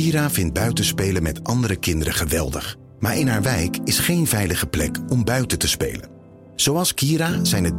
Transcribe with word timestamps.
Kira 0.00 0.30
vindt 0.30 0.54
buitenspelen 0.54 1.22
met 1.22 1.44
andere 1.44 1.76
kinderen 1.76 2.14
geweldig. 2.14 2.76
Maar 2.98 3.18
in 3.18 3.28
haar 3.28 3.42
wijk 3.42 3.76
is 3.84 3.98
geen 3.98 4.26
veilige 4.26 4.66
plek 4.66 4.98
om 5.08 5.24
buiten 5.24 5.58
te 5.58 5.68
spelen. 5.68 6.08
Zoals 6.56 6.94
Kira 6.94 7.44
zijn 7.44 7.64
er 7.64 7.72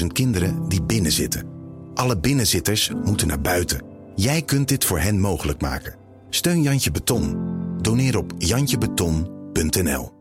300.000 0.00 0.06
kinderen 0.06 0.68
die 0.68 0.82
binnenzitten. 0.82 1.46
Alle 1.94 2.18
binnenzitters 2.18 2.90
moeten 3.04 3.26
naar 3.26 3.40
buiten. 3.40 3.82
Jij 4.16 4.42
kunt 4.42 4.68
dit 4.68 4.84
voor 4.84 4.98
hen 4.98 5.20
mogelijk 5.20 5.60
maken. 5.60 5.96
Steun 6.30 6.62
Jantje 6.62 6.90
Beton. 6.90 7.36
Doneer 7.82 8.18
op 8.18 8.32
jantjebeton.nl. 8.38 10.12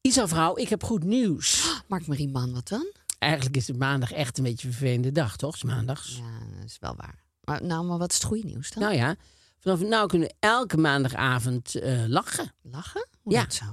Isa 0.00 0.28
vrouw, 0.28 0.56
ik 0.56 0.68
heb 0.68 0.84
goed 0.84 1.04
nieuws. 1.04 1.64
Mark 1.88 2.06
Marie 2.06 2.28
Man, 2.28 2.52
wat 2.52 2.68
dan? 2.68 2.86
Eigenlijk 3.18 3.56
is 3.56 3.66
het 3.66 3.78
maandag 3.78 4.12
echt 4.12 4.38
een 4.38 4.44
beetje 4.44 4.66
een 4.66 4.74
vervelende 4.74 5.12
dag, 5.12 5.36
toch? 5.36 5.54
Is 5.54 5.62
maandags. 5.62 6.16
Ja, 6.16 6.56
dat 6.56 6.64
is 6.64 6.76
wel 6.80 6.94
waar. 6.96 7.24
Maar, 7.44 7.64
nou, 7.64 7.86
maar 7.86 7.98
wat 7.98 8.10
is 8.10 8.16
het 8.16 8.24
goede 8.24 8.44
nieuws 8.44 8.70
dan? 8.70 8.82
Nou 8.82 8.94
ja, 8.94 9.16
vanaf 9.60 9.80
nu 9.80 10.06
kunnen 10.06 10.28
we 10.28 10.34
elke 10.40 10.76
maandagavond 10.76 11.74
eh, 11.74 12.04
lachen. 12.06 12.54
Lachen? 12.62 13.06
Hoe 13.22 13.32
Ja. 13.32 13.42
dat 13.42 13.54
zo? 13.54 13.64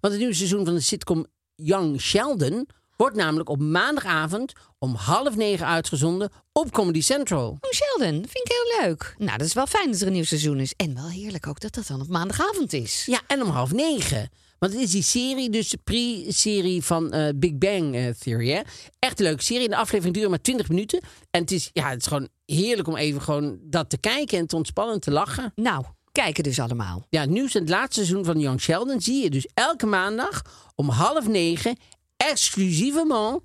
Want 0.00 0.12
het 0.12 0.18
nieuwe 0.18 0.34
seizoen 0.34 0.64
van 0.64 0.74
de 0.74 0.80
sitcom 0.80 1.26
Young 1.54 2.00
Sheldon 2.00 2.68
wordt 2.96 3.16
namelijk 3.16 3.48
op 3.48 3.60
maandagavond 3.60 4.52
om 4.78 4.94
half 4.94 5.36
negen 5.36 5.66
uitgezonden 5.66 6.30
op 6.52 6.70
Comedy 6.72 7.00
Central. 7.00 7.48
Oh, 7.60 7.70
Sheldon, 7.70 8.12
vind 8.12 8.48
ik 8.48 8.52
heel 8.52 8.86
leuk. 8.88 9.14
Nou, 9.18 9.38
dat 9.38 9.46
is 9.46 9.52
wel 9.52 9.66
fijn 9.66 9.90
dat 9.90 10.00
er 10.00 10.06
een 10.06 10.12
nieuw 10.12 10.24
seizoen 10.24 10.58
is. 10.60 10.72
En 10.76 10.94
wel 10.94 11.08
heerlijk 11.08 11.46
ook 11.46 11.60
dat 11.60 11.74
dat 11.74 11.86
dan 11.86 12.00
op 12.00 12.08
maandagavond 12.08 12.72
is. 12.72 13.04
Ja, 13.06 13.20
en 13.26 13.42
om 13.42 13.48
half 13.48 13.72
negen. 13.72 14.30
Want 14.58 14.72
het 14.72 14.82
is 14.82 14.90
die 14.90 15.02
serie, 15.02 15.50
dus 15.50 15.68
de 15.68 15.78
pre-serie 15.84 16.82
van 16.82 17.12
eh, 17.12 17.28
Big 17.34 17.58
Bang 17.58 17.94
eh, 17.94 18.08
Theory. 18.08 18.50
Hè? 18.50 18.60
Echt 18.98 19.18
een 19.20 19.24
leuke 19.26 19.42
serie. 19.42 19.68
De 19.68 19.76
aflevering 19.76 20.14
duurt 20.16 20.28
maar 20.28 20.40
20 20.40 20.68
minuten. 20.68 21.00
En 21.30 21.40
het 21.40 21.50
is, 21.50 21.70
ja, 21.72 21.88
het 21.90 22.00
is 22.00 22.06
gewoon 22.06 22.28
heerlijk 22.52 22.88
om 22.88 22.96
even 22.96 23.22
gewoon 23.22 23.58
dat 23.62 23.90
te 23.90 23.98
kijken 23.98 24.38
en 24.38 24.46
te 24.46 24.56
ontspannen 24.56 24.94
en 24.94 25.00
te 25.00 25.10
lachen. 25.10 25.52
Nou, 25.54 25.84
kijken 26.12 26.42
dus 26.42 26.60
allemaal. 26.60 27.06
Ja, 27.08 27.20
het 27.20 27.30
nieuws 27.30 27.54
in 27.54 27.60
het 27.60 27.70
laatste 27.70 28.04
seizoen 28.04 28.24
van 28.24 28.40
Young 28.40 28.60
Sheldon 28.60 29.00
zie 29.00 29.22
je 29.22 29.30
dus 29.30 29.48
elke 29.54 29.86
maandag 29.86 30.42
om 30.74 30.88
half 30.88 31.28
negen 31.28 31.76
exclusievement 32.16 33.42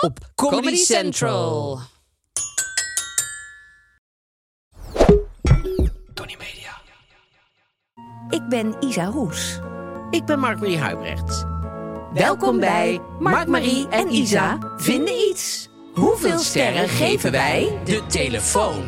op, 0.00 0.30
Comedy, 0.34 0.76
Central. 0.76 1.80
Ik 8.28 8.48
ben 8.48 8.76
Isa 8.80 9.04
Roes. 9.04 9.58
Ik 10.10 10.24
ben 10.24 10.38
Mark-Marie 10.38 10.78
Huibrecht. 10.78 11.44
Welkom 12.12 12.60
bij 12.60 13.00
Mark, 13.18 13.48
Marie 13.48 13.88
en 13.88 14.14
Isa 14.14 14.58
vinden 14.76 15.14
iets. 15.30 15.67
Hoeveel 15.98 16.38
sterren 16.38 16.88
geven 16.88 17.30
wij? 17.30 17.78
De 17.84 18.06
telefoon. 18.06 18.86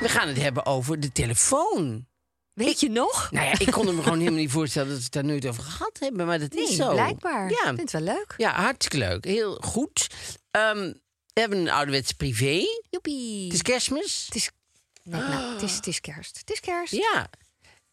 We 0.00 0.08
gaan 0.08 0.28
het 0.28 0.36
hebben 0.40 0.66
over 0.66 1.00
de 1.00 1.12
telefoon. 1.12 2.06
Weet 2.52 2.80
je 2.80 2.88
nog? 2.90 3.30
Nou 3.30 3.46
ja, 3.46 3.58
ik 3.58 3.70
kon 3.70 3.94
me 3.94 4.02
gewoon 4.02 4.18
helemaal 4.18 4.40
niet 4.40 4.50
voorstellen 4.50 4.88
dat 4.88 4.96
we 4.98 5.04
het 5.04 5.12
daar 5.12 5.24
nooit 5.24 5.46
over 5.46 5.62
gehad 5.62 5.96
hebben. 5.98 6.26
Maar 6.26 6.38
dat 6.38 6.52
Nee, 6.52 6.68
is 6.68 6.76
zo. 6.76 6.92
blijkbaar. 6.92 7.50
Ja, 7.50 7.56
Ik 7.56 7.64
vind 7.76 7.80
het 7.80 7.90
wel 7.92 8.00
leuk. 8.14 8.34
ja 8.36 8.52
hartstikke 8.52 9.06
leuk. 9.06 9.24
Heel 9.24 9.54
goed. 9.64 10.06
Ehm, 10.50 10.92
we 11.32 11.40
hebben 11.40 11.58
een 11.58 11.70
ouderwetse 11.70 12.14
privé. 12.16 12.64
Joepie. 12.90 13.44
Het 13.44 13.52
is 13.54 13.62
kerstmis. 13.62 14.22
Het 14.26 14.34
is, 14.34 14.50
nee, 15.02 15.20
nou, 15.20 15.52
het, 15.52 15.62
is, 15.62 15.74
het 15.76 15.86
is 15.86 16.00
kerst. 16.00 16.38
Het 16.38 16.50
is 16.50 16.60
kerst. 16.60 16.92
Ja. 16.92 17.30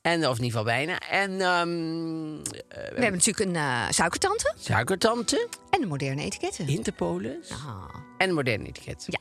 En, 0.04 0.28
of 0.28 0.38
in 0.38 0.44
ieder 0.44 0.59
geval 0.59 0.64
bijna. 0.64 1.00
En 1.00 1.42
ehm, 1.42 1.70
We 2.70 3.02
hebben 3.02 3.12
natuurlijk 3.12 3.40
een 3.50 3.56
eh, 3.56 3.90
suikertante 3.90 4.54
suikertante, 4.59 5.48
en 5.70 5.82
een 5.82 5.88
moderne 5.88 6.22
etiketten. 6.23 6.68
Interpolis 6.68 7.52
Ah. 7.52 7.84
en 8.18 8.34
moderne 8.34 8.68
etiket. 8.68 9.06
Ja. 9.08 9.20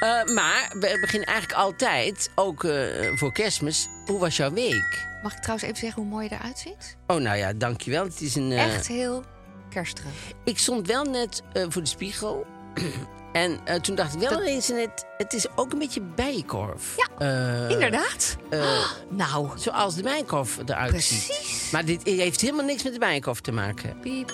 Eh, 0.00 0.34
maar 0.34 0.68
we 0.80 0.98
beginnen 1.00 1.28
eigenlijk 1.28 1.58
altijd, 1.58 2.30
ook 2.34 2.64
eh, 2.64 3.16
voor 3.16 3.32
kerstmis, 3.32 3.88
hoe 4.06 4.18
was 4.18 4.36
jouw 4.36 4.52
week? 4.52 5.06
Mag 5.22 5.32
ik 5.32 5.38
trouwens 5.40 5.68
even 5.68 5.78
zeggen 5.80 6.02
hoe 6.02 6.10
mooi 6.10 6.28
je 6.28 6.34
eruit 6.34 6.58
ziet? 6.58 6.96
Oh, 7.06 7.16
nou 7.16 7.36
ja, 7.36 7.52
dankjewel. 7.52 8.04
Het 8.04 8.20
is 8.20 8.34
een, 8.34 8.52
eh, 8.52 8.64
Echt 8.74 8.86
heel 8.86 9.24
kerstig. 9.70 10.04
Ik 10.44 10.58
stond 10.58 10.86
wel 10.86 11.04
net 11.04 11.42
eh, 11.52 11.64
voor 11.68 11.82
de 11.82 11.88
spiegel. 11.88 12.46
en 13.32 13.60
eh, 13.64 13.74
toen 13.80 13.94
dacht 13.94 14.14
ik 14.14 14.20
wel 14.20 14.30
Dat- 14.30 14.40
ineens 14.40 14.68
net, 14.68 15.06
het 15.16 15.32
is 15.32 15.46
ook 15.56 15.72
een 15.72 15.78
beetje 15.78 16.00
bijenkorf. 16.00 16.94
Ja, 16.96 17.06
Eh, 17.18 17.70
Inderdaad. 17.70 18.36
eh, 18.50 18.78
Nou, 19.08 19.48
zoals 19.54 19.94
de 19.94 20.02
bijenkorf 20.02 20.58
eruit 20.66 21.02
ziet. 21.02 21.26
precies. 21.26 21.70
Maar 21.70 21.84
dit 21.84 22.02
heeft 22.04 22.40
helemaal 22.40 22.64
niks 22.64 22.82
met 22.82 22.92
de 22.92 22.98
bijenkorf 22.98 23.40
te 23.40 23.52
maken. 23.52 24.00
Piep. 24.00 24.32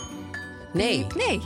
Nee. 0.72 1.06
piep. 1.06 1.14
Nee. 1.26 1.40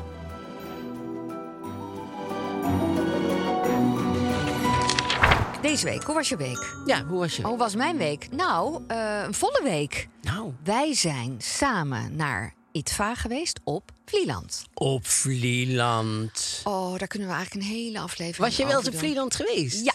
Deze 5.63 5.85
week, 5.85 6.03
hoe 6.03 6.15
was 6.15 6.29
je 6.29 6.37
week? 6.37 6.75
Ja, 6.87 7.05
hoe 7.05 7.19
was 7.19 7.37
je? 7.37 7.43
Hoe 7.43 7.59
was 7.59 7.75
mijn 7.75 7.97
week? 7.97 8.29
Nou, 8.31 8.83
een 8.89 9.35
volle 9.35 9.61
week. 9.63 10.09
Nou, 10.23 10.53
Wij 10.65 10.95
zijn 10.95 11.35
samen 11.39 12.17
naar 12.17 12.55
ITVA 12.77 13.15
geweest 13.15 13.61
op 13.65 13.91
Vlieland. 14.05 14.65
op 14.75 15.07
Vlieland. 15.07 16.61
Oh, 16.65 16.99
daar 16.99 17.09
kunnen 17.09 17.29
we 17.29 17.35
eigenlijk 17.35 17.67
een 17.67 17.73
hele 17.77 17.99
aflevering 18.01 18.37
Was 18.37 18.57
je 18.57 18.67
wel 18.67 18.79
eens 18.79 18.89
op. 18.89 18.99
Vlieland 18.99 19.35
geweest? 19.35 19.85
Ja. 19.85 19.93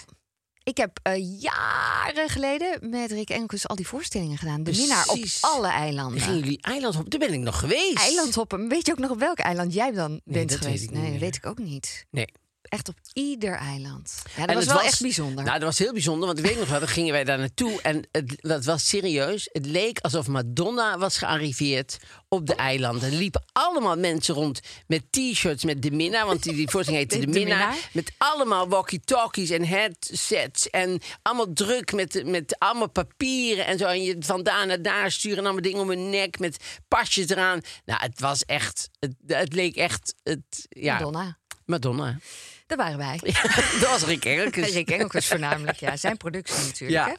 Ik 0.63 0.77
heb 0.77 0.99
eh, 1.03 1.41
jaren 1.41 2.29
geleden 2.29 2.89
met 2.89 3.11
Rick 3.11 3.29
Enkus 3.29 3.67
al 3.67 3.75
die 3.75 3.87
voorstellingen 3.87 4.37
gedaan. 4.37 4.63
De 4.63 4.71
minnaar 4.71 5.07
op 5.07 5.19
alle 5.41 5.67
eilanden. 5.67 6.21
gingen 6.21 6.39
jullie 6.39 6.61
eilandhoppen. 6.61 7.19
Daar 7.19 7.29
ben 7.29 7.37
ik 7.37 7.43
nog 7.43 7.59
geweest. 7.59 7.97
Eilandhoppen. 7.97 8.67
Weet 8.67 8.85
je 8.85 8.91
ook 8.91 8.99
nog 8.99 9.11
op 9.11 9.19
welk 9.19 9.39
eiland 9.39 9.73
jij 9.73 9.91
dan 9.91 10.21
bent 10.23 10.49
dat 10.49 10.59
weet 10.59 10.67
geweest? 10.67 10.83
ik 10.83 10.89
niet 10.89 10.99
nee, 10.99 11.09
meer. 11.09 11.19
dat 11.19 11.21
weet 11.29 11.35
ik 11.35 11.45
ook 11.45 11.57
niet. 11.57 12.05
Nee. 12.11 12.27
Echt 12.71 12.89
op 12.89 12.95
ieder 13.13 13.53
eiland. 13.53 14.21
Ja, 14.35 14.39
dat 14.39 14.47
En 14.49 14.55
was 14.55 14.63
het 14.63 14.73
wel 14.73 14.81
echt 14.81 15.01
bijzonder. 15.01 15.43
Nou, 15.43 15.57
dat 15.59 15.67
was 15.67 15.77
heel 15.77 15.91
bijzonder, 15.93 16.27
want 16.27 16.39
ik 16.39 16.45
weet 16.45 16.59
nog 16.59 16.67
wel, 16.69 16.79
dan 16.79 16.87
gingen 16.87 17.13
wij 17.13 17.23
daar 17.23 17.37
naartoe 17.39 17.81
en 17.81 18.07
het, 18.11 18.35
dat 18.37 18.65
was 18.65 18.87
serieus. 18.87 19.49
Het 19.51 19.65
leek 19.65 19.99
alsof 19.99 20.27
Madonna 20.27 20.97
was 20.97 21.17
gearriveerd 21.17 21.97
op 22.27 22.47
de 22.47 22.55
eilanden. 22.55 23.11
Er 23.11 23.17
liepen 23.17 23.43
allemaal 23.51 23.97
mensen 23.97 24.33
rond 24.35 24.59
met 24.87 25.03
t-shirts 25.11 25.63
met 25.63 25.81
de 25.81 25.91
minnaar, 25.91 26.25
want 26.25 26.43
die, 26.43 26.53
die 26.53 26.69
voorstelling 26.69 27.01
heette 27.03 27.19
De- 27.19 27.25
de, 27.31 27.39
de 27.39 27.39
minnaar. 27.39 27.67
minnaar. 27.69 27.89
Met 27.93 28.11
allemaal 28.17 28.67
walkie-talkies 28.67 29.49
en 29.49 29.65
headsets 29.65 30.69
en 30.69 30.99
allemaal 31.21 31.53
druk 31.53 31.91
met, 31.93 32.21
met 32.25 32.55
allemaal 32.59 32.89
papieren 32.89 33.65
en 33.65 33.77
zo. 33.77 33.85
En 33.85 34.03
je 34.03 34.15
van 34.19 34.43
daar 34.43 34.67
naar 34.67 34.81
daar 34.81 35.11
sturen 35.11 35.37
en 35.37 35.43
allemaal 35.43 35.61
dingen 35.61 35.79
om 35.81 35.89
hun 35.89 36.09
nek 36.09 36.39
met 36.39 36.57
pasjes 36.87 37.29
eraan. 37.29 37.61
Nou, 37.85 37.99
het 38.01 38.19
was 38.19 38.45
echt, 38.45 38.89
het, 38.99 39.13
het 39.27 39.53
leek 39.53 39.75
echt, 39.75 40.15
het, 40.23 40.65
ja, 40.69 40.93
Madonna. 40.93 41.37
Madonna. 41.65 42.19
Daar 42.71 42.79
waren 42.79 42.97
wij. 42.97 43.19
dat 43.81 43.89
was 43.89 44.03
Rick 44.03 44.25
Erkens. 44.25 44.71
Rick 44.73 44.89
Engelkes 44.89 45.27
voornamelijk. 45.27 45.77
Ja, 45.79 45.97
zijn 45.97 46.17
productie 46.17 46.65
natuurlijk. 46.65 47.05
Ja. 47.05 47.07
Hè? 47.07 47.13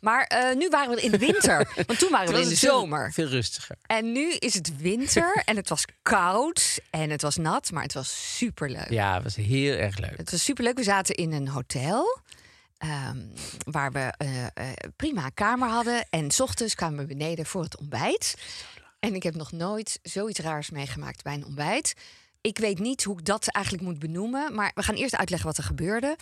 Maar 0.00 0.22
eh, 0.24 0.56
nu 0.56 0.68
waren 0.68 0.94
we 0.94 1.00
in 1.02 1.10
de 1.10 1.18
winter. 1.18 1.68
Want 1.86 1.98
toen 1.98 2.10
waren 2.10 2.32
we 2.34 2.40
in 2.40 2.48
de 2.48 2.56
veel- 2.56 2.78
zomer. 2.78 3.12
Veel 3.12 3.26
rustiger. 3.28 3.76
En 3.86 4.12
nu 4.12 4.32
is 4.32 4.54
het 4.54 4.76
winter 4.76 5.42
en 5.44 5.56
het 5.56 5.68
was 5.68 5.84
koud 6.02 6.78
en 6.90 7.10
het 7.10 7.22
was 7.22 7.36
nat, 7.36 7.70
maar 7.70 7.82
het 7.82 7.92
was 7.94 8.36
superleuk. 8.36 8.90
Ja, 8.90 9.14
het 9.14 9.22
was 9.22 9.36
heel 9.36 9.74
erg 9.76 9.98
leuk. 9.98 10.16
Het 10.16 10.30
was 10.30 10.44
superleuk. 10.44 10.76
We 10.76 10.82
zaten 10.82 11.14
in 11.14 11.32
een 11.32 11.48
hotel. 11.48 12.20
ehm, 12.78 13.18
waar 13.64 13.92
we 13.92 14.12
eh, 14.16 14.44
eh, 14.44 14.50
prima 14.96 15.24
een 15.24 15.34
kamer 15.34 15.68
hadden. 15.68 16.06
En 16.10 16.30
s 16.30 16.40
ochtends 16.40 16.74
kwamen 16.74 16.98
we 16.98 17.06
beneden 17.14 17.46
voor 17.46 17.62
het 17.62 17.76
ontbijt. 17.78 18.34
En 18.98 19.14
ik 19.14 19.22
heb 19.22 19.34
nog 19.34 19.52
nooit 19.52 19.98
zoiets 20.02 20.38
raars 20.40 20.70
meegemaakt 20.70 21.22
bij 21.22 21.34
een 21.34 21.44
ontbijt. 21.46 21.94
Ik 22.40 22.58
weet 22.58 22.78
niet 22.78 23.04
hoe 23.04 23.18
ik 23.18 23.24
dat 23.24 23.48
eigenlijk 23.48 23.84
moet 23.84 23.98
benoemen. 23.98 24.54
Maar 24.54 24.70
we 24.74 24.82
gaan 24.82 24.94
eerst 24.94 25.16
uitleggen 25.16 25.48
wat 25.48 25.58
er 25.58 25.64
gebeurde. 25.64 26.16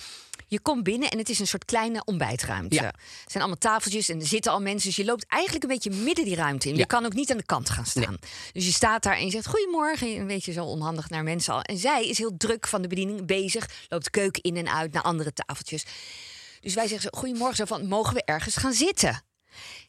Je 0.47 0.61
komt 0.61 0.83
binnen 0.83 1.11
en 1.11 1.19
het 1.19 1.29
is 1.29 1.39
een 1.39 1.47
soort 1.47 1.65
kleine 1.65 2.05
ontbijtruimte. 2.05 2.75
Ja. 2.75 2.83
Er 2.83 2.95
zijn 3.27 3.43
allemaal 3.43 3.59
tafeltjes 3.59 4.09
en 4.09 4.21
er 4.21 4.27
zitten 4.27 4.53
al 4.53 4.61
mensen. 4.61 4.89
Dus 4.89 4.97
je 4.97 5.05
loopt 5.05 5.27
eigenlijk 5.29 5.65
een 5.65 5.71
beetje 5.71 5.91
midden 5.91 6.25
die 6.25 6.35
ruimte 6.35 6.69
in. 6.69 6.75
Ja. 6.75 6.81
Je 6.81 6.87
kan 6.87 7.05
ook 7.05 7.13
niet 7.13 7.31
aan 7.31 7.37
de 7.37 7.47
kant 7.47 7.71
gaan 7.71 7.87
staan. 7.87 8.17
Dus 8.53 8.65
je 8.67 8.73
staat 8.73 9.03
daar 9.03 9.17
en 9.17 9.25
je 9.25 9.31
zegt 9.31 9.47
goedemorgen. 9.47 10.17
Een 10.17 10.27
beetje 10.27 10.53
zo 10.53 10.65
onhandig 10.65 11.11
naar 11.11 11.23
mensen 11.23 11.55
al. 11.55 11.63
En 11.63 11.79
zij 11.79 12.09
is 12.09 12.19
heel 12.19 12.37
druk 12.37 12.67
van 12.67 12.83
de 12.83 12.89
bediening 12.89 13.27
bezig. 13.27 13.69
Loopt 13.89 14.05
de 14.05 14.11
keuken 14.11 14.43
in 14.43 14.57
en 14.57 14.73
uit 14.73 14.93
naar 14.93 15.03
andere 15.03 15.33
tafeltjes. 15.33 15.85
Dus 16.61 16.75
wij 16.75 16.89
zeggen 16.89 17.11
zo, 17.13 17.19
goedemorgen, 17.19 17.57
zo 17.57 17.65
van, 17.65 17.87
mogen 17.87 18.15
we 18.15 18.25
ergens 18.25 18.57
gaan 18.57 18.73
zitten? 18.73 19.23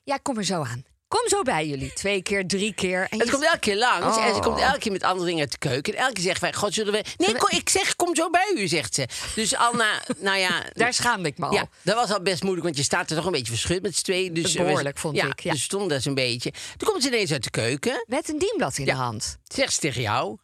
Ja, 0.03 0.17
kom 0.17 0.37
er 0.37 0.43
zo 0.43 0.63
aan. 0.63 0.83
Kom 1.07 1.29
zo 1.29 1.41
bij 1.41 1.67
jullie. 1.67 1.93
Twee 1.93 2.21
keer, 2.21 2.47
drie 2.47 2.73
keer. 2.73 3.07
En 3.09 3.17
Het 3.17 3.27
je- 3.27 3.33
komt 3.33 3.45
elke 3.45 3.59
keer 3.59 3.77
langs 3.77 4.17
en 4.17 4.27
ze 4.29 4.35
Oh. 4.35 4.41
komt 4.41 4.59
elke 4.59 4.77
keer 4.79 4.91
met 4.91 5.03
andere 5.03 5.25
dingen 5.25 5.41
uit 5.41 5.51
de 5.51 5.57
keuken. 5.57 5.93
En 5.93 5.99
elke 5.99 6.13
keer 6.13 6.23
zegt 6.23 6.41
wij, 6.41 6.53
god, 6.53 6.73
zullen 6.73 6.93
we... 6.93 7.03
Nee, 7.17 7.35
kom, 7.37 7.49
ik 7.59 7.69
zeg, 7.69 7.95
kom 7.95 8.15
zo 8.15 8.29
bij 8.29 8.51
u, 8.55 8.67
zegt 8.67 8.95
ze. 8.95 9.07
Dus 9.35 9.55
al 9.55 9.73
na, 9.73 10.01
nou 10.17 10.37
ja... 10.37 10.63
Daar 10.73 10.93
schaamde 10.93 11.29
ik 11.29 11.37
me 11.37 11.45
al. 11.45 11.53
Ja, 11.53 11.67
dat 11.83 11.95
was 11.95 12.11
al 12.11 12.21
best 12.21 12.41
moeilijk, 12.41 12.65
want 12.65 12.77
je 12.77 12.83
staat 12.83 13.09
er 13.09 13.15
toch 13.15 13.25
een 13.25 13.31
beetje 13.31 13.51
verschut 13.51 13.81
met 13.81 13.95
z'n 13.95 14.03
tweeën. 14.03 14.33
Dus 14.33 14.53
behoorlijk, 14.53 14.97
vond 14.97 15.15
ja, 15.15 15.25
ik, 15.25 15.39
ja. 15.39 15.51
Dus 15.51 15.63
stond 15.63 15.89
dat 15.89 16.01
zo'n 16.01 16.13
beetje. 16.13 16.51
Toen 16.77 16.89
komt 16.89 17.01
ze 17.03 17.07
ineens 17.07 17.31
uit 17.31 17.43
de 17.43 17.49
keuken. 17.49 18.03
Met 18.07 18.29
een 18.29 18.39
dienblad 18.39 18.77
in 18.77 18.85
Ja. 18.85 18.91
de 18.93 18.97
hand. 18.99 19.37
Zegt 19.43 19.73
ze 19.73 19.79
tegen 19.79 20.01
jou. 20.01 20.37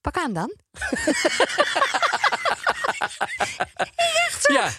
Pak 0.00 0.16
aan 0.16 0.32
dan. 0.32 0.54
Ja. 4.52 4.70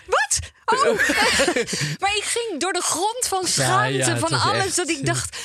Oh. 0.70 0.98
maar 2.02 2.16
ik 2.16 2.24
ging 2.26 2.60
door 2.60 2.74
de 2.74 2.82
grond 2.82 3.26
van 3.28 3.48
schaamte, 3.48 3.94
ja, 3.94 4.18
van 4.18 4.40
alles. 4.40 4.66
echt- 4.66 4.76
Dat 4.76 4.90
ik 4.90 5.06
dacht, 5.06 5.38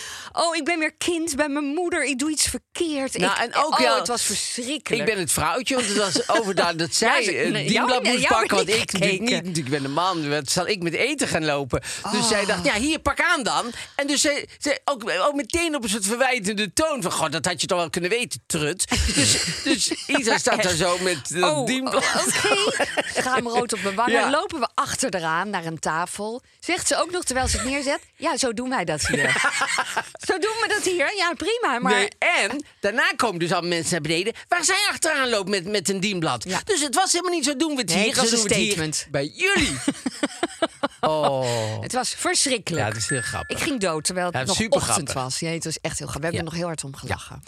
oh, 0.43 0.57
ik 0.57 0.65
ben 0.65 0.79
weer 0.79 0.95
kind 0.97 1.37
bij 1.37 1.49
mijn 1.49 1.65
moeder. 1.65 2.05
Ik 2.05 2.19
doe 2.19 2.31
iets 2.31 2.47
verkeerd. 2.49 3.19
Nou, 3.19 3.33
ik, 3.33 3.39
en 3.39 3.55
ook 3.65 3.79
oh, 3.81 3.97
het 3.99 4.09
was 4.09 4.23
verschrikkelijk. 4.23 5.03
Ik 5.09 5.15
ben 5.15 5.19
het 5.23 5.33
vrouwtje, 5.33 5.75
want 5.75 5.87
het 5.87 5.97
was 5.97 6.29
overduidelijk 6.39 6.89
dat 6.89 6.95
zij 6.99 7.19
Ja, 7.19 7.25
ze- 7.25 7.45
een 7.45 7.53
nee, 7.53 7.67
dienblad 7.69 8.03
jou- 8.03 8.09
moest 8.15 8.29
jou 8.29 8.35
pakken. 8.35 8.57
Want 8.57 8.69
ik 8.69 8.93
niet. 8.93 9.21
natuurlijk, 9.21 9.57
Ik 9.57 9.69
ben 9.69 9.85
een 9.85 9.93
man. 9.93 10.29
Wat 10.29 10.51
zal 10.51 10.67
ik 10.69 10.83
met 10.83 10.93
eten 10.95 11.29
gaan 11.29 11.45
lopen? 11.45 11.81
Dus 11.81 12.21
Oh. 12.21 12.29
zij 12.29 12.45
dacht, 12.45 12.65
ja, 12.65 12.75
hier, 12.75 12.99
pak 12.99 13.21
aan 13.21 13.43
dan. 13.43 13.73
En 13.97 14.07
dus 14.07 14.21
zij, 14.21 14.49
zij 14.59 14.81
ook, 14.85 15.11
ook 15.11 15.35
meteen 15.35 15.75
op 15.77 15.83
een 15.83 15.89
soort 15.89 16.07
verwijtende 16.07 16.73
toon 16.73 17.03
van... 17.03 17.13
God, 17.13 17.33
dat 17.33 17.45
had 17.45 17.61
je 17.61 17.67
toch 17.67 17.79
wel 17.79 17.91
kunnen 17.91 18.11
weten, 18.11 18.43
trut. 18.47 18.85
Dus, 19.15 19.45
dus 19.65 19.91
Isa 20.07 20.39
staat 20.39 20.63
daar 20.63 20.75
zo 20.75 20.99
met 20.99 21.29
dat 21.29 21.51
Oh, 21.51 21.67
dienblad. 21.67 22.05
oké. 22.27 22.87
Schaamrood 23.17 23.73
op 23.73 23.83
mijn 23.83 23.95
wangen. 23.95 24.13
Ja. 24.13 24.31
Lopen 24.31 24.61
we 24.61 24.69
achter 24.75 25.15
eraan 25.15 25.51
naar 25.51 25.65
een 25.65 25.79
tafel. 25.79 26.43
Zegt 26.61 26.87
ze 26.87 26.97
ook 27.01 27.11
nog 27.11 27.25
terwijl 27.25 27.49
ze 27.49 27.57
het 27.57 27.67
neerzet. 27.67 27.99
Ja, 28.17 28.37
zo 28.37 28.53
doen 28.53 28.69
wij 28.69 28.85
dat 28.85 29.07
hier. 29.07 29.43
zo 30.27 30.39
doen 30.39 30.51
we 30.61 30.69
dat 30.69 30.85
hier. 30.85 31.13
Ja, 31.17 31.33
prima. 31.37 31.79
Maar 31.79 31.93
Nee, 31.95 32.09
en 32.19 32.65
daarna 32.81 33.13
komen 33.17 33.39
dus 33.39 33.53
al 33.53 33.63
mensen 33.63 33.93
naar 33.93 34.01
beneden... 34.01 34.33
waar 34.49 34.65
zij 34.65 34.87
achteraan 34.89 35.29
loopt 35.29 35.49
met, 35.49 35.67
met 35.67 35.89
een 35.89 36.01
dienblad. 36.01 36.45
Ja. 36.49 36.61
Dus 36.65 36.81
het 36.81 36.95
was 36.95 37.13
helemaal 37.13 37.35
niet 37.35 37.45
zo 37.45 37.57
doen 37.57 37.75
we 37.75 37.81
het 37.81 37.89
Nee, 37.95 37.99
hier. 37.99 38.07
het 38.07 38.17
was 38.17 38.29
zo 38.29 38.35
een 38.35 38.51
statement. 38.51 39.07
bij 39.11 39.33
jullie. 39.35 39.77
oh. 41.09 41.81
het 41.87 41.93
was 41.93 42.09
verschrikkelijk. 42.09 42.85
Ja, 42.85 42.91
dat 42.91 42.99
is 42.99 43.09
heel 43.09 43.21
grappig. 43.21 43.57
Ik 43.57 43.63
ging 43.63 43.81
dood 43.81 44.05
terwijl 44.05 44.27
het 44.27 44.37
Ja, 44.37 44.45
nog 44.45 44.69
ochtend 44.69 45.13
was. 45.13 45.39
Ja, 45.39 45.51
het 45.51 45.65
was 45.65 45.81
echt 45.81 45.99
heel 45.99 46.07
grappig. 46.07 46.31
We 46.31 46.37
hebben 46.37 46.39
er 46.39 46.45
nog 46.45 46.55
heel 46.55 46.67
hard 46.67 46.85
om 46.85 46.97
gelachen. 46.97 47.43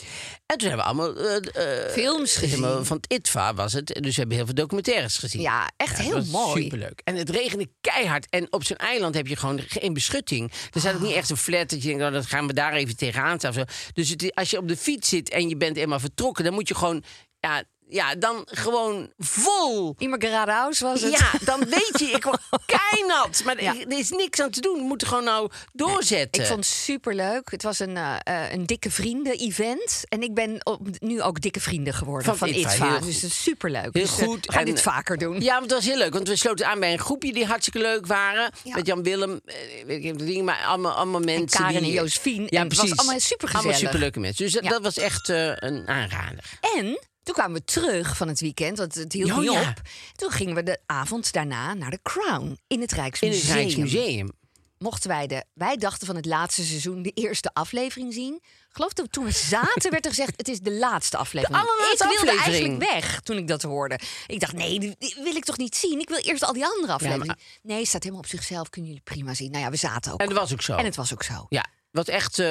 En 0.47 0.59
toen 0.59 0.69
hebben 0.69 0.87
we 0.87 0.93
allemaal... 0.93 1.17
eh, 1.17 1.93
Films 1.93 2.37
gezien. 2.37 2.49
helemaal 2.49 2.85
van 2.85 2.97
het 2.97 3.13
ITVA 3.13 3.55
was 3.55 3.73
het. 3.73 3.87
Dus 3.87 4.13
we 4.15 4.19
hebben 4.19 4.37
heel 4.37 4.45
veel 4.45 4.55
documentaires 4.55 5.17
gezien. 5.19 5.41
Ja, 5.41 5.71
echt 5.77 5.99
heel 5.99 6.25
mooi. 6.25 6.63
Superleuk. 6.63 7.01
En 7.05 7.17
het 7.17 7.31
regende 7.31 7.69
keihard. 7.81 8.27
En 8.31 8.53
op 8.53 8.65
zo'n 8.65 8.77
eiland 8.77 9.15
heb 9.15 9.27
je 9.27 9.37
gewoon 9.37 9.61
geen 9.67 9.93
beschutting. 9.93 10.53
Er 10.73 10.81
staat 10.81 10.95
ook 10.95 11.01
niet 11.01 11.15
echt 11.15 11.31
een 11.31 11.37
flat 11.37 11.71
dat 11.71 11.83
je 11.83 11.89
denkt... 11.89 12.03
Oh, 12.05 12.13
dat 12.13 12.27
gaan 12.27 12.47
we 12.47 12.53
daar 12.53 12.73
even 12.73 12.97
tegenaan 12.97 13.35
of 13.35 13.55
zo. 13.55 13.63
Dus 13.93 14.09
het, 14.09 14.35
als 14.35 14.51
je 14.51 14.59
op 14.59 14.69
de 14.69 14.77
fiets 14.77 15.09
zit 15.09 15.31
en 15.31 15.49
je 15.49 15.57
bent 15.57 15.77
eenmaal 15.77 16.01
vertrokken... 16.01 16.45
dan 16.45 16.55
moet 16.55 16.69
je 16.69 16.75
gewoon... 16.75 17.03
Ja, 17.41 17.63
ja, 17.89 18.15
dan 18.15 18.43
gewoon 18.51 19.13
vol 19.19 19.95
Immer 19.99 20.21
geradeaus 20.21 20.81
was 20.81 21.01
het. 21.03 21.13
ja, 21.19 21.31
dan 21.45 21.59
weet 21.65 21.93
je, 21.99 22.05
ik 22.07 22.25
word 22.25 22.41
keinat. 22.91 23.43
Maar 23.45 23.63
Ja. 23.63 23.75
er 23.89 23.99
is 23.99 24.11
niks 24.11 24.41
aan 24.41 24.51
te 24.51 24.61
doen. 24.61 24.79
We 24.79 24.83
moeten 24.85 25.09
gewoon 25.09 25.25
nou 25.25 25.51
doorzetten. 25.73 26.43
Ik 26.43 26.49
vond 26.49 26.65
het 26.65 26.75
superleuk. 26.75 27.51
Het 27.51 27.63
was 27.63 27.79
een, 27.79 27.97
eh, 27.97 28.17
eh, 28.23 28.53
een 28.53 28.67
dikke 28.67 28.91
vrienden-event. 28.91 30.05
En 30.09 30.23
ik 30.23 30.35
ben 30.35 30.67
op- 30.67 30.89
nu 30.99 31.23
ook 31.23 31.41
dikke 31.41 31.61
vrienden 31.61 31.95
geworden 31.95 32.25
Van 32.27 32.37
van, 32.37 32.49
ITVA, 32.49 32.99
Dus 32.99 33.15
het 33.15 33.25
is 33.25 33.43
superleuk. 33.43 33.83
Heel 33.93 34.03
dus, 34.07 34.19
eh, 34.19 34.25
goed. 34.27 34.53
En- 34.53 34.65
dit 34.65 34.83
vaker 34.83 35.19
doen. 35.19 35.41
Ja, 35.41 35.53
want 35.53 35.63
het 35.65 35.73
was 35.73 35.85
heel 35.85 35.97
leuk. 35.97 36.13
Want 36.13 36.29
we 36.29 36.37
sloten 36.37 36.67
aan 36.67 36.81
bij 36.81 36.93
een 36.93 36.99
groepje 36.99 37.33
die 37.33 37.47
hartstikke 37.47 37.79
leuk 37.79 38.07
waren. 38.07 38.51
Ja. 38.65 38.75
Met 38.75 38.87
Jan 38.87 39.03
Willem, 39.03 39.41
weet 39.87 40.05
ik 40.05 40.19
dingen, 40.19 40.45
maar 40.45 40.65
allemaal, 40.67 40.93
allemaal 40.93 41.21
mensen. 41.21 41.61
Karen 41.61 41.83
die, 41.83 41.91
en 41.91 41.97
Josephine. 41.97 42.47
Ja, 42.49 42.61
En 42.61 42.67
het 42.69 42.69
was 42.69 42.79
precies. 42.79 42.99
allemaal 42.99 43.21
supergezellig. 43.21 43.55
Allemaal 43.75 43.91
superleuke 43.91 44.21
mensen. 44.21 44.45
Dus 44.45 44.53
dat, 44.55 44.65
Ja. 44.65 44.71
dat 44.71 44.83
was 44.83 44.97
echt 44.97 45.29
een 45.29 45.89
aanrader. 45.89 46.45
En 46.77 46.99
toen 47.27 47.35
kwamen 47.35 47.57
we 47.59 47.65
terug 47.65 48.17
van 48.17 48.29
het 48.29 48.41
weekend, 48.41 48.79
want 48.79 48.95
het 48.95 49.13
hield 49.13 49.31
Oh, 49.31 49.39
niet 49.39 49.53
ja. 49.53 49.61
op. 49.69 49.81
Toen 50.17 50.31
gingen 50.31 50.55
we 50.55 50.63
de 50.63 50.79
avond 50.87 51.33
daarna 51.33 51.75
naar 51.75 51.91
de 51.91 51.99
Crown 52.03 52.59
in 52.67 52.81
het 52.81 52.93
In 52.93 52.99
Rijksmuseum. 52.99 53.41
het 53.41 53.53
Rijksmuseum. 53.53 54.31
Mochten 54.79 55.09
wij 55.09 55.27
de, 55.27 55.45
wij 55.55 55.77
dachten 55.77 56.07
van 56.07 56.17
het 56.17 56.27
laatste 56.27 56.65
seizoen 56.65 57.03
de 57.03 57.11
eerste 57.11 57.51
aflevering 57.53 58.13
zien. 58.13 58.43
Geloof 58.69 58.93
dat 58.93 59.13
toen 59.13 59.25
we 59.25 59.31
zaten 59.31 59.91
werd 59.91 60.05
er 60.05 60.11
gezegd 60.11 60.33
het 60.37 60.49
is 60.49 60.61
de 60.61 60.73
laatste 60.73 61.17
aflevering. 61.17 61.59
De 61.61 61.93
ik 61.93 61.99
wilde 61.99 62.13
aflevering. 62.15 62.41
eigenlijk 62.43 62.93
weg 62.93 63.21
toen 63.21 63.37
ik 63.37 63.49
dat 63.49 63.63
hoorde. 63.63 63.99
Ik 64.27 64.41
dacht 64.41 64.53
nee, 64.53 64.81
die, 64.81 64.95
die 64.99 65.17
wil 65.23 65.37
ik 65.37 65.45
toch 65.45 65.57
niet 65.59 65.77
zien. 65.77 66.01
Ik 66.01 66.09
wil 66.09 66.19
eerst 66.19 66.45
al 66.45 66.53
die 66.53 66.67
andere 66.67 66.93
afleveringen. 66.93 67.39
Nee, 67.63 67.87
staat 67.87 68.03
helemaal 68.03 68.23
op 68.25 68.31
zichzelf. 68.31 68.71
Kunnen 68.71 68.91
jullie 68.91 69.05
prima 69.05 69.35
zien. 69.35 69.51
Nou 69.51 69.65
ja, 69.65 69.71
we 69.71 69.77
zaten 69.77 70.13
ook. 70.13 70.21
En 70.21 70.29
dat 70.29 70.39
was 70.39 70.53
ook 70.53 70.63
zo. 70.63 70.77
En 70.77 70.85
het 70.85 70.97
was 70.97 71.13
ook 71.13 71.23
zo. 71.23 71.47
Ja, 71.49 71.67
wat 71.91 72.09
echt 72.09 72.39
eh, 72.39 72.47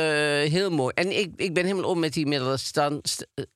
heel 0.52 0.70
mooi. 0.72 0.92
En 0.96 1.18
ik, 1.20 1.32
ik 1.36 1.54
ben 1.54 1.66
helemaal 1.66 1.90
om 1.90 2.00
met 2.00 2.14
die 2.14 2.26
middelen 2.26 2.60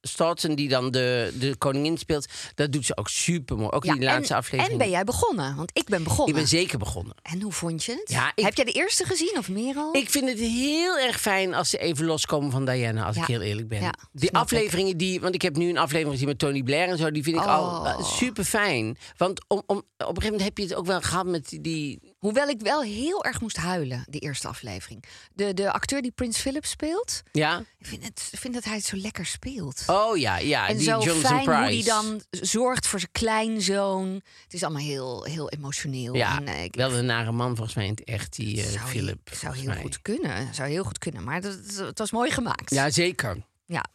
Stoughton, 0.02 0.56
die 0.56 0.70
dan 0.70 0.92
de, 0.92 1.34
de 1.40 1.56
koningin 1.58 1.98
speelt. 1.98 2.26
Dat 2.56 2.72
doet 2.72 2.86
ze 2.86 2.98
ook 2.98 3.08
super 3.10 3.58
mooi. 3.58 3.70
Ook 3.70 3.86
in 3.86 3.94
die 3.94 4.04
laatste 4.04 4.34
en, 4.34 4.40
aflevering. 4.40 4.72
en 4.72 4.78
ben 4.78 4.90
jij 4.90 5.04
begonnen? 5.04 5.56
Want 5.56 5.72
ik 5.74 5.86
ben 5.86 6.04
begonnen. 6.04 6.28
Ik 6.28 6.34
ben 6.42 6.48
zeker 6.48 6.78
begonnen. 6.78 7.16
En 7.22 7.42
hoe 7.42 7.52
vond 7.52 7.84
je 7.84 7.92
het? 7.92 8.10
Ja, 8.10 8.31
ik- 8.36 8.44
Heb 8.44 8.56
jij 8.56 8.66
de 8.66 8.72
eerste 8.72 9.06
gezien 9.06 9.36
of 9.38 9.50
meer 9.50 9.76
al? 9.76 9.96
Ik 9.96 10.10
vind 10.10 10.30
het 10.30 10.40
heel 10.40 10.98
erg 11.00 11.20
fijn 11.22 11.54
als 11.54 11.70
ze 11.70 11.78
even 11.78 12.06
loskomen 12.06 12.52
van 12.52 12.66
Diana, 12.66 13.06
als 13.06 13.16
Ja. 13.16 13.22
ik 13.22 13.28
heel 13.28 13.42
eerlijk 13.42 13.68
ben. 13.68 13.90
Die 14.12 14.31
afleveringen 14.34 14.98
die, 14.98 15.22
want 15.22 15.36
ik 15.36 15.42
heb 15.42 15.56
nu 15.56 15.70
een 15.70 15.78
aflevering 15.78 16.12
gezien 16.12 16.28
met 16.28 16.40
Tony 16.40 16.64
Blair 16.64 16.88
en 16.90 16.98
zo, 16.98 17.12
die 17.12 17.24
vind 17.24 17.36
ik 17.36 17.46
al 17.46 17.64
Oh. 17.64 18.04
super 18.18 18.44
fijn. 18.44 18.98
Want 19.18 19.42
om, 19.48 19.64
om, 19.66 19.78
op 19.78 19.84
een 19.98 20.06
gegeven 20.06 20.24
moment 20.24 20.42
heb 20.44 20.58
je 20.58 20.64
het 20.64 20.74
ook 20.76 20.86
wel 20.86 21.02
gehad 21.02 21.26
met 21.26 21.50
die- 21.50 21.62
die. 21.62 22.08
Hoewel 22.19 22.48
ik 22.48 22.60
wel 22.62 22.81
heel 22.81 23.24
erg 23.24 23.42
moest 23.42 23.57
huilen, 23.57 24.04
de 24.10 24.19
eerste 24.19 24.48
aflevering. 24.48 25.04
De, 25.33 25.54
de 25.54 25.71
acteur 25.71 26.01
die 26.01 26.12
Prins 26.12 26.38
Philip 26.38 26.66
speelt, 26.66 27.21
Ja? 27.31 27.60
ik 27.77 27.86
vind, 27.86 28.04
het, 28.04 28.30
vind 28.36 28.54
dat 28.54 28.63
hij 28.63 28.75
het 28.75 28.86
zo 28.86 28.98
lekker 28.98 29.25
speelt. 29.25 29.83
Oh 29.88 30.18
ja, 30.18 30.38
ja. 30.38 30.68
en 30.68 30.75
die 30.77 30.86
zo 30.86 31.00
Jonathan 31.00 31.19
fijn 31.31 31.44
Price. 31.44 31.60
hoe 31.60 31.68
hij 31.74 31.83
dan 31.83 32.21
zorgt 32.31 32.88
voor 32.88 33.00
zijn 33.00 33.12
kleinzoon. 33.12 34.13
Het 34.44 34.54
is 34.54 34.63
allemaal 34.63 34.81
heel, 34.81 35.24
heel 35.24 35.50
emotioneel. 35.50 36.16
Ja, 36.16 36.38
en, 36.38 36.48
eh, 36.48 36.63
ik- 36.63 36.75
wel 36.75 36.94
een 36.94 37.06
nare 37.06 37.31
man 37.31 37.56
volgens 37.56 37.75
mij 37.75 37.86
in 37.86 37.92
het 37.92 38.04
echt, 38.04 38.36
die 38.36 38.62
eh, 38.63 38.68
zou, 38.69 38.88
Philip. 38.88 39.30
zou 39.33 39.56
heel 39.56 39.66
mij. 39.66 39.81
goed 39.81 40.01
kunnen. 40.01 40.54
Zou 40.54 40.69
heel 40.69 40.83
goed 40.83 40.98
kunnen. 40.98 41.24
Maar 41.24 41.42
dat, 41.42 41.66
dat- 41.75 41.88
het 41.88 42.00
was 42.00 42.12
mooi 42.12 42.31
gemaakt. 42.31 42.69
Ja, 42.74 42.89
zeker. 42.89 43.38
ja. 43.66 43.86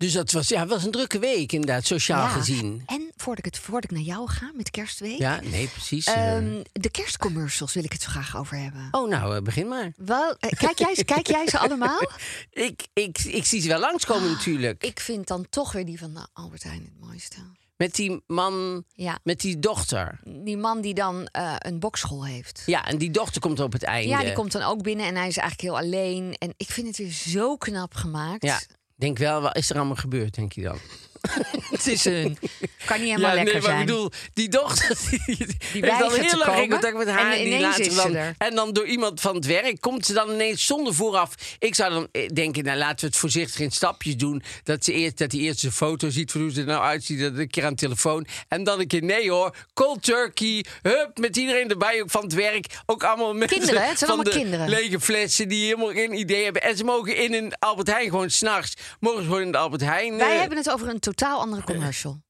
Dus 0.00 0.12
dat 0.12 0.30
was, 0.32 0.48
ja, 0.48 0.66
was 0.66 0.84
een 0.84 0.90
drukke 0.90 1.18
week 1.18 1.52
inderdaad, 1.52 1.84
sociaal 1.86 2.22
Ja. 2.22 2.28
gezien. 2.28 2.82
En 2.86 3.10
voordat 3.16 3.46
ik, 3.46 3.52
het, 3.54 3.62
voordat 3.62 3.84
ik 3.84 3.90
naar 3.90 4.06
jou 4.06 4.28
ga 4.30 4.50
met 4.54 4.70
kerstweek. 4.70 5.18
Ja, 5.18 5.40
nee, 5.40 5.66
precies. 5.68 6.06
eh. 6.06 6.36
ehm, 6.36 6.62
de 6.72 6.90
kerstcommercials 6.90 7.72
wil 7.74 7.84
ik 7.84 7.92
het 7.92 8.02
zo 8.02 8.08
graag 8.10 8.36
over 8.36 8.56
hebben. 8.56 8.88
oh, 8.90 9.08
nou, 9.08 9.36
eh, 9.36 9.42
begin 9.42 9.68
maar. 9.68 9.92
Wel, 9.96 10.34
eh, 10.38 10.50
kijk, 10.58 10.78
jij, 10.78 10.94
ze- 10.94 11.04
kijk 11.04 11.26
jij 11.26 11.48
ze 11.48 11.58
allemaal? 11.68 12.10
Ik, 12.50 12.82
ik, 12.92 13.18
ik 13.18 13.44
zie 13.44 13.60
ze 13.60 13.68
wel 13.68 13.78
langskomen 13.80 14.30
natuurlijk. 14.30 14.82
Ah, 14.82 14.88
Ik 14.88 15.00
vind 15.00 15.26
dan 15.26 15.46
toch 15.50 15.72
weer 15.72 15.84
die 15.84 15.98
van 15.98 16.14
de 16.14 16.26
Albert 16.32 16.62
Heijn 16.62 16.82
het 16.84 17.06
mooiste. 17.08 17.36
Met 17.76 17.94
die 17.94 18.22
man, 18.26 18.84
Ja, 18.94 19.18
met 19.22 19.40
die 19.40 19.58
dochter. 19.58 20.20
die 20.24 20.56
man 20.56 20.80
die 20.80 20.94
dan 20.94 21.26
eh, 21.26 21.54
een 21.58 21.78
bokschool 21.78 22.26
heeft. 22.26 22.62
Ja, 22.66 22.84
en 22.86 22.98
die 22.98 23.10
dochter 23.10 23.40
komt 23.40 23.60
op 23.60 23.72
het 23.72 23.82
einde. 23.82 24.08
Ja, 24.08 24.20
die 24.22 24.32
komt 24.32 24.52
dan 24.52 24.62
ook 24.62 24.82
binnen 24.82 25.06
en 25.06 25.16
hij 25.16 25.28
is 25.28 25.36
eigenlijk 25.36 25.60
heel 25.60 25.78
alleen. 25.86 26.34
En 26.38 26.54
ik 26.56 26.70
vind 26.70 26.86
het 26.86 26.96
weer 26.96 27.10
zo 27.12 27.56
knap 27.56 27.94
gemaakt. 27.94 28.44
Ja, 28.44 28.60
denk 29.00 29.18
wel, 29.18 29.40
wat 29.40 29.56
is 29.56 29.70
er 29.70 29.76
allemaal 29.76 29.96
gebeurd, 29.96 30.34
denk 30.34 30.52
je 30.52 30.62
dan? 30.62 30.78
het 31.70 31.86
is 31.86 32.04
een. 32.04 32.38
Kan 32.84 33.00
niet 33.00 33.08
helemaal 33.08 33.30
ja, 33.30 33.34
lekker 33.34 33.44
nee, 33.44 33.62
maar 33.62 33.62
zijn. 33.62 33.80
ik 33.80 33.86
bedoel, 33.86 34.10
die 34.34 34.48
dochter 34.48 34.98
die, 35.26 35.36
die 35.72 35.84
heeft 35.84 36.02
al 36.02 36.10
heel 36.10 36.38
lang 36.38 36.44
komen. 36.44 36.68
contact 36.68 36.96
met 36.96 37.08
haar. 37.08 37.32
En 37.32 37.38
die 37.38 37.46
ineens 37.46 37.62
laat 37.62 37.74
zich 37.74 37.86
is 37.86 37.94
ze 37.94 38.02
dan, 38.02 38.14
er. 38.14 38.34
En 38.38 38.54
dan 38.54 38.72
door 38.72 38.86
iemand 38.86 39.20
van 39.20 39.34
het 39.34 39.46
werk 39.46 39.80
komt 39.80 40.06
ze 40.06 40.12
dan 40.12 40.30
ineens 40.30 40.66
zonder 40.66 40.94
vooraf. 40.94 41.34
Ik 41.58 41.74
zou 41.74 41.92
dan 41.92 42.08
eh, 42.12 42.28
denken, 42.28 42.64
nou 42.64 42.78
laten 42.78 43.00
we 43.00 43.06
het 43.06 43.16
voorzichtig 43.16 43.60
in 43.60 43.70
stapjes 43.70 44.16
doen. 44.16 44.42
Dat, 44.62 44.84
ze 44.84 44.92
eerst, 44.92 45.18
dat 45.18 45.32
hij 45.32 45.40
eerst 45.40 45.64
een 45.64 45.72
foto 45.72 46.10
ziet 46.10 46.30
van 46.30 46.40
hoe 46.40 46.50
ze 46.50 46.60
er 46.60 46.66
nou 46.66 46.82
uitziet. 46.82 47.20
Dat 47.20 47.36
een 47.36 47.50
keer 47.50 47.64
aan 47.64 47.70
de 47.70 47.76
telefoon. 47.76 48.26
En 48.48 48.64
dan 48.64 48.80
een 48.80 48.86
keer, 48.86 49.02
nee 49.02 49.30
hoor, 49.30 49.56
cold 49.74 50.02
turkey. 50.02 50.64
Hup, 50.82 51.18
met 51.18 51.36
iedereen 51.36 51.68
erbij 51.68 52.02
ook 52.02 52.10
van 52.10 52.22
het 52.22 52.34
werk. 52.34 52.66
Ook 52.86 53.04
allemaal 53.04 53.34
mensen 53.34 53.58
Kinderen? 53.58 53.88
Het 53.88 53.98
zijn 53.98 54.10
van 54.10 54.18
allemaal 54.18 54.32
de 54.32 54.38
kinderen. 54.38 54.68
lege 54.68 55.00
flessen 55.00 55.48
die 55.48 55.64
helemaal 55.64 55.92
geen 55.92 56.18
idee 56.18 56.44
hebben. 56.44 56.62
En 56.62 56.76
ze 56.76 56.84
mogen 56.84 57.16
in 57.16 57.34
een 57.34 57.52
Albert 57.58 57.88
Heijn 57.88 58.10
gewoon 58.10 58.30
s'nachts. 58.30 58.74
Mogen 59.00 59.22
ze 59.22 59.28
gewoon 59.28 59.42
in 59.42 59.52
de 59.52 59.58
Albert 59.58 59.82
Heijn. 59.82 60.16
Wij 60.16 60.32
eh, 60.32 60.40
hebben 60.40 60.58
het 60.58 60.70
over 60.70 60.88
een 60.88 61.00
totaal 61.14 61.40
andere 61.40 61.62
commercial. 61.62 62.22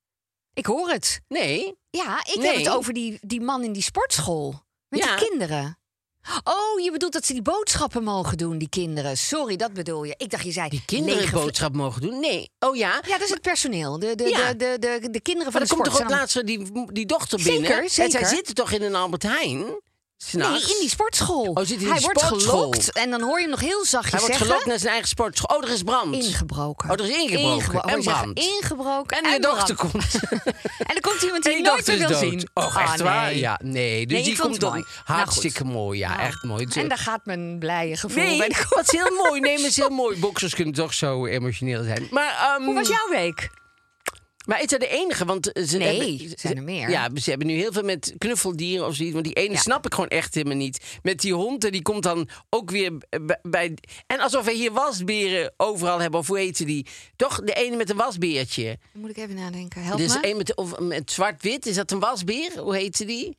Ik 0.54 0.66
hoor 0.66 0.88
het. 0.90 1.20
Nee, 1.28 1.78
Ja, 1.90 2.18
ik 2.24 2.36
Nee. 2.36 2.46
heb 2.46 2.56
het 2.56 2.68
over 2.68 2.92
die, 2.92 3.18
die 3.20 3.40
man 3.40 3.62
in 3.64 3.72
die 3.72 3.82
sportschool. 3.82 4.62
Met 4.88 5.00
Ja. 5.04 5.16
die 5.16 5.28
kinderen. 5.28 5.78
Oh, 6.44 6.80
je 6.84 6.90
bedoelt 6.92 7.12
dat 7.12 7.24
ze 7.26 7.32
die 7.32 7.42
boodschappen 7.42 8.02
mogen 8.04 8.36
doen, 8.38 8.58
die 8.58 8.68
kinderen. 8.68 9.16
Sorry, 9.16 9.56
dat 9.56 9.72
bedoel 9.72 10.04
je. 10.04 10.14
Ik 10.16 10.30
dacht, 10.30 10.44
je 10.44 10.52
zei... 10.52 10.68
die 10.68 10.82
kinderen 10.86 11.30
boodschap 11.30 11.74
mogen 11.74 12.00
doen. 12.02 12.20
Nee, 12.20 12.50
oh 12.58 12.76
ja. 12.76 13.02
Ja, 13.06 13.12
dat 13.12 13.20
is 13.20 13.30
het 13.30 13.40
personeel. 13.40 13.98
De, 13.98 14.14
de, 14.14 14.28
Ja. 14.28 14.52
de, 14.54 14.76
de, 14.78 14.98
de, 15.00 15.10
de 15.10 15.20
kinderen 15.20 15.52
Maar 15.52 15.66
van 15.66 15.76
de 15.78 15.82
komt 15.82 15.86
sport. 15.86 15.90
toch 15.90 16.00
ook 16.00 16.08
zijn 16.08 16.20
laatst 16.20 16.46
die, 16.46 16.92
die 16.92 17.06
dochter 17.06 17.40
Zeker, 17.40 17.60
binnen. 17.60 17.82
En 17.82 17.90
zeker. 17.90 18.10
zij 18.18 18.24
zitten 18.28 18.54
toch 18.54 18.70
in 18.72 18.82
een 18.82 18.94
Albert 18.94 19.22
Heijn? 19.22 19.80
Nee, 20.32 20.46
in 20.48 20.76
die 20.80 20.88
sportschool. 20.88 21.44
Oh, 21.54 21.64
zit 21.64 21.68
hij 21.68 21.76
in 21.78 21.84
hij 21.86 21.94
die 21.96 22.02
wordt 22.04 22.20
sportschool? 22.20 22.58
gelokt 22.58 22.92
en 22.92 23.10
dan 23.10 23.20
hoor 23.22 23.36
je 23.36 23.40
hem 23.42 23.50
nog 23.50 23.60
heel 23.60 23.84
zachtjes 23.84 24.10
Hij 24.12 24.20
wordt 24.20 24.26
zeggen... 24.26 24.46
gelokt 24.46 24.66
naar 24.66 24.78
zijn 24.78 24.90
eigen 24.90 25.08
sportschool. 25.08 25.56
Oh, 25.56 25.64
er 25.64 25.70
is 25.72 25.82
brand. 25.82 26.14
Ingebroken. 26.14 26.90
Oh, 26.90 26.98
er 26.98 27.10
is 27.10 27.16
ingebroken. 27.16 27.56
Ingebo- 27.56 27.78
En 27.88 28.02
brand. 28.02 28.38
Ingebroken 28.38 29.22
En 29.22 29.30
je 29.32 29.40
dochter 29.40 29.74
brand. 29.74 29.90
komt. 29.92 30.14
En 30.88 30.94
er 30.96 31.00
komt 31.00 31.22
iemand 31.22 31.42
die 31.42 31.52
En 31.52 31.58
je 31.58 31.64
nooit 31.64 31.86
meer 31.86 31.98
wil 31.98 32.08
dood. 32.08 32.18
zien. 32.18 32.48
Oh, 32.54 32.76
Ah, 32.76 32.82
echt 32.82 33.00
waar? 33.00 33.24
nee. 33.26 33.38
Ja, 33.38 33.58
nee. 33.62 34.06
Dus 34.06 34.16
Nee, 34.16 34.24
die 34.26 34.38
komt 34.38 34.60
dan. 34.60 34.72
Nou, 34.72 34.84
hartstikke 35.04 35.64
mooi. 35.64 35.98
Ja, 35.98 36.08
Nou, 36.08 36.20
echt 36.20 36.42
mooi. 36.42 36.66
En 36.74 36.88
daar 36.88 36.98
gaat 36.98 37.20
mijn 37.24 37.58
blije 37.58 37.96
gevoel 37.96 38.22
Nee, 38.24 38.38
bij 38.38 38.48
de 38.48 38.64
wat 38.76 38.92
is 38.92 38.98
heel 39.00 39.14
mooi. 39.26 39.40
Nee, 39.40 39.52
maar 39.54 39.62
het 39.62 39.70
is 39.70 39.76
heel 39.76 39.88
mooi. 39.90 40.18
Boxers 40.18 40.54
kunnen 40.54 40.74
toch 40.74 40.94
zo 40.94 41.26
emotioneel 41.26 41.82
zijn. 41.82 42.06
Maar, 42.10 42.34
ehm, 42.54 42.62
Hoe 42.64 42.74
was 42.74 42.88
jouw 42.88 43.08
week? 43.10 43.50
Maar 44.46 44.60
is 44.62 44.66
dat 44.66 44.80
de 44.80 44.88
enige? 44.88 45.24
Want 45.24 45.50
ze 45.68 45.76
Nee, 45.78 45.98
hebben, 46.18 46.38
zijn 46.38 46.56
er 46.56 46.62
meer. 46.62 46.90
Ja, 46.90 47.08
ze 47.14 47.30
hebben 47.30 47.46
nu 47.48 47.54
heel 47.54 47.72
veel 47.72 47.82
met 47.82 48.14
knuffeldieren 48.18 48.86
of 48.86 48.94
zoiets. 48.94 49.14
Want 49.14 49.26
die 49.26 49.34
ene 49.34 49.52
Ja. 49.52 49.58
snap 49.60 49.86
ik 49.86 49.94
gewoon 49.94 50.08
echt 50.08 50.34
helemaal 50.34 50.56
niet. 50.56 50.98
Met 51.02 51.20
die 51.20 51.32
hond, 51.34 51.64
en 51.64 51.72
die 51.72 51.82
komt 51.82 52.02
dan 52.02 52.28
ook 52.50 52.70
weer 52.70 52.92
bij... 53.42 53.74
En 54.06 54.20
alsof 54.20 54.44
we 54.44 54.52
hier 54.52 54.72
wasberen 54.72 55.52
overal 55.56 55.98
hebben. 56.00 56.20
Of 56.20 56.26
hoe 56.26 56.38
heet 56.38 56.56
ze 56.56 56.64
die? 56.64 56.86
Toch 57.16 57.40
de 57.40 57.52
ene 57.52 57.76
met 57.76 57.90
een 57.90 57.96
wasbeertje. 57.96 58.78
Moet 58.92 59.10
ik 59.10 59.16
even 59.16 59.34
nadenken. 59.34 59.82
Help 59.82 59.98
Dus 59.98 60.14
me. 60.20 60.28
een 60.30 60.36
met, 60.36 60.56
of 60.56 60.78
met 60.78 61.10
zwart-wit. 61.10 61.66
Is 61.66 61.74
dat 61.74 61.90
een 61.90 61.98
wasbeer? 62.00 62.58
Hoe 62.58 62.76
heet 62.76 62.96
ze 62.96 63.04
die? 63.04 63.36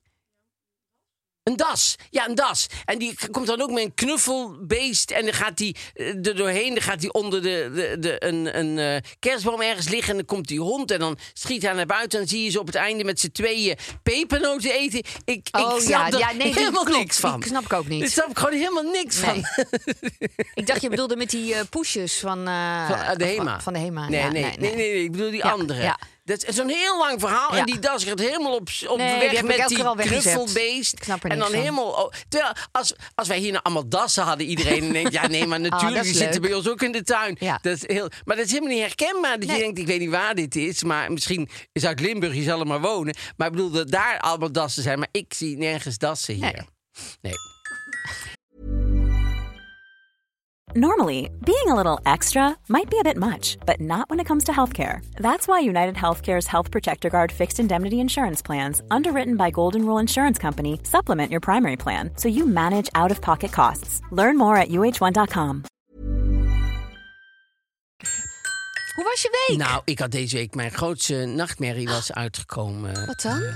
Een 1.44 1.56
das. 1.56 1.96
Ja, 2.10 2.28
een 2.28 2.36
das. 2.36 2.68
En 2.86 2.98
die 3.00 3.16
komt 3.32 3.48
dan 3.48 3.62
ook 3.62 3.72
met 3.72 3.84
een 3.84 3.94
knuffelbeest. 3.94 5.12
En 5.12 5.24
dan 5.26 5.34
gaat 5.34 5.58
die 5.58 5.76
eh, 5.94 6.08
er 6.08 6.36
doorheen. 6.36 6.74
Dan 6.74 6.82
gaat 6.84 7.02
hij 7.02 7.12
onder 7.14 7.42
de, 7.42 7.72
de, 7.74 7.96
de, 8.00 8.26
een, 8.26 8.58
een 8.60 8.78
eh, 8.80 9.12
kerstboom 9.20 9.62
ergens 9.62 9.90
liggen. 9.90 10.10
En 10.10 10.16
dan 10.16 10.26
komt 10.26 10.48
die 10.48 10.60
hond. 10.60 10.92
En 10.92 11.00
dan 11.00 11.18
schiet 11.34 11.62
hij 11.62 11.74
naar 11.74 11.86
buiten. 11.86 12.20
En 12.20 12.26
dan 12.26 12.36
zie 12.36 12.44
je 12.44 12.50
ze 12.50 12.60
op 12.60 12.66
het 12.66 12.76
einde 12.76 13.04
met 13.04 13.20
z'n 13.20 13.32
tweeën 13.32 13.78
pepernoten 14.04 14.72
eten. 14.74 15.00
Ik, 15.26 15.48
ik 15.52 15.56
Oh, 15.58 15.80
snap 15.80 15.88
ja, 15.90 16.08
er 16.12 16.18
ja, 16.18 16.32
nee, 16.32 16.38
die 16.38 16.54
helemaal 16.54 16.84
klopt. 16.84 17.00
niks 17.00 17.18
van. 17.20 17.40
Die 17.40 17.50
snap 17.50 17.64
ik 17.64 17.74
ook 17.74 17.88
niet. 17.88 18.00
Daar 18.00 18.10
snap 18.10 18.30
ik 18.30 18.38
gewoon 18.38 18.54
helemaal 18.60 18.84
niks 18.92 19.16
van. 19.16 19.36
Ik 20.54 20.68
dacht, 20.68 20.82
je 20.82 20.90
bedoelde 20.90 21.16
met 21.16 21.30
die 21.30 21.54
eh 21.54 21.62
poesjes 21.70 22.20
van, 22.20 22.38
Van 22.38 23.18
de 23.18 23.26
HEMA. 23.26 23.52
Van, 23.52 23.62
van 23.62 23.74
de 23.74 23.80
HEMA. 23.80 24.10
Nee, 24.10 24.20
ja, 24.20 24.32
nee, 24.32 24.44
nee, 24.44 24.56
nee, 24.60 24.76
nee, 24.76 25.04
ik 25.04 25.12
bedoel 25.12 25.30
die 25.32 25.44
Ja, 25.44 25.52
andere. 25.52 25.96
Dat 26.32 26.46
is 26.50 26.56
zo'n 26.56 26.70
heel 26.70 26.98
lang 26.98 27.20
verhaal. 27.20 27.54
Ja. 27.54 27.60
En 27.60 27.66
die 27.66 27.80
das 27.80 28.04
gaat 28.04 28.20
helemaal 28.20 28.54
op, 28.56 28.70
op 28.88 28.98
Nee, 28.98 29.30
weg 29.30 29.44
met 29.44 29.68
die 29.68 29.84
knuffelbeest. 29.96 30.94
Ik 30.94 31.04
snap 31.04 31.24
er 31.24 31.32
en 31.32 31.40
dan 31.40 31.50
van. 31.50 31.60
helemaal... 31.60 32.14
terwijl, 32.30 32.54
als, 32.72 32.94
als 33.16 33.28
wij 33.28 33.38
hier 33.38 33.52
nou 33.52 33.64
allemaal 33.64 33.88
dassen 33.90 34.24
hadden, 34.24 34.48
iedereen 34.48 34.92
denkt... 34.94 35.14
Ja, 35.14 35.28
nee, 35.28 35.48
maar 35.48 35.60
natuurlijk, 35.60 36.02
Ah, 36.02 36.06
is 36.06 36.12
die 36.12 36.22
zitten 36.22 36.42
bij 36.42 36.54
ons 36.54 36.70
ook 36.70 36.82
in 36.82 36.92
de 36.92 37.04
tuin. 37.04 37.36
Ja. 37.40 37.60
Dat 37.62 37.76
is 37.76 37.88
heel, 37.88 38.10
maar 38.26 38.36
dat 38.36 38.46
is 38.46 38.52
helemaal 38.52 38.74
niet 38.74 38.82
herkenbaar. 38.82 39.40
Dat 39.40 39.48
Nee. 39.48 39.58
je 39.58 39.64
denkt, 39.64 39.80
ik 39.80 39.88
weet 39.88 40.00
niet 40.00 40.10
waar 40.10 40.36
dit 40.36 40.56
is. 40.56 40.84
Maar 40.84 41.12
misschien 41.12 41.50
is 41.72 41.86
uit 41.86 42.00
Limburg, 42.00 42.36
je 42.36 42.44
zal 42.44 42.60
er 42.60 42.68
maar 42.68 42.82
wonen. 42.82 43.16
Maar 43.38 43.48
ik 43.48 43.54
bedoel, 43.54 43.72
dat 43.72 43.92
daar 43.92 44.20
allemaal 44.20 44.52
dassen 44.52 44.84
zijn. 44.84 45.00
Maar 45.00 45.10
ik 45.12 45.34
zie 45.34 45.58
nergens 45.58 45.98
dassen 45.98 46.34
hier. 46.34 46.42
Nee. 46.42 46.54
nee. 47.22 47.34
Normally, 50.76 51.30
being 51.46 51.68
a 51.68 51.76
little 51.76 52.00
extra 52.06 52.56
might 52.70 52.90
be 52.90 52.98
a 52.98 53.04
bit 53.04 53.18
much, 53.18 53.58
but 53.66 53.82
not 53.82 54.10
when 54.10 54.22
it 54.22 54.26
comes 54.28 54.44
to 54.46 54.52
healthcare. 54.54 55.02
That's 55.18 55.46
why 55.46 55.60
United 55.60 55.96
Healthcare's 55.96 56.48
Health 56.48 56.72
Protector 56.72 57.10
Guard 57.10 57.30
fixed 57.32 57.60
indemnity 57.60 58.00
insurance 58.00 58.42
plans, 58.42 58.82
underwritten 58.90 59.36
by 59.36 59.50
Golden 59.52 59.86
Rule 59.86 60.00
Insurance 60.00 60.40
Company, 60.40 60.80
supplement 60.84 61.30
your 61.30 61.42
primary 61.42 61.76
plan 61.76 62.12
so 62.16 62.30
you 62.30 62.46
manage 62.48 62.90
out 62.96 63.12
of 63.12 63.20
pocket 63.20 63.52
costs. 63.52 64.00
Learn 64.12 64.38
more 64.38 64.56
at 64.56 64.70
uh1.com. 64.70 65.64
Hoe 68.96 69.04
was 69.04 69.22
je 69.22 69.46
week? 69.48 69.58
Nou, 69.58 69.82
ik 69.86 70.00
had 70.00 70.12
deze 70.12 70.36
week... 70.38 70.56
Mijn 70.56 70.72
grootste 70.72 71.16
nachtmerrie 71.26 71.88
was 71.88 72.14
uitgekomen. 72.14 73.06
Wat 73.06 73.22
dan? 73.22 73.42
eh, 73.44 73.56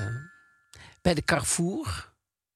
bij 1.02 1.14
de 1.14 1.24
Carrefour. 1.24 2.12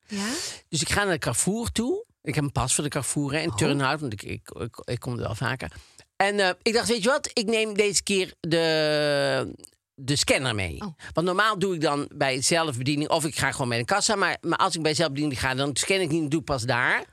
ja? 0.07 0.29
Dus 0.69 0.81
ik 0.81 0.89
ga 0.89 1.03
naar 1.03 1.13
de 1.13 1.19
Carrefour 1.19 1.71
toe. 1.71 2.05
Ik 2.29 2.35
heb 2.35 2.43
een 2.43 2.51
pas 2.51 2.75
voor 2.75 2.83
de 2.83 2.89
Carrefour 2.89 3.33
hè, 3.33 3.39
in 3.39 3.55
Turnhout, 3.55 3.99
want 3.99 4.13
ik, 4.13 4.23
ik, 4.23 4.49
ik, 4.49 4.81
ik 4.83 4.99
kom 4.99 5.13
er 5.13 5.19
wel 5.19 5.35
vaker. 5.35 5.71
En 6.15 6.39
eh, 6.39 6.49
ik 6.61 6.73
dacht, 6.73 6.87
weet 6.87 7.03
je 7.03 7.09
wat, 7.09 7.29
ik 7.33 7.45
neem 7.45 7.73
deze 7.73 8.03
keer 8.03 8.33
de, 8.39 9.53
de 9.95 10.15
scanner 10.15 10.55
mee. 10.55 10.81
Oh. 10.81 10.87
Want 11.13 11.27
normaal 11.27 11.59
doe 11.59 11.75
ik 11.75 11.81
dan 11.81 12.09
bij 12.15 12.41
zelfbediening, 12.41 13.09
of 13.09 13.25
ik 13.25 13.37
ga 13.37 13.51
gewoon 13.51 13.69
bij 13.69 13.77
de 13.77 13.85
kassa. 13.85 14.15
Maar, 14.15 14.37
maar 14.41 14.57
als 14.57 14.75
ik 14.75 14.81
bij 14.81 14.93
zelfbediening 14.93 15.39
ga, 15.39 15.55
dan 15.55 15.75
scan 15.75 15.99
ik 15.99 16.09
niet, 16.09 16.31
doe 16.31 16.39
ik 16.39 16.45
pas 16.45 16.63
daar. 16.63 17.03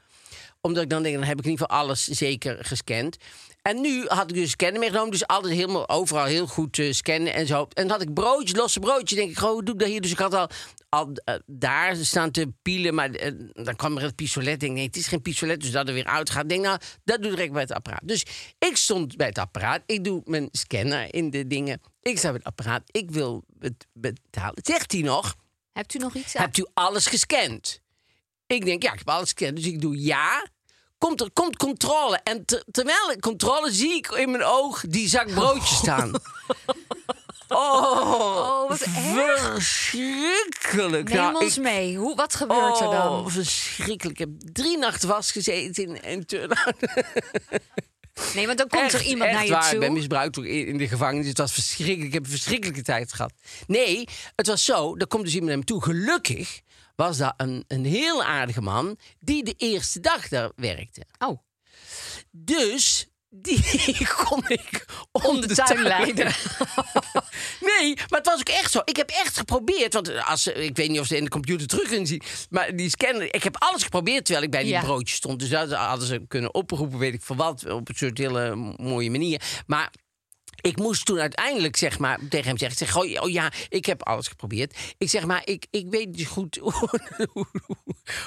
Omdat 0.60 0.82
ik 0.82 0.90
dan 0.90 1.02
denk, 1.02 1.14
dan 1.14 1.24
heb 1.24 1.38
ik 1.38 1.44
in 1.44 1.50
ieder 1.50 1.66
geval 1.66 1.80
alles 1.82 2.04
zeker 2.04 2.64
gescand. 2.64 3.16
En 3.66 3.80
nu 3.80 4.04
had 4.06 4.30
ik 4.30 4.36
dus 4.36 4.50
scannen 4.50 4.80
meegenomen. 4.80 5.10
Dus 5.10 5.26
altijd 5.26 5.54
helemaal 5.54 5.88
overal 5.88 6.24
heel 6.24 6.46
goed 6.46 6.78
eh, 6.78 6.92
scannen 6.92 7.34
en 7.34 7.46
zo. 7.46 7.62
En 7.62 7.68
dan 7.88 7.88
had 7.88 8.02
ik 8.02 8.14
broodjes, 8.14 8.58
losse 8.58 8.80
broodjes. 8.80 9.18
denk 9.18 9.30
ik, 9.30 9.38
goh, 9.38 9.50
hoe 9.50 9.62
doe 9.62 9.74
ik 9.74 9.80
dat 9.80 9.88
hier? 9.88 10.00
Dus 10.00 10.10
ik 10.10 10.18
had 10.18 10.34
al, 10.34 10.48
al 10.88 11.12
eh, 11.24 11.34
daar 11.46 11.96
staan 11.96 12.30
te 12.30 12.52
pielen. 12.62 12.94
Maar 12.94 13.10
eh, 13.10 13.32
dan 13.52 13.76
kwam 13.76 13.96
er 13.96 14.02
het 14.02 14.14
pistolet. 14.14 14.52
Ik 14.52 14.60
denk, 14.60 14.72
nee, 14.72 14.86
het 14.86 14.96
is 14.96 15.06
geen 15.06 15.22
pistolet. 15.22 15.60
Dus 15.60 15.70
dat 15.70 15.88
er 15.88 15.94
weer 15.94 16.06
uitgaat. 16.06 16.48
Denk, 16.48 16.64
nou, 16.64 16.78
dat 17.04 17.22
doe 17.22 17.42
ik 17.42 17.52
bij 17.52 17.62
het 17.62 17.72
apparaat. 17.72 18.00
Dus 18.04 18.24
ik 18.58 18.76
stond 18.76 19.16
bij 19.16 19.26
het 19.26 19.38
apparaat. 19.38 19.82
Ik 19.86 20.04
doe 20.04 20.22
mijn 20.24 20.48
scanner 20.52 21.14
in 21.14 21.30
de 21.30 21.46
dingen. 21.46 21.80
Ik 22.02 22.18
sta 22.18 22.28
bij 22.28 22.36
het 22.36 22.46
apparaat. 22.46 22.82
Ik 22.86 23.10
wil 23.10 23.44
het 23.58 23.86
betalen. 23.92 24.58
Zegt 24.62 24.92
hij 24.92 25.00
nog, 25.00 25.34
Hebt 25.72 25.94
u 25.94 25.98
nog 25.98 26.14
iets? 26.14 26.32
hebt 26.32 26.58
u 26.58 26.66
alles 26.74 27.06
gescand? 27.06 27.80
Ik 28.46 28.64
denk, 28.64 28.82
ja, 28.82 28.92
ik 28.92 28.98
heb 28.98 29.08
alles 29.08 29.30
gescand. 29.30 29.56
Dus 29.56 29.66
ik 29.66 29.80
doe 29.80 30.00
ja. 30.00 30.46
Komt 30.98 31.20
er 31.20 31.30
komt 31.32 31.56
controle. 31.56 32.20
En 32.24 32.44
ter- 32.44 32.64
terwijl 32.70 33.10
ik 33.10 33.20
controle 33.20 33.72
zie 33.72 33.94
ik 33.96 34.06
in 34.10 34.30
mijn 34.30 34.44
oog 34.44 34.84
die 34.88 35.08
zak 35.08 35.34
broodjes 35.34 35.76
staan. 35.78 36.10
Oh, 37.48 38.00
Oh, 38.00 38.68
wat 38.68 38.78
verschrikkelijk. 39.54 41.08
Neem 41.08 41.16
Nou, 41.22 41.44
ons 41.44 41.56
ik- 41.56 41.62
mee. 41.62 41.96
Hoe, 41.96 42.16
wat 42.16 42.34
gebeurt 42.34 42.80
er 42.80 42.90
dan? 42.90 43.08
Oh, 43.08 43.26
verschrikkelijk. 43.28 44.18
Ik 44.20 44.26
heb 44.28 44.28
drie 44.52 44.78
nachten 44.78 45.08
vastgezeten 45.08 45.84
in, 45.84 46.02
in 46.02 46.26
Turnhout. 46.26 46.74
Nee, 48.34 48.46
want 48.46 48.58
dan 48.58 48.68
komt 48.68 48.92
er 48.92 49.02
iemand 49.02 49.30
naar 49.32 49.44
je 49.44 49.50
waar. 49.50 49.62
toe. 49.64 49.72
Ik 49.74 49.80
ben 49.80 49.92
misbruikt 49.92 50.36
in 50.36 50.78
de 50.78 50.88
gevangenis. 50.88 51.28
Het 51.28 51.38
was 51.38 51.52
verschrikkelijk. 51.52 52.06
Ik 52.06 52.12
heb 52.12 52.24
een 52.24 52.30
verschrikkelijke 52.30 52.82
tijd 52.82 53.12
gehad. 53.12 53.32
Nee, 53.66 54.08
het 54.36 54.46
was 54.46 54.64
zo. 54.64 54.96
Er 54.96 55.06
komt 55.06 55.22
dus 55.24 55.32
iemand 55.32 55.50
naar 55.50 55.58
me 55.58 55.64
toe. 55.64 55.82
Gelukkig 55.82 56.60
was 56.96 57.16
dat 57.16 57.34
een, 57.36 57.64
een 57.68 57.84
heel 57.84 58.22
aardige 58.24 58.60
man... 58.62 58.98
die 59.20 59.44
de 59.44 59.54
eerste 59.56 60.00
dag 60.00 60.28
daar 60.28 60.50
werkte. 60.56 61.02
Oh, 61.18 61.38
Dus 62.30 63.06
die 63.28 64.06
kon 64.24 64.42
ik 64.46 64.86
om 65.12 65.40
de, 65.40 65.54
tuin 65.54 65.82
leiden. 65.82 66.26
nee, 67.60 67.94
maar 67.94 68.18
het 68.18 68.26
was 68.26 68.38
ook 68.38 68.48
echt 68.48 68.70
zo. 68.70 68.80
Ik 68.84 68.96
heb 68.96 69.10
echt 69.10 69.38
geprobeerd. 69.38 69.92
Want 69.92 70.24
als, 70.24 70.46
ik 70.46 70.76
weet 70.76 70.90
niet 70.90 71.00
of 71.00 71.06
ze 71.06 71.16
in 71.16 71.24
de 71.24 71.30
computer 71.30 71.66
terug 71.66 71.88
kunnen 71.88 72.06
zien. 72.06 72.22
Maar 72.50 72.76
die 72.76 72.90
scanner. 72.90 73.34
Ik 73.34 73.42
heb 73.42 73.56
alles 73.58 73.82
geprobeerd 73.82 74.24
terwijl 74.24 74.44
ik 74.44 74.50
bij 74.50 74.62
die 74.62 74.72
Ja. 74.72 74.80
broodjes 74.80 75.16
stond. 75.16 75.38
Dus 75.38 75.48
dat 75.48 75.72
hadden 75.72 76.06
ze 76.06 76.24
kunnen 76.28 76.54
oproepen, 76.54 76.98
weet 76.98 77.14
ik 77.14 77.22
voor 77.22 77.36
wat. 77.36 77.70
Op 77.70 77.88
een 77.88 77.94
soort 77.94 78.18
hele 78.18 78.54
mooie 78.76 79.10
manier. 79.10 79.42
Maar. 79.66 79.90
Ik 80.60 80.76
moest 80.78 81.04
toen 81.04 81.18
uiteindelijk 81.20 81.76
zeg 81.76 81.98
maar, 81.98 82.18
tegen 82.30 82.46
hem 82.48 82.58
zeggen: 82.58 82.78
zeg, 82.78 82.96
oh, 82.96 83.22
oh 83.22 83.30
ja, 83.30 83.52
ik 83.68 83.86
heb 83.86 84.02
alles 84.02 84.28
geprobeerd. 84.28 84.76
Ik 84.98 85.10
zeg 85.10 85.26
maar, 85.26 85.42
ik, 85.44 85.66
ik 85.70 85.86
weet 85.90 86.16
niet 86.16 86.26
goed 86.26 86.56
hoe, 86.56 86.72
hoe, 87.32 87.46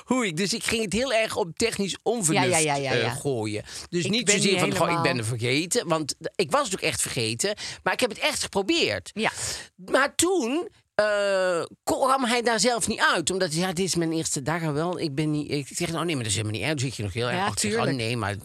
hoe 0.05 0.25
ik. 0.27 0.37
Dus 0.37 0.53
ik 0.53 0.63
ging 0.63 0.83
het 0.83 0.93
heel 0.93 1.13
erg 1.13 1.35
op 1.35 1.57
technisch 1.57 1.97
onvernuft 2.03 2.47
Ja, 2.47 2.57
ja, 2.57 2.75
ja, 2.75 2.93
ja, 2.93 3.01
eh, 3.01 3.15
gooien. 3.19 3.63
Dus 3.89 4.03
Ik 4.05 4.11
niet 4.11 4.29
zozeer 4.31 4.59
van, 4.59 4.71
goh, 4.71 4.71
ik 4.71 4.77
helemaal- 4.79 5.01
ben 5.01 5.17
er 5.17 5.25
vergeten. 5.25 5.87
Want 5.87 6.15
ik 6.35 6.51
was 6.51 6.73
ook 6.73 6.81
echt 6.81 7.01
vergeten. 7.01 7.55
Maar 7.83 7.93
ik 7.93 7.99
heb 7.99 8.09
het 8.09 8.19
echt 8.19 8.43
geprobeerd. 8.43 9.11
ja. 9.13 9.31
Maar 9.75 10.15
toen 10.15 10.67
eh, 10.95 11.63
kwam 11.83 12.23
hij 12.25 12.41
daar 12.41 12.59
zelf 12.59 12.87
niet 12.87 12.99
uit. 13.13 13.31
Omdat 13.31 13.51
hij, 13.51 13.59
ja, 13.61 13.67
dit 13.73 13.85
is 13.85 13.95
mijn 13.95 14.11
eerste 14.11 14.41
dag 14.41 14.63
al 14.63 14.73
wel. 14.73 14.99
Ik 14.99 15.15
ben 15.15 15.31
niet... 15.31 15.51
Ik 15.51 15.67
zeg, 15.73 15.91
nou 15.91 16.05
nee, 16.05 16.15
maar 16.15 16.23
dat 16.23 16.31
is 16.31 16.37
helemaal 16.37 16.59
niet 16.59 16.69
erg. 16.69 16.79
Dan 16.79 16.87
zit 16.87 16.95
je 16.95 17.03
nog 17.03 17.13
heel 17.13 17.29
erg 17.29 17.61
Ja, 17.61 17.81
Oh, 17.81 17.87
nee, 17.91 18.17
maar 18.17 18.35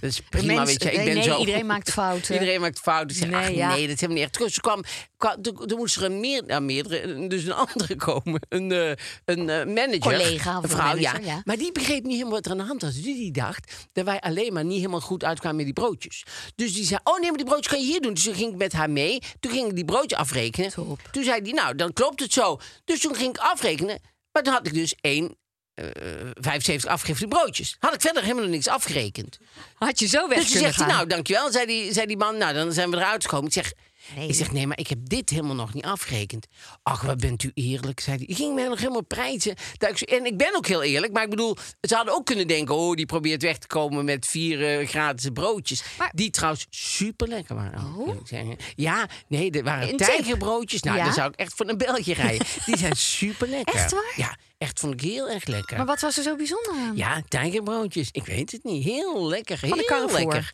dat 0.00 0.10
is 0.10 0.20
prima, 0.20 0.54
mens- 0.54 0.70
weet 0.70 0.82
je. 0.82 0.90
Ik 0.90 0.96
nee, 0.96 1.04
ben 1.04 1.14
nee, 1.14 1.22
zo... 1.22 1.38
iedereen 1.38 1.66
maakt 1.66 1.92
fouten. 2.00 2.34
Iedereen 2.34 2.60
maakt 2.60 2.78
fouten. 2.78 3.16
Ik 3.16 3.22
zeg, 3.22 3.30
Nee, 3.30 3.40
ach 3.40 3.50
ja. 3.50 3.68
nee, 3.68 3.86
dat 3.86 3.94
is 3.94 4.00
helemaal 4.00 4.22
niet 4.22 4.40
echt. 4.40 4.54
Er 4.54 4.60
kwam... 4.60 4.84
kwam 5.16 5.36
er, 5.66 5.76
moest 5.76 5.96
er 5.96 6.04
een 6.04 6.20
meer, 6.20 6.42
nou, 6.46 6.62
meerdere, 6.62 7.28
dus 7.28 7.44
een 7.44 7.52
andere 7.52 7.96
komen. 8.08 8.40
Een, 8.48 8.72
eh, 8.72 8.90
een 9.24 9.48
eh, 9.48 9.66
manager. 9.66 9.98
Collega 9.98 10.56
of 10.56 10.62
een 10.62 10.68
vrouw, 10.68 10.86
manager, 10.86 11.20
ja. 11.20 11.26
ja. 11.26 11.42
Maar 11.44 11.56
die 11.56 11.72
begreep 11.72 12.02
niet 12.02 12.12
helemaal 12.12 12.32
wat 12.32 12.44
er 12.44 12.50
aan 12.50 12.58
de 12.58 12.64
hand 12.64 12.82
was. 12.82 12.94
Dus 12.94 13.02
die 13.04 13.32
dacht 13.32 13.88
dat 13.92 14.04
wij 14.04 14.20
alleen 14.20 14.52
maar 14.52 14.64
niet 14.64 14.78
helemaal 14.78 15.00
goed 15.00 15.24
uitkwamen 15.24 15.56
met 15.56 15.64
die 15.64 15.74
broodjes. 15.74 16.24
Dus 16.54 16.74
die 16.74 16.84
zei, 16.84 17.00
oh 17.04 17.18
nee, 17.18 17.28
maar 17.28 17.38
die 17.38 17.46
broodjes 17.46 17.68
kan 17.68 17.80
je 17.80 17.86
hier 17.86 18.00
doen. 18.00 18.14
Dus 18.14 18.24
toen 18.24 18.34
ging 18.34 18.52
ik 18.52 18.58
met 18.58 18.72
haar 18.72 18.90
mee. 18.90 19.18
Toen 19.40 19.52
ging 19.52 19.68
ik 19.68 19.74
die 19.74 19.84
broodje 19.84 20.16
afrekenen. 20.16 20.70
Top. 20.72 21.08
Toen 21.12 21.24
zei 21.24 21.40
hij, 21.42 21.52
nou, 21.52 21.74
dan 21.74 21.92
klopt 21.92 22.20
het 22.20 22.32
zo. 22.32 22.58
Dus 22.84 23.00
toen 23.00 23.14
ging 23.14 23.30
ik 23.30 23.38
afrekenen. 23.38 23.98
Maar 24.32 24.42
toen 24.42 24.52
had 24.52 24.66
ik 24.66 24.74
dus 24.74 24.94
één... 25.00 25.36
eh 25.78 26.30
75 26.34 26.90
afgegeven 26.90 27.28
broodjes. 27.28 27.76
Had 27.78 27.94
ik 27.94 28.00
verder 28.00 28.22
helemaal 28.22 28.48
niks 28.48 28.68
afgerekend. 28.68 29.38
Had 29.74 29.98
je 29.98 30.06
zo 30.06 30.28
weg 30.28 30.38
Dus 30.38 30.50
kunnen 30.50 30.72
zegt 30.72 30.78
hij, 30.88 30.94
nou, 30.94 31.06
dankjewel. 31.06 31.52
Zei 31.52 31.66
die, 31.66 31.92
zei 31.92 32.06
die 32.06 32.16
man, 32.16 32.36
nou, 32.38 32.54
dan 32.54 32.72
zijn 32.72 32.90
we 32.90 32.96
eruit 32.96 33.24
gekomen. 33.24 33.46
Ik 33.46 33.52
zeg, 33.52 33.72
Nee. 34.16 34.28
ik 34.28 34.34
zeg, 34.34 34.52
nee, 34.52 34.66
maar 34.66 34.78
ik 34.78 34.86
heb 34.88 34.98
dit 35.02 35.30
helemaal 35.30 35.54
nog 35.54 35.74
niet 35.74 35.84
afgerekend. 35.84 36.46
Ach, 36.82 37.02
wat 37.02 37.18
bent 37.20 37.42
u 37.42 37.50
eerlijk, 37.54 38.00
zei 38.00 38.16
hij. 38.16 38.26
Je 38.28 38.34
ging 38.34 38.54
mij 38.54 38.68
nog 38.68 38.78
helemaal 38.78 39.04
prijzen. 39.04 39.54
Ik 39.78 40.00
en 40.00 40.24
ik 40.24 40.36
ben 40.36 40.56
ook 40.56 40.66
heel 40.66 40.82
eerlijk, 40.82 41.12
maar 41.12 41.22
ik 41.22 41.30
bedoel... 41.30 41.56
ze 41.80 41.94
hadden 41.94 42.14
ook 42.14 42.24
kunnen 42.26 42.46
denken, 42.46 42.74
oh, 42.74 42.94
die 42.96 43.06
probeert 43.06 43.42
weg 43.42 43.58
te 43.58 43.66
komen... 43.66 44.04
met 44.04 44.26
vier 44.26 44.78
eh, 44.80 44.88
gratis 44.88 45.30
broodjes. 45.32 45.82
Maar- 45.98 46.12
Die 46.14 46.30
trouwens 46.30 46.66
super 46.70 47.28
lekker 47.28 47.54
waren. 47.54 47.80
ik 47.80 47.96
Oh. 47.96 48.56
Ja, 48.74 49.06
nee, 49.28 49.50
er 49.50 49.62
waren 49.64 49.96
tijgerbroodjes. 49.96 50.82
Nou, 50.82 50.96
Ja? 50.96 51.04
dan 51.04 51.12
zou 51.12 51.28
ik 51.28 51.34
echt 51.36 51.52
voor 51.54 51.68
een 51.68 51.78
België 51.78 52.12
rijden. 52.12 52.46
Die 52.66 52.76
zijn 52.76 52.96
super 53.16 53.48
lekker. 53.48 53.74
Echt 53.74 53.92
waar? 53.92 54.12
Ja, 54.16 54.36
echt 54.58 54.80
vond 54.80 54.92
ik 54.94 55.00
heel 55.00 55.28
erg 55.28 55.46
lekker. 55.46 55.76
Maar 55.76 55.86
wat 55.86 56.00
was 56.00 56.16
er 56.16 56.22
zo 56.22 56.36
bijzonder 56.36 56.72
aan? 56.72 56.96
Ja, 56.96 57.22
tijgerbroodjes. 57.28 58.08
Ik 58.10 58.24
weet 58.26 58.52
het 58.52 58.64
niet. 58.64 58.84
Heel 58.84 59.28
lekker. 59.28 59.60
Heel 59.60 59.76
de 59.76 59.84
Carrefour? 59.84 60.18
lekker. 60.18 60.52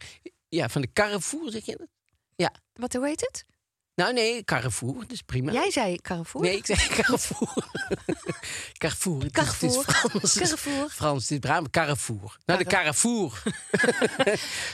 Ja, 0.48 0.68
van 0.68 0.80
de 0.80 0.92
Carrefour 0.92 1.50
zeg 1.50 1.64
je 1.64 1.76
dat? 1.76 1.88
Ja. 2.36 2.52
Wat, 2.72 2.92
hoe 2.92 3.06
heet 3.06 3.20
het? 3.20 3.44
Nou 3.94 4.12
nee, 4.12 4.44
Carrefour. 4.44 4.94
Dat 4.94 5.10
is 5.12 5.22
prima. 5.22 5.52
Jij 5.52 5.70
zei 5.70 5.96
Carrefour? 6.00 6.44
Nee, 6.44 6.56
ik 6.56 6.66
zei 6.66 6.78
Carrefour. 6.88 7.54
Carrefour. 8.78 9.22
Het 9.22 9.24
is- 9.24 9.42
Carrefour. 9.42 9.84
Het 10.12 10.22
is 10.22 10.32
Frans. 10.32 10.34
Carrefour. 10.34 10.88
Frans, 10.88 11.30
is 11.30 11.38
Brabant. 11.38 11.70
Carrefour. 11.70 12.36
Nou, 12.46 12.58
de 12.58 12.64
Carrefour. 12.64 13.42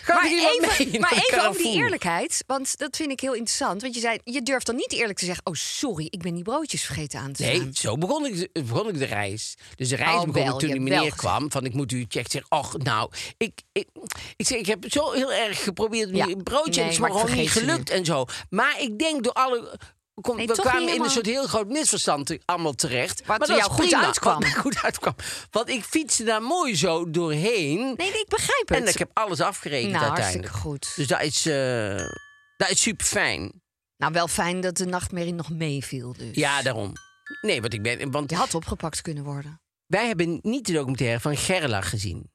Maar 0.07 0.27
even, 0.27 1.01
maar 1.01 1.13
even 1.13 1.49
over 1.49 1.63
die 1.63 1.73
eerlijkheid. 1.75 2.45
Want 2.47 2.79
dat 2.79 2.97
vind 2.97 3.11
ik 3.11 3.21
heel 3.21 3.33
interessant. 3.35 3.83
Want 3.83 3.95
je 3.95 4.01
zei, 4.01 4.19
je 4.25 4.43
durft 4.43 4.67
dan 4.67 4.77
niet 4.77 4.93
eerlijk 4.93 5.19
te 5.19 5.25
zeggen... 5.25 5.47
oh, 5.47 5.55
sorry, 5.55 6.07
ik 6.11 6.23
ben 6.23 6.35
die 6.35 6.43
broodjes 6.43 6.83
vergeten 6.83 7.21
aan 7.21 7.33
te 7.33 7.43
Nee, 7.43 7.55
staan. 7.55 7.75
zo 7.75 7.97
begon 7.99 8.27
ik, 8.27 8.37
de- 8.53 8.63
begon 8.65 8.89
ik 8.89 8.99
de 8.99 9.05
reis. 9.05 9.55
Dus 9.77 9.89
de 9.89 9.97
reis 9.97 10.15
Oh, 10.15 10.25
begon 10.31 10.53
ik 10.53 10.59
toen 10.59 10.71
die 10.71 10.81
meneer 10.81 11.15
kwam. 11.17 11.51
Van 11.51 11.65
ik 11.65 11.75
moet 11.75 11.93
u 11.93 12.05
checken. 12.09 12.31
Zeg, 12.31 12.49
och, 12.49 12.77
nou, 12.79 13.11
ik, 13.37 13.61
ik, 13.73 13.89
ik, 14.37 14.47
zeg, 14.47 14.59
ik 14.59 14.67
heb 14.67 14.85
zo 14.89 15.13
heel 15.13 15.33
erg 15.33 15.63
geprobeerd 15.63 16.11
Ja. 16.17 16.27
broodje. 16.43 16.71
en 16.71 16.71
Nee, 16.77 16.85
het 16.85 16.93
is 16.93 16.99
maar 16.99 17.11
gewoon 17.11 17.27
niet 17.27 17.37
nu. 17.37 17.49
gelukt 17.49 17.91
en 17.91 18.05
zo. 18.05 18.25
Maar 18.51 18.81
ik 18.81 18.99
denk 18.99 19.10
door 19.19 19.33
alle 19.33 19.79
kom, 20.21 20.37
Nee, 20.37 20.47
we 20.47 20.53
kwamen 20.53 20.95
in 20.95 21.03
een 21.03 21.11
soort 21.11 21.27
heel 21.27 21.47
groot 21.47 21.69
misverstand 21.69 22.37
allemaal 22.45 22.73
terecht. 22.73 23.27
Wat 23.27 23.39
dat 23.39 23.49
jou 23.49 23.63
goed 23.71 23.87
prima, 23.87 24.05
uitkwam. 24.05 24.45
Goed 24.45 24.83
uitkwam. 24.83 25.15
Want 25.51 25.69
ik 25.69 25.85
fietste 25.85 26.25
daar 26.25 26.43
mooi 26.43 26.77
zo 26.77 27.11
doorheen. 27.11 27.79
Nee, 27.79 27.95
nee, 27.97 28.21
ik 28.21 28.29
begrijp 28.29 28.69
het. 28.69 28.79
en 28.79 28.87
ik 28.89 28.99
heb 28.99 29.11
alles 29.13 29.41
afgerekend 29.41 29.93
nou, 29.93 30.05
uiteindelijk. 30.05 30.53
hartstikke 30.53 30.69
goed. 30.69 30.97
Dus 30.97 31.07
dat 31.07 31.23
is, 31.23 31.47
eh 31.47 32.09
dat 32.57 32.71
is 32.71 32.81
super 32.83 33.07
fijn. 33.07 33.63
Nou, 33.97 34.13
wel 34.13 34.29
fijn 34.29 34.61
dat 34.61 34.77
de 34.77 34.87
nachtmerrie 34.87 35.35
nog 35.35 35.51
meeviel 35.51 36.13
dus. 36.19 36.37
Ja, 36.37 36.63
daarom. 36.63 36.93
Nee, 37.41 37.61
want 37.61 37.75
ik 37.75 37.83
ben. 37.83 38.11
Want 38.11 38.31
Je 38.31 38.37
had 38.37 38.55
opgepakt 38.55 39.01
kunnen 39.01 39.25
worden. 39.25 39.61
wij 39.87 40.07
hebben 40.07 40.39
niet 40.43 40.67
de 40.67 40.73
documentaire 40.73 41.21
van 41.21 41.37
Gerlach 41.37 41.89
gezien. 41.89 42.31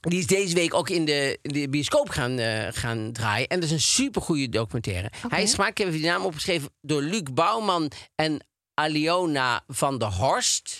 Die 0.00 0.18
is 0.18 0.26
deze 0.26 0.54
week 0.54 0.74
ook 0.74 0.88
in 0.88 1.04
de, 1.04 1.38
de 1.42 1.68
bioscoop 1.68 2.08
gaan, 2.08 2.38
eh, 2.38 2.66
gaan 2.70 3.12
draaien. 3.12 3.48
En 3.48 3.60
dat 3.60 3.68
is 3.68 3.74
een 3.74 3.80
supergoeie 3.80 4.48
documentaire. 4.48 5.10
Hij 5.28 5.42
is 5.42 5.54
gemaakt, 5.54 5.78
ik 5.78 5.84
heb 5.84 5.94
de 5.94 6.06
naam 6.06 6.24
opgeschreven, 6.24 6.70
door 6.80 7.02
Luc 7.02 7.22
Bouwman 7.32 7.90
en 8.14 8.46
Aliona 8.74 9.62
van 9.66 9.98
der 9.98 10.08
Horst. 10.08 10.78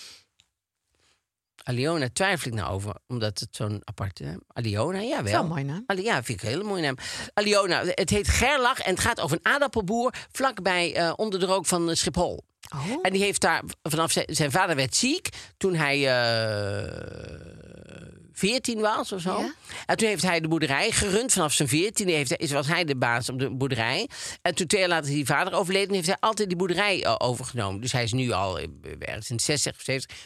Aliona 1.62 2.08
twijfel 2.12 2.50
ik 2.50 2.56
nou 2.56 2.72
over, 2.72 2.94
omdat 3.06 3.40
het 3.40 3.48
zo'n 3.56 3.80
aparte 3.84 4.24
naam 4.24 4.40
Aliona, 4.46 4.98
ja 4.98 5.22
wel. 5.22 5.42
Een 5.42 5.48
mooie 5.48 5.64
naam. 5.64 5.84
Ali- 5.86 6.02
ja, 6.02 6.22
vind 6.22 6.38
ik 6.38 6.44
een 6.44 6.50
hele 6.50 6.64
mooie 6.64 6.82
naam. 6.82 6.96
Aliona, 7.34 7.84
het 7.84 8.10
heet 8.10 8.28
Gerlach 8.28 8.78
en 8.80 8.90
het 8.90 9.00
gaat 9.00 9.20
over 9.20 9.36
een 9.36 9.52
aardappelboer 9.52 10.14
vlakbij 10.32 10.94
eh, 10.94 11.12
onder 11.16 11.40
de 11.40 11.46
rook 11.46 11.66
van 11.66 11.96
Schiphol. 11.96 12.44
Oh. 12.74 12.98
En 13.02 13.12
die 13.12 13.22
heeft 13.22 13.40
daar 13.40 13.62
vanaf 13.82 14.12
zijn, 14.12 14.26
zijn 14.28 14.50
vader 14.50 14.76
werd 14.76 14.96
ziek 14.96 15.28
toen 15.56 15.74
hij 15.74 16.08
eh 16.08 17.79
14 18.40 18.80
was 18.80 19.12
of 19.12 19.20
zo. 19.20 19.38
Ja. 19.38 19.52
En 19.86 19.96
toen 19.96 20.08
heeft 20.08 20.22
hij 20.22 20.40
de 20.40 20.48
boerderij 20.48 20.90
gerund 20.90 21.32
vanaf 21.32 21.52
zijn 21.52 21.68
14 21.68 22.08
heeft, 22.08 22.36
is, 22.36 22.52
was 22.52 22.66
hij 22.66 22.84
de 22.84 22.96
baas 22.96 23.28
op 23.28 23.38
de 23.38 23.50
boerderij. 23.50 24.08
En 24.42 24.54
toen 24.54 24.66
twee 24.66 24.80
jaar 24.80 24.90
later 24.90 25.08
is 25.08 25.14
die 25.14 25.26
vader 25.26 25.52
overleden, 25.52 25.94
heeft 25.94 26.06
hij 26.06 26.16
altijd 26.20 26.48
die 26.48 26.58
boerderij 26.58 27.04
eh, 27.04 27.14
overgenomen. 27.18 27.80
Dus 27.80 27.92
hij 27.92 28.02
is 28.02 28.12
nu 28.12 28.30
al 28.30 28.58
eh, 28.58 28.66
ergens 28.98 29.30
in 29.30 29.36
de 29.36 29.42
60 29.42 29.74
of 29.74 29.80
70. 29.82 30.16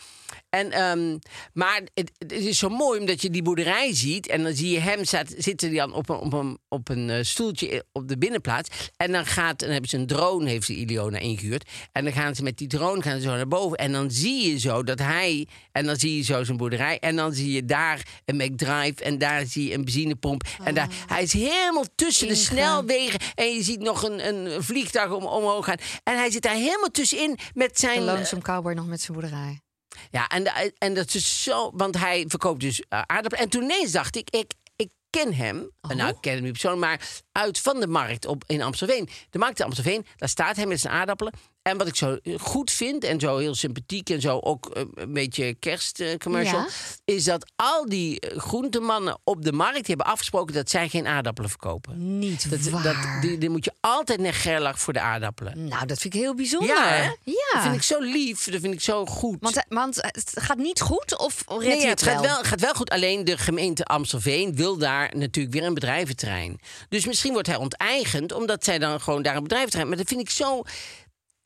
En, 0.49 0.71
ehm, 0.71 1.19
maar 1.52 1.83
het, 1.95 2.11
het 2.19 2.33
is 2.33 2.59
zo 2.59 2.69
mooi 2.69 3.00
omdat 3.00 3.23
je 3.23 3.31
die 3.31 3.43
boerderij 3.43 3.95
ziet. 3.95 4.26
En 4.28 4.43
dan 4.43 4.54
zie 4.54 4.71
je 4.71 4.78
hem 4.78 5.04
staat, 5.04 5.35
zitten 5.38 5.69
die 5.69 5.78
dan 5.78 5.93
op 5.93 6.09
een, 6.09 6.16
op 6.16 6.33
een, 6.33 6.59
op 6.69 6.88
een 6.88 7.11
eh, 7.11 7.23
stoeltje 7.23 7.85
op 7.93 8.09
de 8.09 8.19
binnenplaats. 8.19 8.69
En 8.97 9.12
dan 9.12 9.26
gaat, 9.26 9.59
dan 9.59 9.71
hebben 9.71 9.90
ze 9.90 9.97
een 9.97 10.07
drone, 10.07 10.49
heeft 10.49 10.66
ze 10.66 10.75
Iliona 10.75 11.19
ingehuurd. 11.19 11.71
En 11.93 12.04
dan 12.04 12.12
gaan 12.12 12.35
ze 12.35 12.43
met 12.43 12.59
die 12.59 12.69
drone 12.69 13.02
gaan 13.02 13.21
ze 13.21 13.23
zo 13.28 13.35
naar 13.37 13.49
boven. 13.49 13.78
En 13.78 13.93
dan 13.93 14.11
zie 14.11 14.50
je 14.50 14.59
zo 14.59 14.83
dat 14.83 14.99
hij. 14.99 15.47
En 15.73 15.87
dan 15.87 15.97
zie 15.97 16.16
je 16.16 16.23
zo 16.23 16.45
zijn 16.45 16.57
boerderij. 16.57 16.99
En 16.99 17.16
dan 17.16 17.33
zie 17.33 17.52
je 17.52 17.64
daar 17.64 18.07
een 18.25 18.37
McDrive. 18.37 19.04
En 19.04 19.19
daar 19.19 19.47
zie 19.47 19.69
je 19.69 19.75
een 19.75 19.85
benzinepomp. 19.85 20.43
En 20.64 20.75
daar, 20.75 20.88
hij 21.07 21.23
is 21.23 21.33
helemaal 21.33 21.87
tussen 21.95 22.28
de 22.28 22.35
snelwegen. 22.35 23.21
En 23.35 23.54
je 23.54 23.62
ziet 23.62 23.81
nog 23.81 24.02
een, 24.02 24.28
een 24.28 24.62
vliegtuig 24.62 25.12
om, 25.12 25.25
omhoog 25.25 25.64
gaan. 25.64 25.78
En 26.02 26.16
hij 26.16 26.31
zit 26.31 26.43
daar 26.43 26.54
helemaal 26.54 26.90
tussenin 26.90 27.38
met 27.54 27.73
De 27.73 27.78
zijn. 27.78 28.02
lonesome 28.02 28.43
cowboy 28.43 28.73
nog 28.73 28.87
met 28.87 29.00
zijn 29.00 29.19
boerderij. 29.19 29.63
Ja, 30.11 30.29
en, 30.29 30.73
en 30.79 30.95
dat 30.95 31.15
is 31.15 31.43
zo. 31.43 31.71
Want 31.75 31.99
hij 31.99 32.25
verkoopt 32.29 32.61
dus 32.61 32.81
eh, 32.89 33.03
aardappelen. 33.07 33.45
En 33.45 33.51
toen 33.51 33.63
ineens 33.63 33.93
dacht 33.93 34.17
ik, 34.17 34.31
ik, 34.31 34.53
ik 34.77 34.91
ken 35.11 35.35
hem. 35.35 35.71
Oh. 35.81 35.91
Nou, 35.91 36.11
ik 36.11 36.17
ken 36.21 36.35
hem 36.35 36.43
niet 36.43 36.53
persoonlijk, 36.53 36.83
maar 36.83 37.09
uit 37.33 37.61
van 37.61 37.81
de 37.81 37.87
markt 37.87 38.27
op, 38.27 38.45
in 38.47 38.63
Amstelveen. 38.63 39.09
De 39.31 39.39
markt 39.39 39.59
in 39.59 39.65
Amstelveen, 39.65 40.07
daar 40.17 40.29
staat 40.29 40.57
hij 40.57 40.67
met 40.67 40.81
zijn 40.81 40.93
aardappelen. 40.93 41.33
En 41.64 41.76
wat 41.78 41.87
ik 41.87 41.97
zo 41.97 42.18
goed 42.40 42.71
vind 42.71 43.04
en 43.04 43.21
zo 43.21 43.38
heel 43.38 43.54
sympathiek 43.54 44.11
en 44.11 44.21
zo 44.21 44.38
ook 44.38 44.66
eh, 44.71 44.83
een 44.94 45.12
beetje 45.12 45.54
kerstcommercial, 45.54 46.61
Ja. 46.61 46.66
is 47.04 47.25
dat 47.25 47.52
al 47.56 47.88
die 47.88 48.21
eh, 48.21 48.38
groentemannen 48.38 49.18
op 49.25 49.44
de 49.44 49.52
markt 49.52 49.87
hebben 49.87 50.06
afgesproken 50.06 50.54
dat 50.54 50.71
zij 50.71 50.88
geen 50.88 51.06
aardappelen 51.06 51.50
verkopen. 51.50 52.18
Niet 52.18 52.50
Dat, 52.50 52.61
waar. 52.61 52.83
dat, 52.83 52.97
die, 53.21 53.38
die 53.38 53.49
moet 53.50 53.64
je 53.64 53.73
altijd 53.80 54.21
naar 54.21 54.35
Gerlach 54.35 54.78
voor 54.80 54.92
de 54.92 55.00
aardappelen. 55.00 55.68
Nou, 55.68 55.87
dat 55.87 55.99
vind 55.99 56.14
ik 56.14 56.21
heel 56.21 56.35
bijzonder. 56.35 56.68
Ja, 56.76 56.88
hè? 56.88 57.02
Ja. 57.23 57.35
Dat 57.52 57.62
vind 57.62 57.75
ik 57.75 57.83
zo 57.83 58.00
lief, 58.00 58.44
dat 58.44 58.61
vind 58.61 58.75
ik 58.75 58.80
zo 58.80 59.06
goed. 59.06 59.37
Want, 59.40 59.64
want 59.68 59.97
het 59.97 60.33
gaat 60.35 60.59
niet 60.59 60.80
goed 60.80 61.18
of 61.18 61.44
redt 61.49 61.64
Nee, 61.64 61.78
het 61.80 61.88
het 61.88 62.02
gaat 62.02 62.21
wel? 62.21 62.23
wel, 62.23 62.42
gaat 62.44 62.61
wel 62.61 62.75
goed. 62.75 62.90
Alleen 62.90 63.25
de 63.25 63.38
gemeente 63.38 63.85
Amstelveen 63.85 64.54
wil 64.54 64.76
daar 64.76 65.11
natuurlijk 65.16 65.54
weer 65.54 65.64
een 65.64 65.75
bedrijventerrein. 65.75 66.61
Dus 66.88 67.06
misschien 67.06 67.33
wordt 67.33 67.47
hij 67.49 67.56
onteigend, 67.56 68.33
omdat 68.33 68.64
zij 68.64 68.78
dan 68.78 69.00
gewoon 69.00 69.23
daar 69.23 69.37
een 69.37 69.42
bedrijventerrein. 69.42 69.88
Maar 69.88 69.99
dat 69.99 70.09
vind 70.09 70.21
ik 70.21 70.30
zo 70.30 70.62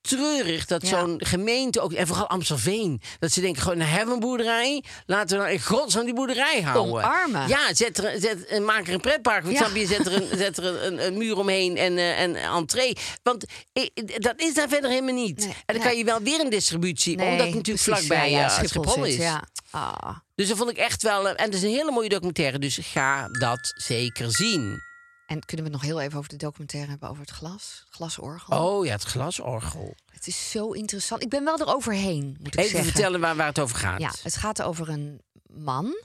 treurig 0.00 0.66
dat 0.66 0.82
Ja. 0.82 0.88
zo'n 0.88 1.14
gemeente 1.24 1.80
ook, 1.80 1.92
en 1.92 2.06
vooral 2.06 2.26
Amstelveen, 2.28 3.00
dat 3.18 3.32
ze 3.32 3.40
denken 3.40 3.62
gewoon, 3.62 3.78
nou 3.78 3.90
hebben 3.90 4.08
we 4.08 4.14
een 4.14 4.20
boerderij, 4.20 4.84
laten 5.06 5.36
we 5.36 5.42
nou 5.42 5.54
in 5.54 5.62
godsnaam 5.62 6.04
die 6.04 6.14
boerderij 6.14 6.62
houden. 6.62 6.92
Omarmen. 6.92 7.48
Ja, 7.48 7.74
zet 7.74 7.98
er, 7.98 8.20
zet, 8.20 8.46
eh, 8.46 8.60
maak 8.60 8.86
er 8.86 8.94
een 8.94 9.00
pretpark, 9.00 9.46
Ja. 9.50 9.56
snap 9.56 9.74
je? 9.76 9.86
Zet 9.86 10.06
er 10.06 10.12
een, 10.14 10.38
zet 10.44 10.56
er 10.56 10.84
een, 10.84 11.06
een, 11.06 11.16
muur 11.16 11.36
omheen 11.36 11.76
en 11.76 11.98
eh, 11.98 12.20
en 12.20 12.36
entree. 12.36 12.96
Want 13.22 13.44
eh, 13.72 13.84
dat 14.18 14.34
is 14.36 14.54
daar 14.54 14.68
verder 14.68 14.90
helemaal 14.90 15.14
niet. 15.14 15.38
Nee, 15.38 15.48
en 15.48 15.54
dan 15.66 15.76
nee. 15.76 15.86
kan 15.86 15.96
je 15.96 16.04
wel 16.04 16.22
weer 16.22 16.40
een 16.40 16.50
distributie, 16.50 17.16
Nee, 17.16 17.30
omdat 17.30 17.46
het 17.46 17.54
natuurlijk 17.54 17.84
precies, 17.84 18.06
vlakbij 18.06 18.30
ja, 18.30 18.40
ja, 18.40 18.48
Schiphol, 18.48 19.04
is. 19.04 19.16
Ja. 19.16 19.42
Ah. 19.70 20.16
Dus 20.34 20.48
dat 20.48 20.56
vond 20.56 20.70
ik 20.70 20.76
echt 20.76 21.02
wel. 21.02 21.28
En 21.28 21.44
het 21.44 21.54
is 21.54 21.62
een 21.62 21.70
hele 21.70 21.90
mooie 21.90 22.08
documentaire, 22.08 22.58
dus 22.58 22.78
ga 22.82 23.28
dat 23.28 23.72
zeker 23.76 24.30
zien. 24.30 24.82
En 25.28 25.44
kunnen 25.44 25.66
we 25.66 25.72
het 25.72 25.80
nog 25.80 25.90
heel 25.90 26.00
even 26.00 26.18
over 26.18 26.30
de 26.30 26.36
documentaire 26.36 26.90
hebben 26.90 27.08
over 27.08 27.20
het 27.22 27.30
glas? 27.30 27.84
Glasorgel. 27.90 28.64
Oh 28.64 28.86
ja, 28.86 28.92
het 28.92 29.02
glasorgel. 29.02 29.94
Het 30.12 30.26
is 30.26 30.50
zo 30.50 30.70
interessant. 30.70 31.22
Ik 31.22 31.28
ben 31.28 31.44
wel 31.44 31.60
eroverheen, 31.60 32.36
moet 32.38 32.54
ik 32.54 32.60
Even 32.60 32.70
zeggen. 32.70 32.90
vertellen 32.92 33.20
waar, 33.20 33.36
waar 33.36 33.46
het 33.46 33.58
over 33.58 33.76
gaat. 33.76 34.00
Ja, 34.00 34.12
het 34.22 34.36
gaat 34.36 34.62
over 34.62 34.88
een 34.88 35.22
man. 35.46 36.02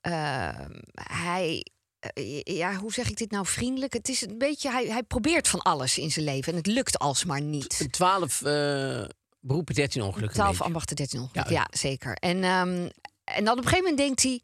Ehm, 0.00 0.70
hij, 0.94 1.66
eh, 1.98 2.42
ja, 2.42 2.74
hoe 2.74 2.92
zeg 2.92 3.10
ik 3.10 3.16
dit 3.16 3.30
nou 3.30 3.46
vriendelijk? 3.46 3.92
Het 3.92 4.08
is 4.08 4.26
een 4.26 4.38
beetje, 4.38 4.70
hij, 4.70 4.86
hij 4.86 5.02
probeert 5.02 5.48
van 5.48 5.62
alles 5.62 5.98
in 5.98 6.10
zijn 6.10 6.24
leven 6.24 6.52
en 6.52 6.58
het 6.58 6.66
lukt 6.66 6.98
alsmaar 6.98 7.40
niet. 7.40 7.86
12 7.90 8.42
eh 8.42 9.04
beroepen, 9.40 9.74
13 9.74 10.02
ongelukken. 10.02 10.34
12 10.34 10.48
een 10.48 10.52
beetje. 10.52 10.64
ambachten, 10.64 10.96
13 10.96 11.20
ongeluk. 11.20 11.48
Ja. 11.48 11.52
Ja, 11.52 11.66
zeker. 11.70 12.14
En, 12.14 12.44
ehm, 12.44 12.88
en 13.24 13.44
dan 13.44 13.58
op 13.58 13.64
een 13.64 13.68
gegeven 13.68 13.78
moment 13.90 13.96
denkt 13.96 14.22
hij... 14.22 14.42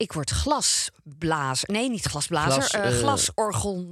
ik 0.00 0.12
word 0.12 0.30
glasblazer. 0.30 1.68
Nee, 1.72 1.90
niet 1.90 2.04
glasblazer. 2.06 2.52
Glas, 2.62 2.70
eh, 2.70 2.86
eh, 2.88 2.98
glasorgel... 2.98 3.86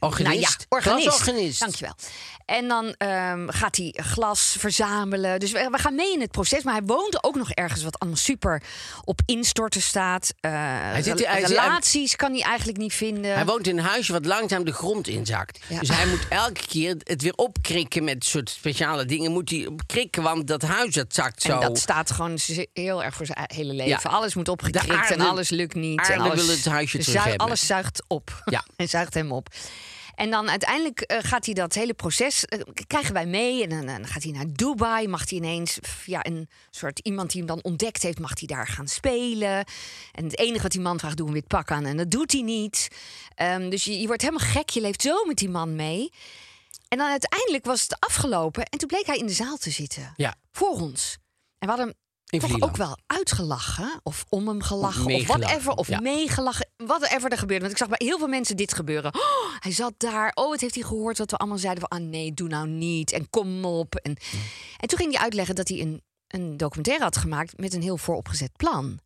Organist. 0.00 0.38
Nou 0.38 0.40
ja, 0.40 0.48
organist. 0.68 1.08
Glasorganist. 1.08 1.60
Dankjewel. 1.60 1.94
En 2.46 2.68
dan 2.68 2.94
ehm, 2.98 3.48
gaat 3.48 3.76
hij 3.76 3.94
glas 4.02 4.56
verzamelen. 4.58 5.40
Dus 5.40 5.52
we, 5.52 5.68
we 5.70 5.78
gaan 5.78 5.94
mee 5.94 6.12
in 6.12 6.20
het 6.20 6.30
proces. 6.30 6.62
Maar 6.62 6.74
hij 6.74 6.82
woont 6.82 7.24
ook 7.24 7.34
nog 7.34 7.50
ergens 7.50 7.82
wat 7.82 7.98
allemaal 7.98 8.18
super 8.18 8.62
op 9.04 9.20
instorten 9.26 9.82
staat. 9.82 10.34
Eh, 10.40 10.52
zit- 11.00 11.26
hij 11.26 11.40
zit- 11.40 11.48
relaties 11.48 12.16
kan 12.16 12.32
hij 12.32 12.42
eigenlijk 12.42 12.78
niet 12.78 12.92
vinden. 12.94 13.34
Hij 13.34 13.44
woont 13.44 13.66
in 13.66 13.78
een 13.78 13.84
huisje 13.84 14.12
wat 14.12 14.24
langzaam 14.26 14.64
de 14.64 14.72
grond 14.72 15.08
inzakt. 15.08 15.58
Ja. 15.68 15.78
Dus 15.80 15.88
hij 15.88 16.06
moet 16.06 16.28
elke 16.28 16.66
keer 16.66 16.96
het 16.98 17.22
weer 17.22 17.34
opkrikken 17.34 18.04
met 18.04 18.24
soort 18.24 18.50
speciale 18.50 19.04
dingen. 19.04 19.32
Moet 19.32 19.50
hij 19.50 19.68
krikken, 19.86 20.22
want 20.22 20.46
dat 20.46 20.62
huis 20.62 20.94
dat 20.94 21.14
zakt 21.14 21.42
zo. 21.42 21.52
En 21.52 21.60
dat 21.60 21.78
staat 21.78 22.10
gewoon 22.10 22.38
heel 22.72 23.02
erg 23.04 23.14
voor 23.14 23.26
zijn 23.26 23.38
hele 23.54 23.72
leven. 23.72 24.00
Ja. 24.02 24.10
Alles 24.10 24.34
moet 24.34 24.48
opgekrikt 24.48 25.10
en 25.22 25.30
alles 25.30 25.50
lukt 25.50 25.74
niet. 25.74 25.98
en 25.98 26.04
aarde 26.04 26.30
alles, 26.30 26.46
wil 26.46 26.54
het 26.54 26.64
huisje 26.64 26.98
terug 26.98 27.24
hebben. 27.24 27.46
Alles 27.46 27.66
zuigt 27.66 28.02
op. 28.06 28.42
Ja. 28.44 28.64
en 28.76 28.88
zuigt 28.88 29.14
hem 29.14 29.32
op. 29.32 29.48
En 30.14 30.30
dan 30.30 30.50
uiteindelijk 30.50 31.00
eh, 31.00 31.18
gaat 31.20 31.44
hij 31.44 31.54
dat 31.54 31.74
hele 31.74 31.94
proces, 31.94 32.44
eh, 32.44 32.60
krijgen 32.86 33.14
wij 33.14 33.26
mee. 33.26 33.66
En 33.66 33.86
dan, 33.86 34.06
gaat 34.06 34.22
hij 34.22 34.32
naar 34.32 34.46
Dubai, 34.52 35.08
mag 35.08 35.30
hij 35.30 35.38
ineens, 35.38 35.78
via 35.80 36.26
een 36.26 36.48
soort 36.70 36.98
iemand 36.98 37.30
die 37.30 37.38
hem 37.38 37.48
dan 37.48 37.62
ontdekt 37.62 38.02
heeft, 38.02 38.18
mag 38.18 38.38
hij 38.38 38.48
daar 38.48 38.66
gaan 38.66 38.88
spelen. 38.88 39.64
En 40.12 40.24
het 40.24 40.38
enige 40.38 40.62
wat 40.62 40.72
die 40.72 40.80
man 40.80 40.98
vraagt, 40.98 41.16
doe 41.16 41.26
een 41.26 41.32
wit 41.32 41.46
pak 41.46 41.70
aan. 41.70 41.84
En 41.84 41.96
dat 41.96 42.10
doet 42.10 42.32
hij 42.32 42.42
niet. 42.42 42.88
Ehm, 43.34 43.70
dus 43.70 43.84
je, 43.84 44.00
je 44.00 44.06
wordt 44.06 44.22
helemaal 44.22 44.48
gek, 44.48 44.70
je 44.70 44.80
leeft 44.80 45.02
zo 45.02 45.24
met 45.24 45.36
die 45.36 45.50
man 45.50 45.76
mee. 45.76 46.10
En 46.88 46.98
dan 46.98 47.10
uiteindelijk 47.10 47.64
was 47.64 47.82
het 47.82 48.00
afgelopen 48.00 48.64
en 48.64 48.78
toen 48.78 48.88
bleek 48.88 49.06
hij 49.06 49.16
in 49.16 49.26
de 49.26 49.32
zaal 49.32 49.56
te 49.56 49.70
zitten. 49.70 50.12
Ja. 50.16 50.34
Voor 50.50 50.80
ons. 50.80 51.18
En 51.58 51.68
we 51.68 51.74
hadden 51.74 51.86
hem 51.86 51.96
In 52.32 52.38
toch 52.38 52.48
Vlieland. 52.48 52.72
ook 52.72 52.76
wel 52.76 52.98
uitgelachen. 53.06 54.00
Of 54.02 54.24
om 54.28 54.48
hem 54.48 54.62
gelachen. 54.62 55.00
Of, 55.00 55.06
meegelachen, 55.06 55.40
whatever. 55.40 55.72
Of 55.72 55.88
ja. 55.88 56.00
meegelachen. 56.00 56.68
Whatever 56.76 57.30
er 57.30 57.38
gebeurde. 57.38 57.60
Want 57.60 57.72
ik 57.72 57.78
zag 57.78 57.88
bij 57.88 58.06
heel 58.06 58.18
veel 58.18 58.28
mensen 58.28 58.56
dit 58.56 58.74
gebeuren. 58.74 59.14
Oh, 59.14 59.20
hij 59.64 59.72
zat 59.72 59.94
daar. 59.96 60.30
Oh, 60.34 60.52
het 60.52 60.60
heeft 60.60 60.74
hij 60.74 60.84
gehoord 60.84 61.18
wat 61.18 61.30
we 61.30 61.36
allemaal 61.36 61.58
zeiden. 61.58 61.86
Van, 61.88 61.98
ah 61.98 62.06
nee, 62.06 62.34
doe 62.34 62.48
nou 62.48 62.68
niet. 62.68 63.12
En 63.12 63.30
kom 63.30 63.64
op. 63.64 63.94
En, 63.94 64.16
en 64.76 64.88
toen 64.88 64.98
ging 64.98 65.12
hij 65.12 65.22
uitleggen 65.22 65.54
dat 65.54 65.68
hij 65.68 65.80
een, 65.80 66.02
een 66.28 66.56
documentaire 66.56 67.04
had 67.04 67.16
gemaakt... 67.16 67.58
met 67.58 67.74
een 67.74 67.82
heel 67.82 67.96
vooropgezet 67.96 68.52
plan. 68.56 69.00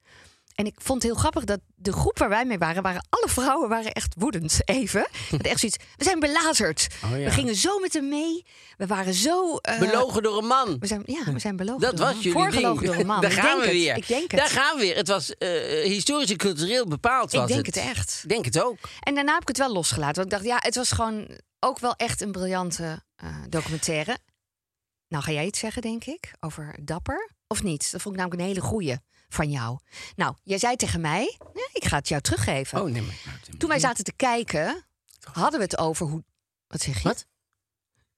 En 0.57 0.67
ik 0.67 0.75
vond 0.83 1.03
het 1.03 1.11
heel 1.13 1.21
grappig 1.21 1.45
dat 1.45 1.61
de 1.75 1.93
groep 1.93 2.19
waar 2.19 2.29
wij 2.29 2.45
mee 2.45 2.59
waren... 2.59 2.83
waren 2.83 3.07
alle 3.09 3.29
vrouwen 3.29 3.69
waren 3.69 3.93
echt 3.93 4.15
woedend 4.19 4.61
even. 4.65 5.07
Met 5.31 5.47
echt 5.47 5.61
zoiets, 5.61 5.79
we 5.97 6.05
zijn 6.05 6.19
belazerd. 6.21 6.87
Oh 7.05 7.11
ja. 7.11 7.17
We 7.17 7.31
gingen 7.31 7.55
zo 7.55 7.79
met 7.79 7.93
hem 7.93 8.09
mee. 8.09 8.45
We 8.77 8.87
waren 8.87 9.15
zo... 9.15 9.57
eh, 9.57 9.79
Belogen 9.79 10.23
door 10.23 10.39
een 10.39 10.47
man. 10.47 10.77
we 10.79 10.87
zijn, 10.87 11.03
ja, 11.07 11.33
we 11.33 11.39
zijn 11.39 11.57
belogen 11.57 11.81
Dat 11.81 11.97
door 11.97 12.07
was 12.07 12.17
jullie 12.17 12.33
Voorgelogen 12.33 12.83
ding. 12.83 12.91
door 12.93 13.01
een 13.01 13.07
man. 13.07 13.21
Daar 13.27 13.31
Ik 13.33 13.39
gaan 13.39 13.59
we 13.59 13.65
het. 13.65 13.73
weer. 13.73 13.97
Ik 13.97 14.07
denk 14.09 14.31
het. 14.31 14.41
Daar 14.41 14.49
gaan 14.51 14.77
we 14.77 14.83
weer. 14.83 14.97
Het 14.97 15.09
was 15.09 15.35
eh, 15.37 15.49
historisch 15.85 16.31
en 16.31 16.37
cultureel 16.37 16.87
bepaald. 16.87 17.33
Ik 17.33 17.39
Was 17.41 17.49
denk 17.51 17.67
het 17.67 17.77
echt. 17.77 18.21
Ik 18.23 18.29
denk 18.29 18.45
het 18.45 18.61
ook. 18.63 18.79
En 19.01 19.15
daarna 19.15 19.33
heb 19.33 19.43
ik 19.43 19.49
het 19.49 19.59
wel 19.59 19.73
losgelaten. 19.73 20.15
Want 20.15 20.27
ik 20.27 20.33
dacht, 20.33 20.45
ja, 20.45 20.57
het 20.61 20.75
was 20.75 20.91
gewoon 20.93 21.29
ook 21.61 21.79
wel 21.79 21.95
echt 21.97 22.21
een 22.21 22.33
briljante 22.33 23.03
eh, 23.17 23.29
documentaire. 23.49 24.19
Nou, 25.09 25.23
ga 25.25 25.33
jij 25.33 25.47
iets 25.47 25.59
zeggen, 25.59 25.83
denk 25.83 26.05
ik, 26.05 26.31
over 26.41 26.79
Dapper? 26.83 27.31
Of 27.47 27.63
niet? 27.63 27.91
Dat 27.93 28.03
vond 28.03 28.15
ik 28.15 28.21
namelijk 28.21 28.41
een 28.43 28.55
hele 28.55 28.67
goeie 28.67 28.97
van 29.29 29.51
jou. 29.51 29.79
Nou, 30.17 30.35
jij 30.43 30.59
zei 30.59 30.77
tegen 30.77 31.01
mij, 31.01 31.37
ja, 31.55 31.69
ik 31.73 31.85
ga 31.85 31.97
het 31.97 32.09
jou 32.09 32.21
teruggeven. 32.23 32.83
Oh 32.83 32.91
nee, 32.91 33.03
maar. 33.03 33.41
Toen 33.59 33.69
wij 33.69 33.79
zaten 33.79 34.05
te 34.05 34.13
kijken, 34.13 34.87
hadden 35.33 35.59
we 35.59 35.65
het 35.65 35.79
over 35.79 36.07
hoe... 36.07 36.25
Wat 36.67 36.81
zeg 36.81 36.97
je? 36.97 37.09
Wat? 37.09 37.27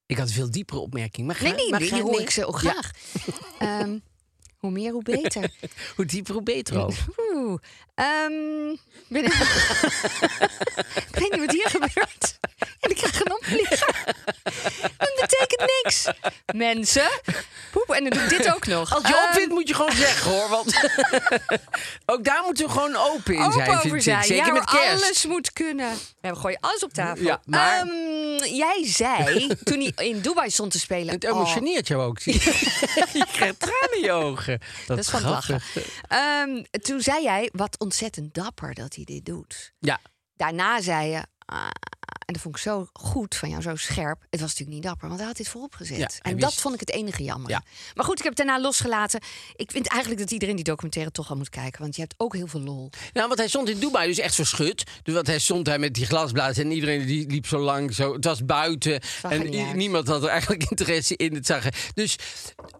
Ik 0.06 0.16
had 0.16 0.26
een 0.28 0.34
veel 0.34 0.50
diepere 0.50 0.78
opmerking. 0.80 1.26
Maar 1.26 1.36
ga, 1.36 1.42
Nee, 1.42 1.54
nee, 1.54 1.70
maar 1.70 1.78
die 1.78 1.88
ga- 1.88 2.00
hoor 2.00 2.10
nee. 2.10 2.20
ik 2.20 2.30
zo 2.30 2.46
Ja, 2.50 2.58
graag. 2.58 2.90
Ehm, 3.58 3.98
hoe 4.58 4.70
meer, 4.70 4.92
hoe 4.92 5.02
beter. 5.02 5.50
hoe 5.96 6.04
dieper, 6.04 6.32
hoe 6.34 6.42
beter 6.42 6.78
ook. 6.80 6.92
Oeh. 7.34 7.58
ehm, 7.94 8.76
ben 9.08 9.24
ik... 9.28 9.32
ik 10.94 11.18
weet 11.18 11.30
niet 11.32 11.40
wat 11.46 11.52
hier 11.52 11.68
gebeurt. 11.68 12.36
En 12.80 12.90
ik 12.90 12.96
krijg 12.96 13.20
een 13.24 13.32
opvlieger. 13.32 13.94
Dat 14.96 15.12
betekent 15.20 15.70
niks. 15.82 16.06
Mensen. 16.54 17.10
Poep. 17.70 17.90
En 17.90 18.04
dan 18.04 18.12
doe 18.12 18.22
ik 18.22 18.28
dit 18.38 18.54
ook 18.54 18.66
nog. 18.66 18.94
Als 18.94 19.06
je 19.08 19.14
Ehm, 19.14 19.24
opvindt, 19.28 19.52
moet 19.54 19.68
je 19.68 19.74
gewoon 19.74 19.92
zeggen 19.92 20.30
hoor. 20.30 20.48
Want 20.48 20.90
ook 22.06 22.24
daar 22.24 22.42
moeten 22.44 22.66
we 22.66 22.72
gewoon 22.72 22.96
open 22.96 23.34
in 23.34 23.40
open 23.42 23.52
zijn. 23.80 23.94
ik. 23.94 24.02
zijn. 24.02 24.24
Zeker 24.24 24.46
ja, 24.46 24.52
met 24.52 24.64
kerst. 24.64 25.02
alles 25.04 25.24
moet 25.26 25.52
kunnen. 25.52 25.90
We 26.20 26.36
gooien 26.36 26.58
alles 26.60 26.84
op 26.84 26.92
tafel. 26.92 27.24
Ja, 27.24 27.40
maar- 27.44 27.78
Ehm, 27.80 28.44
jij 28.54 28.82
zei, 28.86 29.48
toen 29.64 29.80
hij 29.94 30.06
in 30.08 30.20
Dubai 30.20 30.50
stond 30.50 30.70
te 30.70 30.78
spelen... 30.78 31.14
Het 31.14 31.24
oh, 31.24 31.30
emotioneert 31.30 31.88
jou 31.88 32.02
ook. 32.02 32.20
zie 32.20 32.32
je. 32.34 33.26
krijgt 33.32 33.60
tranen 33.60 33.92
in 33.96 34.00
je 34.02 34.12
dat 34.86 34.98
is 34.98 35.08
van 35.08 35.22
lachen. 35.22 35.60
grappig. 35.60 36.00
Ehm, 36.02 36.62
toen 36.82 37.00
zei 37.00 37.22
jij, 37.22 37.50
wat 37.52 37.78
ontzettend 37.78 38.34
dapper 38.34 38.74
dat 38.74 38.94
hij 38.94 39.04
dit 39.04 39.24
doet. 39.24 39.72
Ja, 39.78 40.00
Daarna 40.38 40.80
zei 40.80 41.10
je, 41.10 41.22
ah, 41.44 41.70
en 42.28 42.34
dat 42.34 42.42
vond 42.42 42.56
ik 42.56 42.62
zo 42.62 42.88
goed 42.92 43.34
van 43.34 43.48
jou, 43.48 43.62
zo 43.62 43.76
scherp. 43.76 44.20
Het 44.30 44.40
was 44.40 44.48
natuurlijk 44.48 44.76
niet 44.76 44.82
dapper, 44.82 45.06
want 45.06 45.18
hij 45.18 45.28
had 45.28 45.36
dit 45.36 45.48
voorop 45.48 45.74
gezet. 45.74 45.98
Ja, 45.98 46.08
en 46.20 46.38
dat 46.38 46.54
vond 46.54 46.74
ik 46.74 46.80
het 46.80 46.90
enige 46.90 47.22
jammer. 47.22 47.50
Ja. 47.50 47.62
Maar 47.94 48.04
goed, 48.04 48.18
ik 48.18 48.24
heb 48.24 48.36
het 48.36 48.46
daarna 48.46 48.62
losgelaten. 48.62 49.20
Ik 49.56 49.70
vind 49.70 49.88
eigenlijk 49.88 50.20
dat 50.20 50.30
iedereen 50.30 50.56
die 50.56 50.64
documentaire 50.64 51.12
toch 51.12 51.30
al 51.30 51.36
moet 51.36 51.48
kijken, 51.48 51.80
want 51.80 51.94
je 51.94 52.00
hebt 52.00 52.14
ook 52.16 52.34
heel 52.34 52.46
veel 52.46 52.60
lol. 52.60 52.90
nou, 53.12 53.26
want 53.26 53.38
hij 53.38 53.48
stond 53.48 53.68
in 53.68 53.78
Dubai 53.78 54.08
dus 54.08 54.18
echt 54.18 54.34
verschut. 54.34 54.84
Dus 55.02 55.14
wat 55.14 55.26
hij 55.26 55.38
stond 55.38 55.64
daar 55.64 55.80
met 55.80 55.94
die 55.94 56.06
glasblazen 56.06 56.64
en 56.64 56.70
iedereen 56.70 57.06
die 57.06 57.30
liep 57.30 57.46
zo 57.46 57.58
lang. 57.58 57.94
Zo, 57.94 58.12
het 58.12 58.24
was 58.24 58.44
buiten 58.44 59.00
en 59.22 59.76
niemand 59.76 60.08
had 60.08 60.22
er 60.22 60.28
eigenlijk 60.28 60.64
interesse 60.70 61.16
in 61.16 61.34
het 61.34 61.46
zagen. 61.46 61.72
Dus 61.94 62.16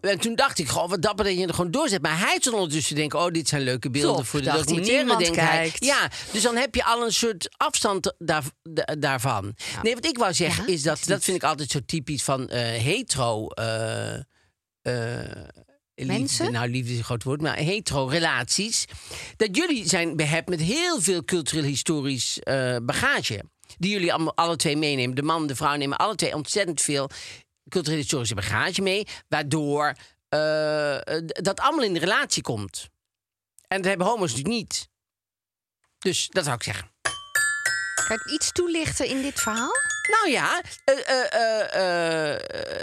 en 0.01 0.19
toen 0.19 0.35
dacht 0.35 0.59
ik, 0.59 0.69
goh, 0.69 0.89
wat 0.89 1.03
dapper 1.03 1.25
dat 1.25 1.35
je 1.35 1.47
er 1.47 1.55
gewoon 1.55 1.71
doorzet. 1.71 2.03
Maar 2.03 2.19
hij 2.19 2.37
stond 2.41 2.57
ondertussen 2.57 2.95
te 2.95 3.01
denken, 3.01 3.19
oh, 3.19 3.31
dit 3.31 3.49
zijn 3.49 3.63
leuke 3.63 3.91
beelden 3.91 4.27
voor 4.27 4.43
de 4.43 4.51
documentaire. 4.51 4.97
niemand 4.97 5.19
denkt 5.19 5.37
hij. 5.37 5.59
kijkt. 5.59 5.85
Ja, 5.85 6.11
dus 6.33 6.43
dan 6.43 6.57
heb 6.57 6.75
je 6.75 6.85
al 6.85 7.05
een 7.05 7.13
soort 7.13 7.49
afstand 7.57 8.15
daar, 8.19 8.45
Nee, 9.83 9.94
wat 9.94 10.07
ik 10.07 10.18
wou 10.18 10.35
zeggen 10.35 10.66
Ja, 10.66 10.72
is 10.72 10.83
dat, 10.83 11.01
dat 11.05 11.24
vind 11.24 11.37
ik 11.37 11.42
altijd 11.42 11.70
zo 11.70 11.79
typisch 11.87 12.22
van 12.22 12.48
eh, 12.48 12.61
hetero... 12.61 13.46
liefde, 13.48 14.22
Mensen? 15.94 16.53
nou, 16.53 16.70
liefde 16.70 16.92
is 16.92 16.98
een 16.98 17.05
groot 17.05 17.22
woord, 17.22 17.40
maar 17.40 17.57
hetero-relaties. 17.57 18.85
Dat 19.37 19.57
jullie 19.57 19.88
zijn 19.88 20.16
behept 20.16 20.48
met 20.48 20.61
heel 20.61 21.01
veel 21.01 21.24
cultureel-historisch 21.24 22.38
bagage. 22.83 23.42
Die 23.79 23.90
jullie 23.90 24.12
allemaal, 24.12 24.37
alle 24.37 24.57
twee 24.57 24.77
meenemen. 24.77 25.16
De 25.16 25.22
man 25.22 25.40
en 25.40 25.46
de 25.46 25.57
vrouw 25.57 25.77
nemen 25.77 25.98
alle 25.98 26.14
twee 26.14 26.35
ontzettend 26.35 26.81
veel 26.81 27.11
cultureel-historische 27.68 28.35
bagage 28.35 28.83
mee. 28.83 29.07
Waardoor 29.29 29.94
dat 31.27 31.61
allemaal 31.61 31.85
in 31.85 31.92
de 31.92 32.01
relatie 32.01 32.42
komt. 32.42 32.88
En 33.68 33.77
dat 33.77 33.87
hebben 33.87 34.07
homo's 34.07 34.31
natuurlijk 34.31 34.57
niet. 34.57 34.88
Dus 35.98 36.29
dat 36.29 36.44
zou 36.44 36.57
ik 36.57 36.62
zeggen. 36.62 36.90
Kan 38.09 38.21
je 38.25 38.33
iets 38.33 38.53
toelichten 38.53 39.07
in 39.07 39.23
dit 39.23 39.40
verhaal? 39.40 39.73
Nou 40.11 40.31
ja, 40.31 40.62
eh, 40.85 40.94
eh, 41.33 42.33
eh, 42.33 42.40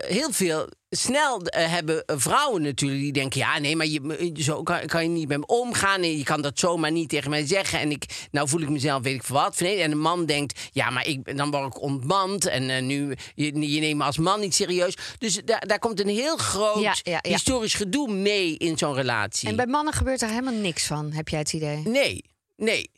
heel 0.07 0.31
veel. 0.31 0.69
Snel 0.89 1.41
hebben 1.43 2.03
vrouwen 2.05 2.61
natuurlijk 2.61 3.01
die 3.01 3.11
denken: 3.11 3.39
ja, 3.39 3.59
nee, 3.59 3.75
maar 3.75 3.85
je, 3.85 4.31
zo 4.35 4.63
kan, 4.63 4.85
kan 4.85 5.03
je 5.03 5.09
niet 5.09 5.27
met 5.27 5.37
me 5.37 5.45
omgaan. 5.45 6.01
En 6.01 6.17
je 6.17 6.23
kan 6.23 6.41
dat 6.41 6.59
zomaar 6.59 6.91
niet 6.91 7.09
tegen 7.09 7.29
mij 7.29 7.47
zeggen. 7.47 7.79
En 7.79 7.91
ik, 7.91 8.27
nou 8.31 8.49
voel 8.49 8.61
ik 8.61 8.69
mezelf, 8.69 9.03
weet 9.03 9.15
ik 9.15 9.23
veel 9.23 9.35
wat. 9.35 9.59
Nee, 9.59 9.81
En 9.81 9.91
een 9.91 9.99
man 9.99 10.25
denkt: 10.25 10.59
ja, 10.71 10.89
maar 10.89 11.07
ik, 11.07 11.37
dan 11.37 11.51
word 11.51 11.75
ik 11.75 11.81
ontmand. 11.81 12.45
En 12.45 12.85
nu, 12.85 13.15
je, 13.35 13.71
je 13.73 13.79
neemt 13.79 13.97
me 13.97 14.03
als 14.03 14.17
man 14.17 14.39
niet 14.39 14.55
serieus. 14.55 14.97
Dus 15.17 15.41
daar, 15.45 15.67
daar 15.67 15.79
komt 15.79 15.99
een 15.99 16.07
heel 16.07 16.37
groot 16.37 16.81
Ja, 16.81 16.95
ja, 17.03 17.19
ja. 17.21 17.31
historisch 17.31 17.73
gedoe 17.73 18.11
mee 18.11 18.57
in 18.57 18.77
zo'n 18.77 18.93
relatie. 18.93 19.49
En 19.49 19.55
bij 19.55 19.67
mannen 19.67 19.93
gebeurt 19.93 20.21
er 20.21 20.29
helemaal 20.29 20.53
niks 20.53 20.85
van, 20.85 21.11
heb 21.11 21.27
jij 21.27 21.39
het 21.39 21.53
idee? 21.53 21.81
Nee, 21.85 22.23
nee. 22.55 22.89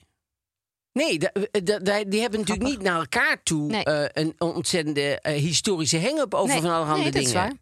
Nee, 0.97 1.17
da- 1.17 2.03
die 2.07 2.21
hebben 2.21 2.39
natuurlijk 2.39 2.69
niet 2.69 2.81
naar 2.81 2.99
elkaar 2.99 3.43
toe 3.43 3.67
Nee. 3.71 3.83
eh, 3.83 4.23
een 4.23 4.35
ontzettende 4.37 5.19
eh, 5.21 5.33
historische 5.33 6.01
hang-up 6.01 6.33
over 6.33 6.53
Nee, 6.53 6.61
van 6.61 6.71
allerhande 6.71 7.03
nee, 7.03 7.11
dat 7.11 7.21
dingen. 7.23 7.27
is 7.27 7.47
waar. 7.47 7.53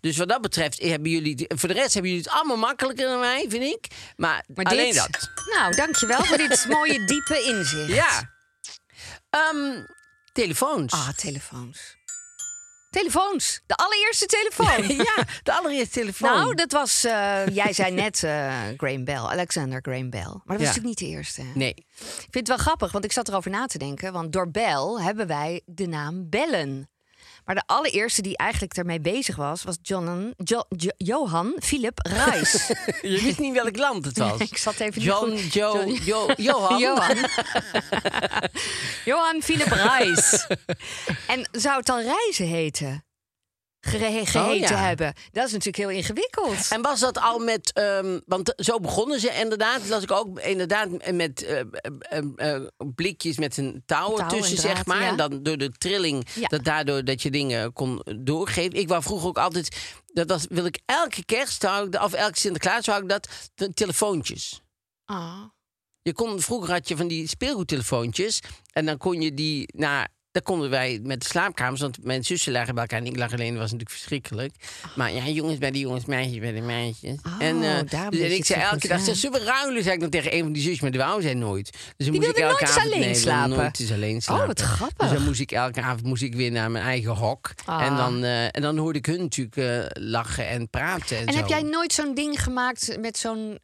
Dus 0.00 0.16
wat 0.16 0.28
dat 0.28 0.40
betreft 0.40 0.82
hebben 0.82 1.10
jullie, 1.10 1.44
voor 1.48 1.68
de 1.68 1.74
rest 1.74 1.92
hebben 1.94 2.10
jullie 2.10 2.26
het 2.26 2.34
allemaal 2.34 2.56
makkelijker 2.56 3.06
dan 3.06 3.20
mij, 3.20 3.46
vind 3.48 3.62
ik. 3.62 3.86
Maar, 4.16 4.44
Maar 4.54 4.64
alleen 4.64 4.92
dit, 4.92 4.94
dat. 4.96 5.30
Nou, 5.56 5.74
dankjewel 5.74 6.24
voor 6.24 6.36
dit 6.36 6.66
mooie, 6.68 7.04
diepe 7.06 7.42
inzicht. 7.42 7.88
Ja. 7.94 8.34
Ehm, 9.30 9.82
telefoons. 10.32 10.92
Ah, 10.92 11.08
telefoons. 11.08 11.96
Telefoons. 13.00 13.60
De 13.66 13.74
allereerste 13.74 14.26
telefoon. 14.26 14.96
ja, 15.06 15.24
de 15.42 15.52
allereerste 15.52 15.98
telefoon. 16.00 16.30
Nou, 16.30 16.54
dat 16.54 16.72
was... 16.72 17.04
eh, 17.04 17.46
jij 17.46 17.72
zei 17.72 17.90
net 17.90 18.22
eh 18.22 18.54
Graham 18.76 19.04
Bell, 19.04 19.16
Alexander 19.16 19.78
Graham 19.82 20.10
Bell. 20.10 20.20
Maar 20.20 20.32
dat 20.32 20.44
was 20.56 20.60
Ja. 20.60 20.66
natuurlijk 20.66 21.00
niet 21.00 21.10
de 21.10 21.16
eerste. 21.16 21.42
Nee. 21.54 21.74
Ik 21.76 21.86
vind 22.30 22.34
het 22.34 22.48
wel 22.48 22.56
grappig, 22.56 22.92
want 22.92 23.04
ik 23.04 23.12
zat 23.12 23.28
erover 23.28 23.50
na 23.50 23.66
te 23.66 23.78
denken. 23.78 24.12
Want 24.12 24.32
door 24.32 24.50
Bell 24.50 24.96
hebben 24.98 25.26
wij 25.26 25.62
de 25.66 25.86
naam 25.86 26.28
Bellen. 26.28 26.90
Maar 27.46 27.54
de 27.54 27.62
allereerste 27.66 28.22
die 28.22 28.36
eigenlijk 28.36 28.76
ermee 28.76 29.00
bezig 29.00 29.36
was... 29.36 29.62
was 29.64 29.76
John, 29.82 30.34
Jo- 30.44 30.64
Jo- 30.68 30.90
Johan 30.96 31.54
Philip 31.58 31.98
Reis. 32.02 32.66
Je 33.02 33.20
wist 33.22 33.38
niet 33.38 33.52
welk 33.54 33.76
land 33.76 34.04
het 34.04 34.18
was. 34.18 34.40
ik 34.40 34.56
zat 34.56 34.80
even 34.80 35.02
niet 35.02 35.10
goed. 35.10 35.52
John- 35.52 35.98
Jo, 36.04 36.28
Johan. 36.36 36.78
Johan. 36.84 37.16
Johan 39.04 39.42
Philip 39.42 39.66
Reis. 39.68 40.46
en 41.26 41.48
zou 41.52 41.76
het 41.76 41.86
dan 41.86 42.00
reizen 42.00 42.46
heten? 42.46 43.04
Geheten 43.86 44.44
Oh, 44.46 44.54
ja. 44.54 44.76
hebben. 44.76 45.14
Dat 45.32 45.46
is 45.46 45.52
natuurlijk 45.52 45.76
heel 45.76 45.90
ingewikkeld. 45.90 46.66
En 46.70 46.82
was 46.82 47.00
dat 47.00 47.18
al 47.18 47.38
met, 47.38 47.72
ehm, 47.72 48.20
want 48.26 48.52
zo 48.56 48.78
begonnen 48.80 49.20
ze 49.20 49.30
inderdaad. 49.40 49.78
Dat 49.80 49.88
las 49.88 50.02
ik 50.02 50.10
ook 50.10 50.40
inderdaad 50.40 51.12
met 51.12 51.42
eh, 51.44 51.60
eh, 51.60 51.66
eh, 52.00 52.54
eh, 52.54 52.62
blikjes 52.94 53.38
met 53.38 53.56
een 53.56 53.82
touw 53.86 54.06
Touw 54.08 54.16
en 54.18 54.24
ertussen, 54.24 54.56
draad, 54.56 54.76
zeg 54.76 54.86
maar. 54.86 55.00
ja. 55.02 55.08
En 55.08 55.16
dan 55.16 55.42
door 55.42 55.56
de 55.56 55.70
trilling, 55.70 56.26
Ja. 56.34 56.48
dat 56.48 56.64
daardoor 56.64 57.04
dat 57.04 57.22
je 57.22 57.30
dingen 57.30 57.72
kon 57.72 58.02
doorgeven. 58.20 58.78
Ik 58.78 58.88
wou 58.88 59.02
vroeger 59.02 59.28
ook 59.28 59.38
altijd, 59.38 59.76
dat 60.06 60.28
was, 60.28 60.46
wil 60.48 60.64
ik 60.64 60.78
elke 60.84 61.24
kerst, 61.24 61.64
ik, 61.64 62.02
of 62.02 62.12
elke 62.12 62.38
Sinterklaas, 62.38 62.86
wou 62.86 63.02
ik 63.02 63.08
dat, 63.08 63.28
de 63.54 63.72
telefoontjes. 63.72 64.60
Ah. 65.04 65.42
Je 66.02 66.12
kon, 66.12 66.40
vroeger 66.40 66.72
had 66.72 66.88
je 66.88 66.96
van 66.96 67.08
die 67.08 67.28
speelgoedtelefoontjes. 67.28 68.40
En 68.72 68.86
dan 68.86 68.96
kon 68.96 69.20
je 69.20 69.34
die 69.34 69.68
naar. 69.76 70.08
Dan 70.36 70.44
konden 70.44 70.70
wij 70.70 71.00
met 71.02 71.20
de 71.20 71.26
slaapkamers, 71.28 71.80
want 71.80 72.04
mijn 72.04 72.24
zussen 72.24 72.52
lagen 72.52 72.74
bij 72.74 72.82
elkaar 72.82 72.98
en 72.98 73.06
ik 73.06 73.16
lag 73.16 73.32
alleen, 73.32 73.50
dat 73.50 73.60
was 73.62 73.72
natuurlijk 73.72 73.90
verschrikkelijk. 73.90 74.54
Maar 74.94 75.12
ja, 75.12 75.26
jongens 75.26 75.58
bij 75.58 75.70
de 75.70 75.78
jongens, 75.78 76.04
meisjes 76.04 76.38
bij 76.38 76.52
de 76.52 76.60
meisjes. 76.60 77.16
Oh, 77.26 77.36
en, 77.38 77.60
dus, 78.10 78.20
je 78.20 78.34
ik 78.36 78.44
zei 78.44 78.60
elke 78.60 78.88
dag, 78.88 79.00
zeg, 79.00 79.16
zullen 79.16 79.40
we 79.40 79.46
ruilen, 79.46 79.82
zei 79.82 79.94
ik 79.94 80.00
dan 80.00 80.10
tegen 80.10 80.34
een 80.34 80.42
van 80.42 80.52
die 80.52 80.62
zusjes, 80.62 80.80
maar 80.80 80.90
de 80.90 80.98
wou 80.98 81.22
zij 81.22 81.34
nooit. 81.34 81.70
Dus 81.70 82.06
dan 82.06 82.10
Die 82.10 82.20
wilde 82.20 82.40
nooit 82.40 82.60
eens 82.60 82.76
alleen 82.76 83.00
nee, 83.00 83.14
slapen? 83.14 83.56
nooit 83.56 83.80
eens 83.80 83.92
alleen 83.92 84.14
Oh, 84.16 84.20
slapen. 84.20 84.46
wat 84.46 84.60
grappig. 84.60 85.08
Dus 85.08 85.16
dan 85.16 85.26
moest 85.26 85.40
ik 85.40 85.52
elke 85.52 85.82
avond 85.82 86.02
moest 86.02 86.22
ik 86.22 86.34
weer 86.34 86.50
naar 86.50 86.70
mijn 86.70 86.84
eigen 86.84 87.12
hok. 87.12 87.50
Ah. 87.64 87.86
En, 87.86 87.96
dan, 87.96 88.24
eh, 88.24 88.44
en 88.44 88.62
dan 88.62 88.76
hoorde 88.78 88.98
ik 88.98 89.06
hun 89.06 89.20
natuurlijk 89.20 89.56
eh, 89.56 90.02
lachen 90.04 90.48
en 90.48 90.70
praten. 90.70 91.18
En, 91.18 91.26
En 91.26 91.34
heb 91.34 91.46
jij 91.48 91.62
nooit 91.62 91.92
zo'n 91.92 92.14
ding 92.14 92.42
gemaakt 92.42 92.96
met 93.00 93.18
zo'n 93.18 93.58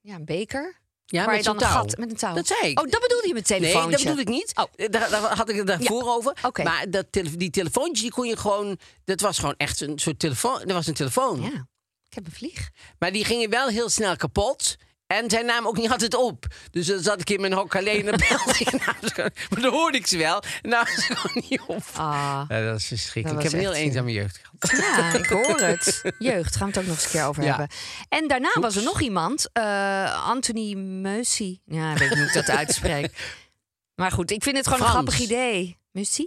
ja, 0.00 0.20
beker? 0.20 0.76
Ja, 1.10 1.24
waar 1.24 1.34
met 1.34 1.44
je 1.44 1.52
dan 1.52 1.62
een 1.62 1.68
gat 1.68 1.96
met 1.96 2.10
een 2.10 2.16
touw. 2.16 2.34
Dat 2.34 2.46
zei 2.46 2.70
ik. 2.70 2.78
Oh, 2.80 2.90
dat 2.90 3.00
bedoelde 3.00 3.28
je 3.28 3.34
met 3.34 3.48
Nee, 3.48 3.58
telefoontje? 3.60 3.90
dat 3.90 4.00
bedoel 4.00 4.18
ik 4.20 4.28
niet. 4.28 4.52
Oh. 4.54 4.64
Eh, 4.76 4.88
Daar, 4.90 5.10
daar 5.10 5.36
had 5.36 5.48
ik 5.48 5.56
het 5.56 5.66
daarvoor 5.66 6.04
over. 6.08 6.36
Maar 6.64 6.90
dat 6.90 7.06
die 7.12 7.50
telefoontjes, 7.50 8.00
die 8.00 8.10
kon 8.10 8.26
je 8.28 8.36
gewoon... 8.36 8.78
Dat 9.04 9.20
was 9.20 9.38
gewoon 9.38 9.54
echt 9.56 9.80
een 9.80 9.98
soort 9.98 10.18
telefoon. 10.18 10.58
Dat 10.58 10.70
was 10.72 10.86
een 10.86 10.94
telefoon. 10.94 11.40
Ja, 11.42 11.66
ik 12.08 12.14
heb 12.14 12.26
een 12.26 12.32
vlieg. 12.32 12.70
Maar 12.98 13.12
die 13.12 13.24
gingen 13.24 13.50
wel 13.50 13.68
heel 13.68 13.88
snel 13.88 14.16
kapot. 14.16 14.76
En 15.08 15.30
zij 15.30 15.42
namen 15.42 15.68
ook 15.68 15.76
niet 15.76 15.90
altijd 15.90 16.14
op. 16.14 16.46
Dus 16.70 16.86
dan 16.86 17.00
zat 17.00 17.20
ik 17.20 17.30
in 17.30 17.40
mijn 17.40 17.52
hok 17.52 17.76
alleen 17.76 18.08
en 18.08 18.18
belde 18.28 18.58
ik. 18.64 18.68
Zo- 19.14 19.22
maar 19.50 19.60
dan 19.60 19.72
hoorde 19.72 19.98
ik 19.98 20.06
ze 20.06 20.18
wel. 20.18 20.42
En 20.62 20.70
nou 20.70 20.86
ze 20.86 21.00
gewoon 21.16 21.44
niet 21.48 21.60
op. 21.66 21.82
Ah. 21.94 22.42
Ja, 22.48 22.64
dat 22.64 22.78
is 22.78 22.86
verschrikkelijk. 22.86 23.44
Ik 23.44 23.50
heb 23.50 23.60
een 23.60 23.66
heel 23.66 23.76
eenzame 23.76 24.12
jeugd 24.12 24.40
gehad. 24.42 24.80
Ja, 25.12 25.18
ik 25.18 25.26
hoor 25.26 25.60
het. 25.60 26.02
Jeugd, 26.18 26.56
gaan 26.56 26.70
we 26.70 26.78
het 26.78 26.78
ook 26.78 26.86
nog 26.88 26.94
eens 26.94 27.04
een 27.04 27.10
keer 27.10 27.24
over 27.24 27.42
Ja. 27.42 27.48
hebben. 27.48 27.68
En 28.08 28.28
daarna 28.28 28.50
was 28.60 28.76
er 28.76 28.82
nog 28.82 29.00
iemand, 29.00 29.48
eh, 29.52 30.26
Anthony 30.28 30.74
Mussy. 30.74 31.58
Ja, 31.64 31.92
ik 31.92 31.98
weet 31.98 32.08
niet 32.08 32.18
hoe 32.18 32.26
ik 32.28 32.32
dat 32.34 32.48
uitspreek. 32.50 33.12
Maar 33.94 34.12
goed, 34.12 34.30
ik 34.30 34.42
vind 34.42 34.56
het 34.56 34.66
gewoon 34.66 34.82
een 34.82 34.88
grappig 34.92 35.18
idee. 35.18 35.78
Mussy? 35.92 36.24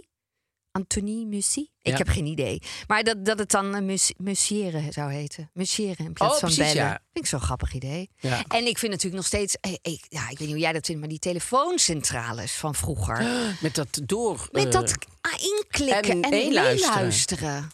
Anthony 0.72 1.24
Mussy? 1.24 1.60
Ik 1.60 1.92
Ja. 1.92 1.96
heb 1.96 2.08
geen 2.08 2.26
idee. 2.26 2.62
Maar 2.86 3.04
dat, 3.04 3.24
dat 3.24 3.38
het 3.38 3.50
dan 3.50 3.74
uh, 3.76 3.80
mus, 3.82 4.12
musieren 4.16 4.92
zou 4.92 5.12
heten. 5.12 5.50
Musieren 5.52 6.06
in 6.06 6.12
plaats 6.12 6.34
Oh, 6.34 6.40
van 6.40 6.48
precies, 6.54 6.72
bellen. 6.72 6.88
ja. 6.90 7.00
Vind 7.12 7.24
ik 7.24 7.26
zo'n 7.30 7.40
grappig 7.40 7.72
idee. 7.74 8.10
Ja. 8.16 8.44
En 8.48 8.66
ik 8.66 8.78
vind 8.78 8.90
natuurlijk 8.92 9.16
nog 9.16 9.26
steeds... 9.26 9.56
eh, 9.60 9.72
ik, 9.72 10.04
ja, 10.08 10.22
ik 10.22 10.28
weet 10.28 10.38
niet 10.38 10.48
hoe 10.50 10.58
jij 10.58 10.72
dat 10.72 10.84
vindt, 10.86 11.00
maar 11.00 11.10
die 11.10 11.18
telefooncentrales 11.18 12.52
van 12.52 12.74
vroeger... 12.74 13.24
Met 13.62 13.74
dat 13.74 14.00
door... 14.04 14.48
Met 14.52 14.64
eh, 14.64 14.70
dat 14.70 14.94
ah, 15.20 15.42
inklikken 15.42 16.10
en 16.12 16.22
en, 16.22 16.30
meeluisteren. 16.30 16.94
meeluisteren. 16.94 17.70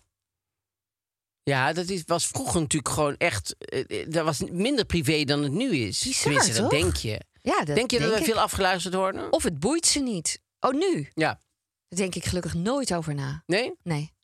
Ja, 1.42 1.72
dat 1.72 1.88
is, 1.88 2.02
was 2.06 2.26
vroeger 2.26 2.61
natuurlijk 2.61 2.94
gewoon 2.94 3.16
echt... 3.16 3.56
eh, 3.58 4.00
eh, 4.00 4.11
dat 4.11 4.24
was 4.24 4.40
minder 4.50 4.84
privé 4.84 5.24
dan 5.24 5.42
het 5.42 5.52
nu 5.52 5.76
is. 5.76 6.02
Bizar, 6.02 6.54
dat 6.62 6.70
denk 6.70 6.96
je. 6.96 7.20
Ja, 7.42 7.64
dat 7.64 7.76
denk 7.76 7.90
je 7.90 7.98
dat 7.98 8.08
denk 8.08 8.12
we 8.20 8.26
ik. 8.26 8.32
veel 8.32 8.42
afgeluisterd 8.42 8.94
worden? 8.94 9.32
Of 9.32 9.42
het 9.42 9.58
boeit 9.58 9.87
ze 9.87 10.00
niet. 10.00 10.42
Oh, 10.61 10.72
nu? 10.72 11.11
Ja. 11.14 11.40
Daar 11.88 11.98
denk 11.98 12.14
ik 12.14 12.24
gelukkig 12.24 12.55
nooit 12.55 12.94
over 12.94 13.14
na. 13.14 13.42
Nee? 13.46 13.72
Nee. 13.83 14.16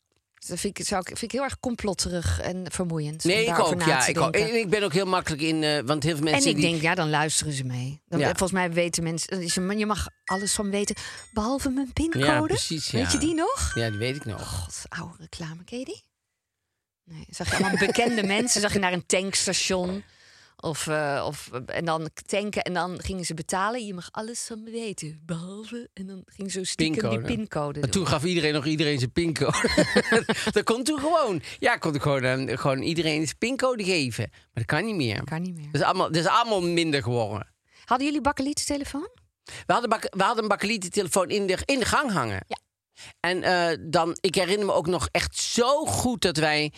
Dat 0.47 0.59
vind 0.59 0.79
ik, 0.79 0.85
zou 0.85 1.01
ik, 1.01 1.07
vind 1.07 1.21
ik 1.21 1.31
heel 1.31 1.43
erg 1.43 1.59
complotterig 1.59 2.41
en 2.41 2.71
vermoeiend. 2.71 3.23
Nee, 3.23 3.45
ik 3.45 3.59
ook. 3.59 3.83
Ja, 3.83 4.07
ik, 4.07 4.19
ook. 4.19 4.35
ik 4.35 4.69
ben 4.69 4.83
ook 4.83 4.93
heel 4.93 5.05
makkelijk 5.05 5.41
in, 5.41 5.63
eh, 5.63 5.79
want 5.85 6.03
heel 6.03 6.15
veel 6.15 6.23
mensen 6.23 6.43
En 6.43 6.55
ik 6.55 6.61
die, 6.61 6.69
denk, 6.69 6.81
ja, 6.81 6.95
dan 6.95 7.09
luisteren 7.09 7.53
ze 7.53 7.63
mee. 7.63 8.01
Dan, 8.07 8.19
Ja. 8.19 8.25
Volgens 8.27 8.51
mij 8.51 8.71
weten 8.71 9.03
mensen, 9.03 9.29
er- 9.29 9.77
je 9.77 9.85
mag 9.85 10.07
alles 10.25 10.53
van 10.53 10.69
weten, 10.69 10.95
behalve 11.33 11.69
mijn 11.69 11.93
pincode. 11.93 12.25
Ja, 12.25 12.41
precies, 12.41 12.91
Weet 12.91 13.11
je 13.11 13.17
die 13.17 13.33
nog? 13.33 13.71
Ja, 13.75 13.89
die 13.89 13.99
weet 13.99 14.15
ik 14.15 14.25
nog. 14.25 14.47
God, 14.47 14.81
oude 14.89 15.15
reclame, 15.19 15.63
ken 15.63 15.79
je 15.79 15.85
die? 15.85 16.03
Nee, 17.03 17.25
zag 17.29 17.49
je 17.49 17.63
allemaal 17.63 17.87
bekende 17.87 18.23
mensen, 18.35 18.61
zag 18.61 18.73
je 18.73 18.79
naar 18.79 18.93
een 18.93 19.05
tankstation. 19.05 20.03
Of, 20.57 20.87
eh, 20.87 21.23
of, 21.27 21.49
en 21.65 21.85
dan 21.85 22.09
tanken 22.25 22.61
en 22.61 22.73
dan 22.73 23.01
gingen 23.01 23.25
ze 23.25 23.33
betalen. 23.33 23.85
Je 23.85 23.93
mag 23.93 24.07
alles 24.11 24.45
van 24.47 24.63
me 24.63 24.71
weten, 24.71 25.21
behalve... 25.25 25.89
En 25.93 26.07
dan 26.07 26.23
ging 26.25 26.51
zo 26.51 26.63
stiekem 26.63 27.01
Pincode. 27.01 27.27
die 27.27 27.35
pincode 27.37 27.79
Maar 27.79 27.89
doen. 27.89 27.89
toen 27.89 28.07
gaf 28.07 28.23
iedereen 28.23 28.53
nog 28.53 28.65
iedereen 28.65 28.99
zijn 28.99 29.11
pincode. 29.11 29.85
dat 30.51 30.63
kon 30.63 30.83
toen 30.83 30.99
gewoon. 30.99 31.41
Ja, 31.59 31.77
kon 31.77 31.95
ik 31.95 32.01
gewoon, 32.01 32.25
aan- 32.25 32.57
gewoon 32.57 32.81
iedereen 32.81 33.25
zijn 33.25 33.37
pincode 33.37 33.83
geven. 33.83 34.27
Maar 34.31 34.39
dat 34.53 34.65
kan 34.65 34.85
niet 34.85 34.95
meer. 34.95 35.23
Kan 35.23 35.41
niet 35.41 35.55
meer. 35.55 35.71
Dat 35.71 35.81
is 35.81 35.87
allemaal, 35.87 36.07
dat 36.11 36.15
is 36.21 36.27
allemaal 36.27 36.61
minder 36.61 37.03
geworden. 37.03 37.53
Hadden 37.85 38.07
jullie 38.07 38.21
bakkelieten 38.21 38.65
telefoon? 38.65 39.09
We 39.65 39.73
hadden, 39.73 39.89
bak, 39.89 40.07
we 40.09 40.23
hadden 40.23 40.43
een 40.43 40.49
bakkeliettelefoon 40.49 41.29
in 41.29 41.47
de, 41.47 41.57
in 41.65 41.79
de 41.79 41.85
gang 41.85 42.11
hangen. 42.11 42.45
Ja. 42.47 42.57
En 43.19 43.43
eh, 43.43 43.77
dan, 43.81 44.17
ik 44.21 44.35
herinner 44.35 44.65
me 44.65 44.73
ook 44.73 44.87
nog 44.87 45.07
echt 45.11 45.37
zo 45.37 45.85
goed 45.85 46.21
dat 46.21 46.37
wij. 46.37 46.73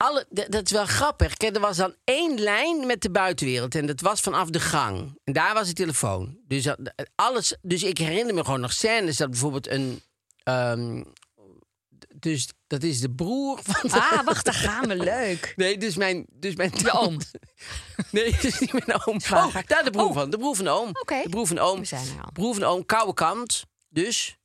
Alle, 0.00 0.26
dat 0.30 0.64
is 0.64 0.70
wel 0.70 0.86
grappig. 0.86 1.36
Kijk, 1.36 1.54
er 1.54 1.60
was 1.60 1.76
dan 1.76 1.94
één 2.04 2.38
lijn 2.40 2.86
met 2.86 3.00
de 3.02 3.10
buitenwereld. 3.10 3.74
En 3.74 3.86
dat 3.86 4.00
was 4.00 4.20
vanaf 4.20 4.48
de 4.50 4.60
gang. 4.60 5.18
En 5.24 5.32
daar 5.32 5.54
was 5.54 5.66
de 5.66 5.72
telefoon. 5.72 6.38
Dus, 6.46 6.62
dat- 6.62 6.78
alles, 7.14 7.56
dus 7.62 7.82
ik 7.82 7.98
herinner 7.98 8.34
me 8.34 8.44
gewoon 8.44 8.60
nog 8.60 8.72
scènes 8.72 9.16
dat 9.16 9.30
bijvoorbeeld 9.30 9.68
een. 9.68 10.02
ehm, 10.42 11.02
dus 12.14 12.48
dat 12.66 12.82
is 12.82 13.00
de 13.00 13.10
broer 13.10 13.58
van. 13.62 13.90
de- 13.90 13.96
Ah, 13.96 14.24
wacht, 14.24 14.44
daar 14.44 14.54
gaan 14.54 14.88
we. 14.88 14.96
Leuk. 14.96 15.52
Nee, 15.56 15.78
dus 15.78 15.96
mijn. 15.96 16.26
Dus 16.30 16.54
mijn 16.54 16.70
De 16.70 16.92
oom. 16.92 17.18
Nee, 18.10 18.24
is 18.42 18.58
niet 18.58 18.72
mijn 18.86 19.00
oom. 19.06 19.16
Oh, 19.32 19.54
daar 19.66 19.84
de 19.84 19.90
broer 19.90 20.08
Oh. 20.08 20.14
van. 20.14 20.30
De 20.30 20.38
broer 20.38 20.56
van 20.56 20.64
de 20.64 20.70
oom. 20.70 20.88
Oké. 20.88 21.20
De 21.22 21.28
broer 21.28 21.46
van 21.46 21.56
de 21.56 21.62
oom. 21.62 21.78
We 21.78 21.84
zijn 21.84 22.06
er 22.16 22.22
al. 22.24 22.30
Broer 22.32 22.52
van 22.52 22.62
de 22.62 22.68
oom, 22.68 22.86
koude 22.86 23.14
kant. 23.14 23.64
Dus. 23.88 24.36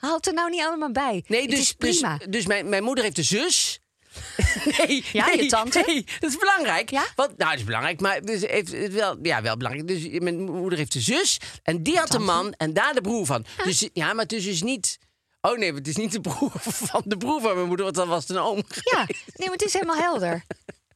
Het 0.00 0.26
er 0.26 0.34
nou 0.34 0.50
niet 0.50 0.62
allemaal 0.62 0.92
bij. 0.92 1.24
Nee, 1.26 1.48
dus, 1.48 1.58
is 1.58 1.72
prima. 1.72 2.16
dus, 2.16 2.26
dus 2.28 2.46
mijn, 2.46 2.68
mijn 2.68 2.82
moeder 2.84 3.04
heeft 3.04 3.18
een 3.18 3.24
zus. 3.24 3.80
nee, 4.78 5.04
Ja, 5.12 5.26
nee, 5.26 5.42
je 5.42 5.48
tante? 5.48 5.82
Nee, 5.86 6.04
dat 6.18 6.30
is 6.30 6.36
belangrijk. 6.36 6.90
Ja? 6.90 7.06
Want, 7.14 7.36
nou, 7.36 7.50
dat 7.50 7.58
is 7.58 7.64
belangrijk, 7.64 8.00
maar 8.00 8.20
dus 8.22 8.46
heeft, 8.46 8.72
het 8.72 8.92
wel, 8.92 9.18
ja, 9.22 9.42
wel 9.42 9.56
belangrijk. 9.56 9.88
Dus 9.88 10.20
mijn 10.20 10.40
moeder 10.42 10.78
heeft 10.78 10.94
een 10.94 11.00
zus 11.00 11.40
en 11.62 11.82
die 11.82 11.98
had 11.98 12.14
een 12.14 12.24
man 12.24 12.52
en 12.52 12.72
daar 12.72 12.94
de 12.94 13.00
broer 13.00 13.26
van. 13.26 13.44
Dus 13.64 13.88
ja, 13.92 14.12
maar 14.12 14.22
het 14.22 14.32
is 14.32 14.44
dus 14.44 14.62
niet. 14.62 14.98
Oh 15.40 15.58
nee, 15.58 15.72
het 15.72 15.88
is 15.88 15.96
niet 15.96 16.12
de 16.12 16.20
broer 16.20 16.50
van 16.90 17.02
de 17.04 17.16
broer 17.16 17.40
van 17.40 17.54
mijn 17.54 17.66
moeder, 17.66 17.84
want 17.84 17.96
dan 17.96 18.08
was 18.08 18.28
het 18.28 18.36
een 18.36 18.42
oom. 18.42 18.62
Ja, 18.80 19.04
nee, 19.06 19.48
maar 19.48 19.52
het 19.56 19.64
is 19.64 19.72
helemaal 19.72 19.96
helder. 19.96 20.42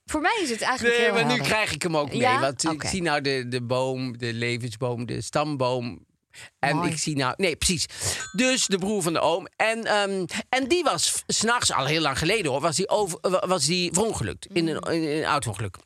Voor 0.04 0.20
mij 0.20 0.38
is 0.42 0.50
het 0.50 0.60
eigenlijk 0.60 0.98
Nee, 0.98 1.12
maar 1.12 1.22
nu 1.22 1.28
helder. 1.28 1.46
krijg 1.46 1.72
ik 1.72 1.82
hem 1.82 1.96
ook 1.96 2.08
mee. 2.08 2.18
Ja? 2.18 2.40
Want 2.40 2.64
ik 2.64 2.70
Oké. 2.70 2.88
zie 2.88 3.02
nou 3.02 3.20
de, 3.20 3.44
de 3.48 3.62
boom, 3.62 4.18
de 4.18 4.32
levensboom, 4.32 5.06
de 5.06 5.20
stamboom. 5.20 6.04
En 6.58 6.76
Mooi. 6.76 6.90
ik 6.90 6.98
zie 6.98 7.16
nou... 7.16 7.34
Nee, 7.36 7.56
precies. 7.56 7.86
Dus 8.32 8.66
de 8.66 8.78
broer 8.78 9.02
van 9.02 9.12
de 9.12 9.20
oom. 9.20 9.46
En, 9.56 9.84
ehm, 9.84 10.24
en 10.48 10.68
die 10.68 10.82
was 10.82 11.22
s'nachts, 11.26 11.72
al 11.72 11.86
heel 11.86 12.00
lang 12.00 12.18
geleden 12.18 12.50
hoor, 12.50 12.60
was 12.60 12.76
die, 12.76 12.88
over, 12.88 13.18
was 13.48 13.64
die 13.66 13.92
verongelukt. 13.92 14.46
In 14.52 14.68
een, 14.68 14.76
Mm. 14.86 14.92
in 14.92 15.08
een 15.18 15.24
auto-ongeluk. 15.24 15.76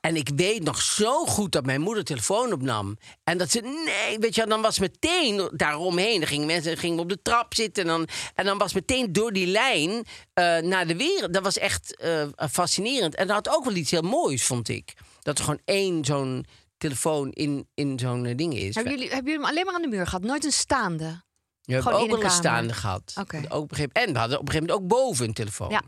En 0.00 0.16
ik 0.16 0.30
weet 0.36 0.62
nog 0.62 0.82
zo 0.82 1.24
goed 1.26 1.52
dat 1.52 1.66
mijn 1.66 1.80
moeder 1.80 2.04
telefoon 2.04 2.52
opnam. 2.52 2.98
En 3.24 3.38
dat 3.38 3.50
ze, 3.50 3.60
nee, 3.60 4.18
weet 4.18 4.34
je, 4.34 4.46
dan 4.46 4.62
was 4.62 4.78
meteen 4.78 5.50
daaromheen. 5.52 6.18
Dan 6.20 6.28
gingen 6.28 6.46
mensen 6.46 6.76
gingen 6.76 6.98
op 6.98 7.08
de 7.08 7.22
trap 7.22 7.54
zitten. 7.54 7.82
En 7.82 7.88
dan, 7.88 8.08
en 8.34 8.44
dan 8.44 8.58
was 8.58 8.72
meteen 8.72 9.12
door 9.12 9.32
die 9.32 9.46
lijn 9.46 9.90
eh, 10.34 10.58
naar 10.58 10.86
de 10.86 10.96
wereld. 10.96 11.32
Dat 11.32 11.42
was 11.42 11.58
echt 11.58 11.96
eh, 11.96 12.22
fascinerend. 12.50 13.14
En 13.14 13.26
dat 13.26 13.36
had 13.36 13.56
ook 13.56 13.64
wel 13.64 13.74
iets 13.74 13.90
heel 13.90 14.02
moois, 14.02 14.44
vond 14.44 14.68
ik. 14.68 14.92
Dat 15.22 15.38
er 15.38 15.44
gewoon 15.44 15.60
één 15.64 16.04
zo'n 16.04 16.46
telefoon 16.80 17.30
in, 17.30 17.68
in 17.74 17.98
zo'n 17.98 18.26
eh, 18.26 18.36
ding 18.36 18.54
is. 18.54 18.74
Hebben 18.74 18.92
jullie, 18.92 19.08
hebben 19.08 19.30
jullie 19.32 19.46
hem 19.46 19.50
alleen 19.54 19.64
maar 19.66 19.74
aan 19.74 19.82
de 19.82 19.88
muur 19.88 20.04
gehad? 20.06 20.22
Nooit 20.22 20.44
een 20.44 20.52
staande? 20.52 21.22
We 21.62 21.72
hebben 21.74 21.92
ook 21.94 22.10
wel 22.10 22.24
een 22.24 22.30
staande 22.30 22.72
gehad. 22.74 23.14
Ook 23.48 23.70
gegeven- 23.70 23.92
en 23.92 24.12
we 24.12 24.18
hadden 24.18 24.38
op 24.38 24.46
een 24.46 24.52
gegeven 24.52 24.74
moment 24.76 24.92
ook 24.92 24.98
boven 24.98 25.26
een 25.26 25.32
telefoon. 25.34 25.70
Ja. 25.70 25.82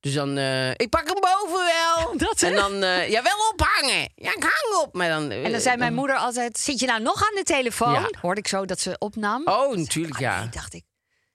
Dus 0.00 0.14
dan, 0.14 0.36
eh, 0.36 0.70
ik 0.70 0.88
pak 0.88 1.06
hem 1.06 1.20
boven 1.20 1.64
wel. 1.64 2.12
Dat, 2.28 2.42
en 2.42 2.54
dan, 2.54 2.82
eh, 2.82 3.08
ja, 3.10 3.22
wel 3.22 3.36
ophangen. 3.52 4.10
Ja, 4.14 4.30
ik 4.34 4.42
hang 4.42 4.82
op. 4.84 4.94
Maar 4.94 5.08
dan, 5.08 5.30
En 5.30 5.52
dan 5.52 5.60
zei 5.60 5.76
mijn 5.76 5.94
moeder 5.94 6.16
altijd: 6.16 6.58
Zit 6.58 6.80
je 6.80 6.86
nou 6.86 7.02
nog 7.02 7.22
aan 7.22 7.34
de 7.34 7.42
telefoon? 7.42 7.92
Ja. 7.92 8.08
Hoorde 8.20 8.40
ik 8.40 8.48
zo 8.48 8.64
dat 8.64 8.80
ze 8.80 8.96
opnam. 8.98 9.42
Oh, 9.46 9.76
natuurlijk, 9.76 10.14
Ah, 10.14 10.20
ja. 10.20 10.38
nee, 10.40 10.48
dacht 10.48 10.74
ik. 10.74 10.84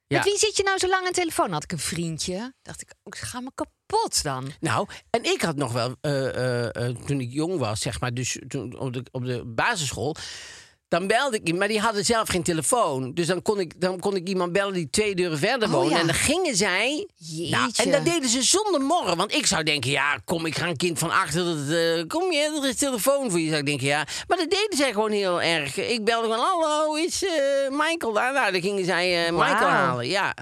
Ja. 0.10 0.18
Met 0.18 0.28
wie 0.28 0.38
zit 0.38 0.58
je 0.58 0.64
nou 0.64 0.78
zo 0.78 0.88
lang 0.88 1.06
aan 1.06 1.12
de 1.12 1.20
telefoon? 1.20 1.52
Had 1.52 1.64
ik 1.64 1.72
een 1.72 1.80
vriendje. 1.80 2.54
Dacht 2.62 2.82
ik, 2.82 2.94
oh, 3.04 3.14
ik 3.14 3.16
ga 3.16 3.40
me 3.40 3.52
kapot 3.56 4.24
dan. 4.24 4.52
Nou, 4.60 4.88
en 5.10 5.24
ik 5.24 5.42
had 5.42 5.56
nog 5.56 5.72
wel, 5.72 5.96
eh, 6.02 6.88
toen 7.06 7.20
ik 7.20 7.32
jong 7.32 7.58
was, 7.60 7.80
zeg 7.80 8.00
maar, 8.00 8.14
dus 8.14 8.40
toen 8.48 8.80
op 8.80 8.94
de, 8.94 9.04
op 9.12 9.26
de 9.26 9.46
basisschool. 9.46 10.16
Dan 10.90 11.08
belde 11.08 11.40
ik, 11.44 11.56
maar 11.56 11.68
die 11.68 11.80
hadden 11.80 12.06
zelf 12.06 12.30
geen 12.30 12.44
telefoon. 12.44 13.14
Dus 13.14 13.28
dan 13.28 13.42
kon 13.42 13.60
ik, 13.60 13.82
dan 13.82 14.00
kon 14.00 14.16
ik 14.16 14.28
iemand 14.28 14.52
bellen 14.52 14.74
die 14.74 14.90
twee 14.90 15.16
deuren 15.16 15.38
verder 15.38 15.68
Oh, 15.68 15.74
woonde. 15.74 15.90
ja. 15.94 16.00
En 16.00 16.06
dan 16.06 16.16
gingen 16.16 16.56
zij. 16.56 17.08
Nou, 17.50 17.72
en 17.76 17.92
dat 17.92 18.06
deden 18.06 18.30
ze 18.30 18.42
zonder 18.44 18.82
morren. 18.82 19.18
Want 19.18 19.34
ik 19.34 19.46
zou 19.46 19.64
denken, 19.64 19.92
ja, 19.92 20.18
kom, 20.26 20.46
ik 20.46 20.58
ga 20.58 20.68
een 20.68 20.78
kind 20.78 21.00
van 21.00 21.12
achter. 21.12 21.44
Dat, 21.46 21.58
eh, 21.70 22.08
kom 22.08 22.32
je, 22.32 22.60
er 22.64 22.70
is 22.70 22.76
telefoon 22.76 23.30
voor 23.30 23.40
je. 23.40 23.48
Zou 23.48 23.60
ik 23.60 23.66
denken, 23.66 23.88
ja. 23.88 24.08
Maar 24.28 24.38
dat 24.38 24.50
deden 24.50 24.78
zij 24.78 24.92
gewoon 24.94 25.12
heel 25.12 25.42
erg. 25.42 25.78
Ik 25.78 26.04
belde 26.06 26.28
gewoon, 26.32 26.46
hallo, 26.46 26.96
is 26.96 27.24
eh, 27.26 27.32
Michael 27.70 28.14
daar? 28.14 28.34
Nou, 28.34 28.52
dan 28.52 28.62
gingen 28.62 28.86
zij 28.86 29.26
eh, 29.26 29.32
Michael 29.32 29.70
halen. 29.70 30.08
Ja, 30.08 30.34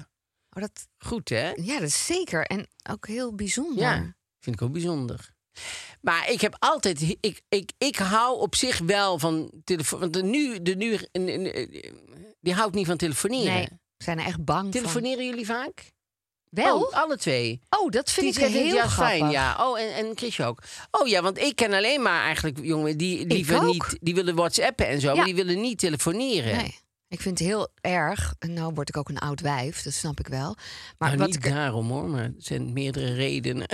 Oh, 0.55 0.63
dat, 0.63 0.87
goed 0.97 1.29
hè? 1.29 1.51
ja, 1.55 1.73
dat 1.79 1.87
is 1.87 2.05
zeker. 2.05 2.43
En 2.45 2.67
ook 2.91 3.07
heel 3.07 3.35
bijzonder. 3.35 3.83
Ja, 3.83 4.15
vind 4.39 4.55
ik 4.55 4.61
ook 4.61 4.71
bijzonder. 4.71 5.29
Maar 6.07 6.31
ik 6.31 6.41
heb 6.41 6.55
altijd, 6.59 7.17
ik, 7.19 7.41
ik, 7.49 7.71
ik 7.77 7.95
hou 7.95 8.39
op 8.39 8.55
zich 8.55 8.77
wel 8.77 9.19
van 9.19 9.51
telefoon. 9.63 9.99
Want 9.99 10.13
de 10.13 10.23
nu, 10.23 10.61
de 10.61 10.75
nu, 10.75 10.97
die 12.39 12.53
houdt 12.53 12.75
niet 12.75 12.85
van 12.85 12.97
telefoneren. 12.97 13.53
Nee, 13.53 13.67
we 13.97 14.03
zijn 14.03 14.19
er 14.19 14.25
echt 14.25 14.43
bang 14.43 14.61
van. 14.61 14.71
Telefoneren 14.71 15.25
jullie 15.25 15.45
vaak? 15.45 15.91
Wel? 16.49 16.79
Oh, 16.81 16.93
alle 16.93 17.17
twee. 17.17 17.59
Oh, 17.69 17.89
dat 17.91 18.11
vind 18.11 18.37
ik 18.37 18.43
heel 18.43 18.69
grappig. 18.69 18.93
fijn. 18.93 19.29
Ja. 19.29 19.69
Oh, 19.69 19.79
en, 19.79 19.93
en 19.95 20.11
Chris 20.15 20.41
ook. 20.41 20.63
Oh 20.91 21.07
ja, 21.07 21.21
want 21.21 21.37
ik 21.37 21.55
ken 21.55 21.73
alleen 21.73 22.01
maar 22.01 22.23
eigenlijk 22.23 22.59
jongen 22.61 22.97
die 22.97 23.25
liever 23.25 23.65
niet, 23.65 23.97
die 24.01 24.15
willen 24.15 24.35
WhatsAppen 24.35 24.87
en 24.87 25.01
zo, 25.01 25.07
Ja. 25.07 25.15
maar 25.15 25.25
die 25.25 25.35
willen 25.35 25.61
niet 25.61 25.79
telefoneren. 25.79 26.55
Nee. 26.55 26.75
Ik 27.09 27.21
vind 27.21 27.39
het 27.39 27.47
heel 27.47 27.67
erg. 27.81 28.33
En 28.39 28.53
nou 28.53 28.73
word 28.73 28.89
ik 28.89 28.97
ook 28.97 29.09
een 29.09 29.17
oud 29.19 29.41
wijf, 29.41 29.81
dat 29.81 29.93
snap 29.93 30.19
ik 30.19 30.27
wel. 30.27 30.55
Maar 30.97 31.07
Nou, 31.09 31.17
wat 31.17 31.27
niet 31.27 31.35
ik, 31.45 31.53
daarom 31.53 31.89
hoor, 31.89 32.09
maar 32.09 32.23
er 32.23 32.33
zijn 32.37 32.73
meerdere 32.73 33.13
redenen. 33.13 33.67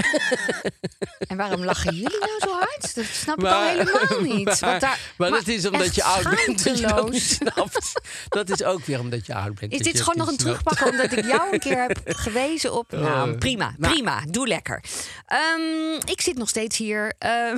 en 1.30 1.38
waarom 1.38 1.64
lachen 1.64 1.94
jullie 1.96 2.20
nou 2.20 2.40
zo 2.40 2.52
hard? 2.52 2.96
Dat 2.96 3.06
snap 3.06 3.40
ik 3.40 3.46
al 3.46 3.64
helemaal 3.68 4.22
niet. 4.36 4.46
Maar, 4.62 4.70
Want 4.70 4.82
daar, 4.82 5.00
maar 5.18 5.30
dat 5.30 5.48
is 5.48 5.66
omdat 5.66 5.96
je 5.96 6.04
oud 6.04 6.24
bent 6.46 6.64
dat 6.64 6.80
je 6.80 6.88
dat 6.88 7.10
niet 7.10 7.22
snapt. 7.22 8.02
Dat 8.30 8.50
is 8.50 8.64
ook 8.64 8.86
weer 8.86 9.00
omdat 9.00 9.26
je 9.26 9.36
oud 9.36 9.60
bent. 9.60 9.74
Is 9.74 9.80
dit 9.80 10.02
gewoon 10.02 10.18
nog 10.18 10.28
een 10.28 10.38
terugpakken 10.38 10.90
omdat 10.90 11.12
ik 11.12 11.26
jou 11.26 11.54
een 11.54 11.60
keer 11.60 11.82
heb 11.82 12.00
gewezen 12.26 12.74
op... 12.74 12.92
Nou, 12.92 13.32
Oh. 13.32 13.38
prima, 13.38 13.74
Nou. 13.78 13.94
prima. 13.94 14.22
Doe 14.30 14.48
lekker. 14.48 14.84
Ehm, 15.26 15.94
ik 16.06 16.22
zit 16.22 16.38
nog 16.38 16.50
steeds 16.50 16.78
hier 16.78 17.14
ehm, 17.18 17.58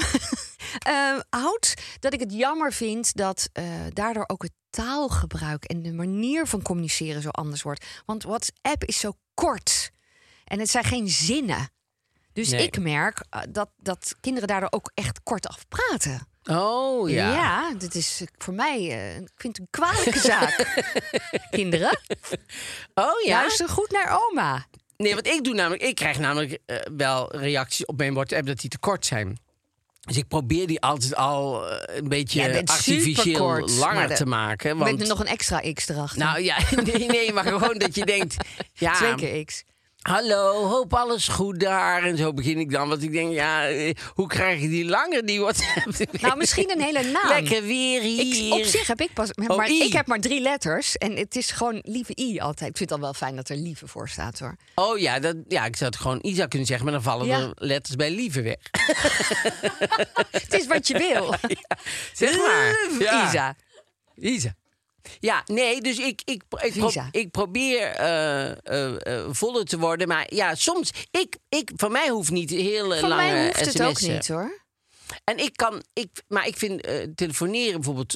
ehm, 0.80 1.20
oud. 1.30 1.74
Dat 2.00 2.14
ik 2.14 2.20
het 2.20 2.34
jammer 2.34 2.74
vind 2.74 3.16
dat 3.16 3.50
eh, 3.54 3.64
daardoor 3.94 4.24
ook 4.28 4.42
het 4.44 4.52
taalgebruik... 4.76 5.64
en 5.64 5.82
de 5.82 5.94
manier 5.94 6.48
van 6.48 6.62
communiceren 6.62 7.22
zo 7.22 7.30
anders 7.30 7.62
wordt. 7.62 7.86
Want 8.06 8.24
WhatsApp 8.24 8.84
is 8.84 9.00
zo 9.00 9.12
kort. 9.34 9.92
En 10.46 10.60
het 10.60 10.70
zijn 10.70 10.84
geen 10.84 11.10
zinnen. 11.10 11.70
Dus 12.34 12.50
Nee. 12.50 12.64
ik 12.64 12.80
merk 12.80 13.26
eh, 13.30 13.42
dat, 13.50 13.70
dat 13.78 14.16
kinderen 14.22 14.48
daardoor 14.48 14.72
ook 14.72 14.92
echt 14.94 15.24
kort 15.24 15.48
afpraten. 15.48 16.28
Oh 16.44 17.10
ja. 17.10 17.34
Ja, 17.34 17.74
dit 17.74 17.96
is 17.96 18.22
eh, 18.22 18.28
voor 18.38 18.54
mij, 18.54 18.78
eh, 18.92 19.16
ik 19.16 19.32
vind 19.36 19.58
het 19.58 19.60
een 19.60 19.68
kwalijke 19.70 20.20
zaak. 20.20 20.82
Kinderen, 21.52 22.00
Oh 22.94 23.22
ja. 23.26 23.40
luister 23.40 23.70
goed 23.70 23.92
naar 23.92 24.20
oma. 24.30 24.66
Nee, 24.98 25.16
wat 25.16 25.28
ik 25.28 25.44
doe 25.44 25.54
namelijk, 25.54 25.84
ik 25.84 25.96
krijg 25.96 26.20
namelijk 26.20 26.60
wel 26.98 27.36
reacties 27.36 27.86
op 27.86 27.98
mijn 27.98 28.14
WhatsApp 28.14 28.46
dat 28.48 28.60
die 28.60 28.70
te 28.70 28.80
kort 28.80 29.06
zijn. 29.06 29.38
Dus 30.06 30.18
ik 30.18 30.28
probeer 30.28 30.68
die 30.68 30.82
altijd 30.82 31.16
al 31.16 31.70
eh, 31.70 31.98
een 31.98 32.08
beetje 32.10 32.64
artificieel 32.66 33.68
langer 33.68 34.08
de- 34.08 34.14
te 34.14 34.26
maken. 34.26 34.78
Met 34.78 34.88
Want, 34.88 35.08
nog 35.08 35.20
een 35.20 35.26
extra 35.28 35.62
x 35.74 35.90
erachter. 35.90 36.18
nou 36.20 36.42
ja, 36.42 36.58
nee, 36.94 37.06
nee, 37.08 37.34
maar 37.34 37.44
gewoon 37.44 37.78
dat 37.78 37.96
je 37.96 38.06
denkt, 38.06 38.36
ja, 38.74 38.94
Twee 38.94 39.16
keer 39.16 39.46
x. 39.46 39.64
hallo, 40.10 40.68
hoop 40.68 40.94
alles 40.94 41.28
goed 41.28 41.60
daar. 41.60 42.04
En 42.04 42.18
zo 42.18 42.34
begin 42.34 42.58
ik 42.58 42.72
dan, 42.72 42.88
want 42.90 43.04
ik 43.04 43.12
denk, 43.12 43.32
ja, 43.34 43.68
eh, 43.68 43.94
hoe 44.14 44.28
krijg 44.28 44.62
je 44.62 44.68
die 44.70 44.86
langer, 44.86 45.26
die 45.26 45.40
WhatsApp? 45.42 45.84
Nou, 46.22 46.38
misschien 46.38 46.72
een 46.72 46.82
hele 46.82 47.04
naam. 47.04 47.28
Lekker 47.28 47.64
weer 47.64 48.02
Ik, 48.02 48.34
hier. 48.34 48.54
op 48.54 48.64
zich 48.64 48.88
heb 48.88 49.02
ik 49.02 49.14
pas. 49.14 49.30
Oh, 49.48 49.58
maar 49.58 49.70
I. 49.70 49.84
ik 49.84 49.94
heb 49.94 50.08
maar 50.08 50.20
drie 50.20 50.42
letters. 50.42 50.98
En 50.98 51.16
het 51.16 51.36
is 51.36 51.52
gewoon 51.52 51.80
lieve 51.82 52.12
I 52.20 52.40
altijd. 52.40 52.70
Ik 52.70 52.78
vind 52.78 52.90
het 52.90 53.00
al 53.00 53.06
wel 53.06 53.14
fijn 53.14 53.36
dat 53.36 53.50
er 53.50 53.56
lieve 53.58 53.88
voor 53.88 54.10
staat 54.10 54.40
hoor. 54.40 54.56
Oh 54.76 54.98
ja, 54.98 55.20
dat, 55.20 55.36
ja, 55.48 55.66
ik 55.66 55.76
zou 55.76 55.90
het 55.90 56.00
gewoon 56.00 56.20
Isa 56.22 56.46
kunnen 56.46 56.68
zeggen, 56.68 56.86
maar 56.86 56.94
dan 56.96 57.04
vallen 57.04 57.28
Ja. 57.28 57.40
er 57.40 57.52
letters 57.56 57.96
bij 57.96 58.12
lieve 58.12 58.42
weg. 58.42 58.58
Het 60.32 60.54
is 60.54 60.68
wat 60.68 60.88
je 60.88 60.98
wil. 60.98 61.34
Zeg 62.14 62.38
maar. 62.38 62.76
Ja. 63.00 63.28
Isa. 63.28 63.56
Isa. 64.16 64.54
Ja, 65.20 65.44
nee, 65.46 65.82
dus 65.82 65.98
ik, 65.98 66.22
ik, 66.26 66.44
ik, 66.64 66.74
pro- 66.78 66.90
ik 67.12 67.32
probeer 67.32 67.88
eh, 67.92 69.26
voller 69.32 69.66
te 69.66 69.78
worden. 69.80 70.08
Maar 70.08 70.34
ja, 70.34 70.56
soms, 70.56 70.92
ik, 71.12 71.38
ik, 71.50 71.72
van 71.76 71.92
mij 71.92 72.10
hoeft 72.10 72.32
niet 72.32 72.50
heel 72.50 72.94
eh, 72.94 73.00
Van 73.00 73.10
lange 73.10 73.22
mij 73.32 73.46
hoeft 73.46 73.66
het 73.66 73.82
ook 73.82 74.02
niet 74.02 74.28
hoor. 74.28 74.64
En 75.24 75.38
ik 75.38 75.56
kan, 75.56 75.84
ik, 75.94 76.24
maar 76.28 76.48
ik 76.48 76.58
vind 76.58 76.84
telefoneren 77.16 77.82
bijvoorbeeld, 77.82 78.14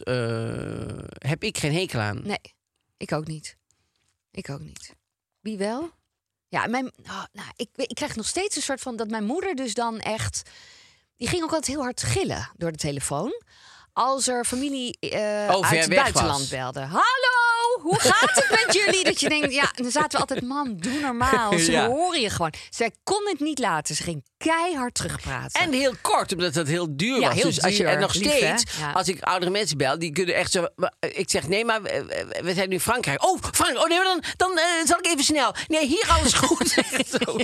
heb 1.17 1.43
ik 1.43 1.57
geen 1.57 1.73
hekel 1.73 1.99
aan. 1.99 2.21
Nee, 2.23 2.55
ik 2.97 3.11
ook 3.11 3.27
niet. 3.27 3.57
Ik 4.31 4.49
ook 4.49 4.59
niet. 4.59 4.95
Wie 5.39 5.57
wel? 5.57 5.91
Ja, 6.47 6.67
mijn, 6.67 6.85
oh, 7.03 7.23
nou, 7.31 7.47
ik, 7.55 7.69
ik 7.75 7.95
krijg 7.95 8.15
nog 8.15 8.27
steeds 8.27 8.55
een 8.55 8.61
soort 8.61 8.81
van 8.81 8.95
dat 8.95 9.07
mijn 9.09 9.23
moeder 9.23 9.55
dus 9.55 9.73
dan 9.73 9.99
echt. 9.99 10.49
Die 11.17 11.27
ging 11.27 11.43
ook 11.43 11.49
altijd 11.53 11.67
heel 11.75 11.81
hard 11.83 12.03
gillen 12.03 12.51
door 12.55 12.71
de 12.71 12.77
telefoon. 12.77 13.41
Als 13.99 14.27
er 14.27 14.45
familie 14.45 14.97
Oh, 15.01 15.09
ver 15.09 15.63
uit 15.65 15.85
het 15.85 15.95
buitenland 15.95 16.49
belde. 16.49 16.79
Hallo, 16.79 17.38
hoe 17.79 17.99
gaat 17.99 18.35
het 18.35 18.65
met 18.65 18.75
jullie? 18.75 19.03
Dat 19.03 19.19
je 19.19 19.29
denkt, 19.29 19.53
ja, 19.53 19.71
dan 19.75 19.91
zaten 19.91 20.11
we 20.11 20.17
altijd, 20.17 20.41
man, 20.41 20.77
doe 20.77 20.99
normaal. 20.99 21.57
Ze 21.59 21.71
Ja. 21.71 21.87
horen 21.87 22.21
je 22.21 22.29
gewoon. 22.29 22.53
Zij 22.69 22.91
kon 23.03 23.27
het 23.27 23.39
niet 23.39 23.59
laten. 23.59 23.95
Ze 23.95 24.03
ging 24.03 24.23
keihard 24.37 24.93
terugpraten. 24.93 25.61
En 25.61 25.71
heel 25.71 25.93
kort, 26.01 26.31
omdat 26.33 26.53
dat 26.53 26.67
heel 26.67 26.87
duur 26.97 27.19
Ja, 27.19 27.27
was. 27.27 27.35
heel 27.35 27.43
dus 27.45 27.61
als 27.61 27.77
je, 27.77 27.85
en 27.85 27.99
nog 27.99 28.13
Lief, 28.13 28.31
steeds, 28.35 28.63
Ja. 28.79 28.91
als 28.91 29.07
ik 29.07 29.21
oudere 29.21 29.51
mensen 29.51 29.77
bel, 29.77 29.99
die 29.99 30.11
kunnen 30.11 30.35
echt 30.35 30.51
zo. 30.51 30.65
Ik 30.99 31.29
zeg, 31.29 31.47
nee, 31.47 31.65
maar 31.65 31.81
we, 31.81 32.51
zijn 32.55 32.67
nu 32.69 32.73
in 32.75 32.79
Frankrijk. 32.81 33.23
Oh, 33.25 33.37
Frankrijk. 33.51 33.83
Oh 33.83 33.89
nee, 33.89 33.97
maar 33.97 34.07
dan, 34.07 34.23
dan 34.37 34.57
eh, 34.57 34.65
zal 34.85 34.97
ik 34.97 35.05
even 35.05 35.23
snel. 35.23 35.53
Nee, 35.67 35.85
hier 35.87 36.05
alles 36.19 36.33
goed. 36.43 36.73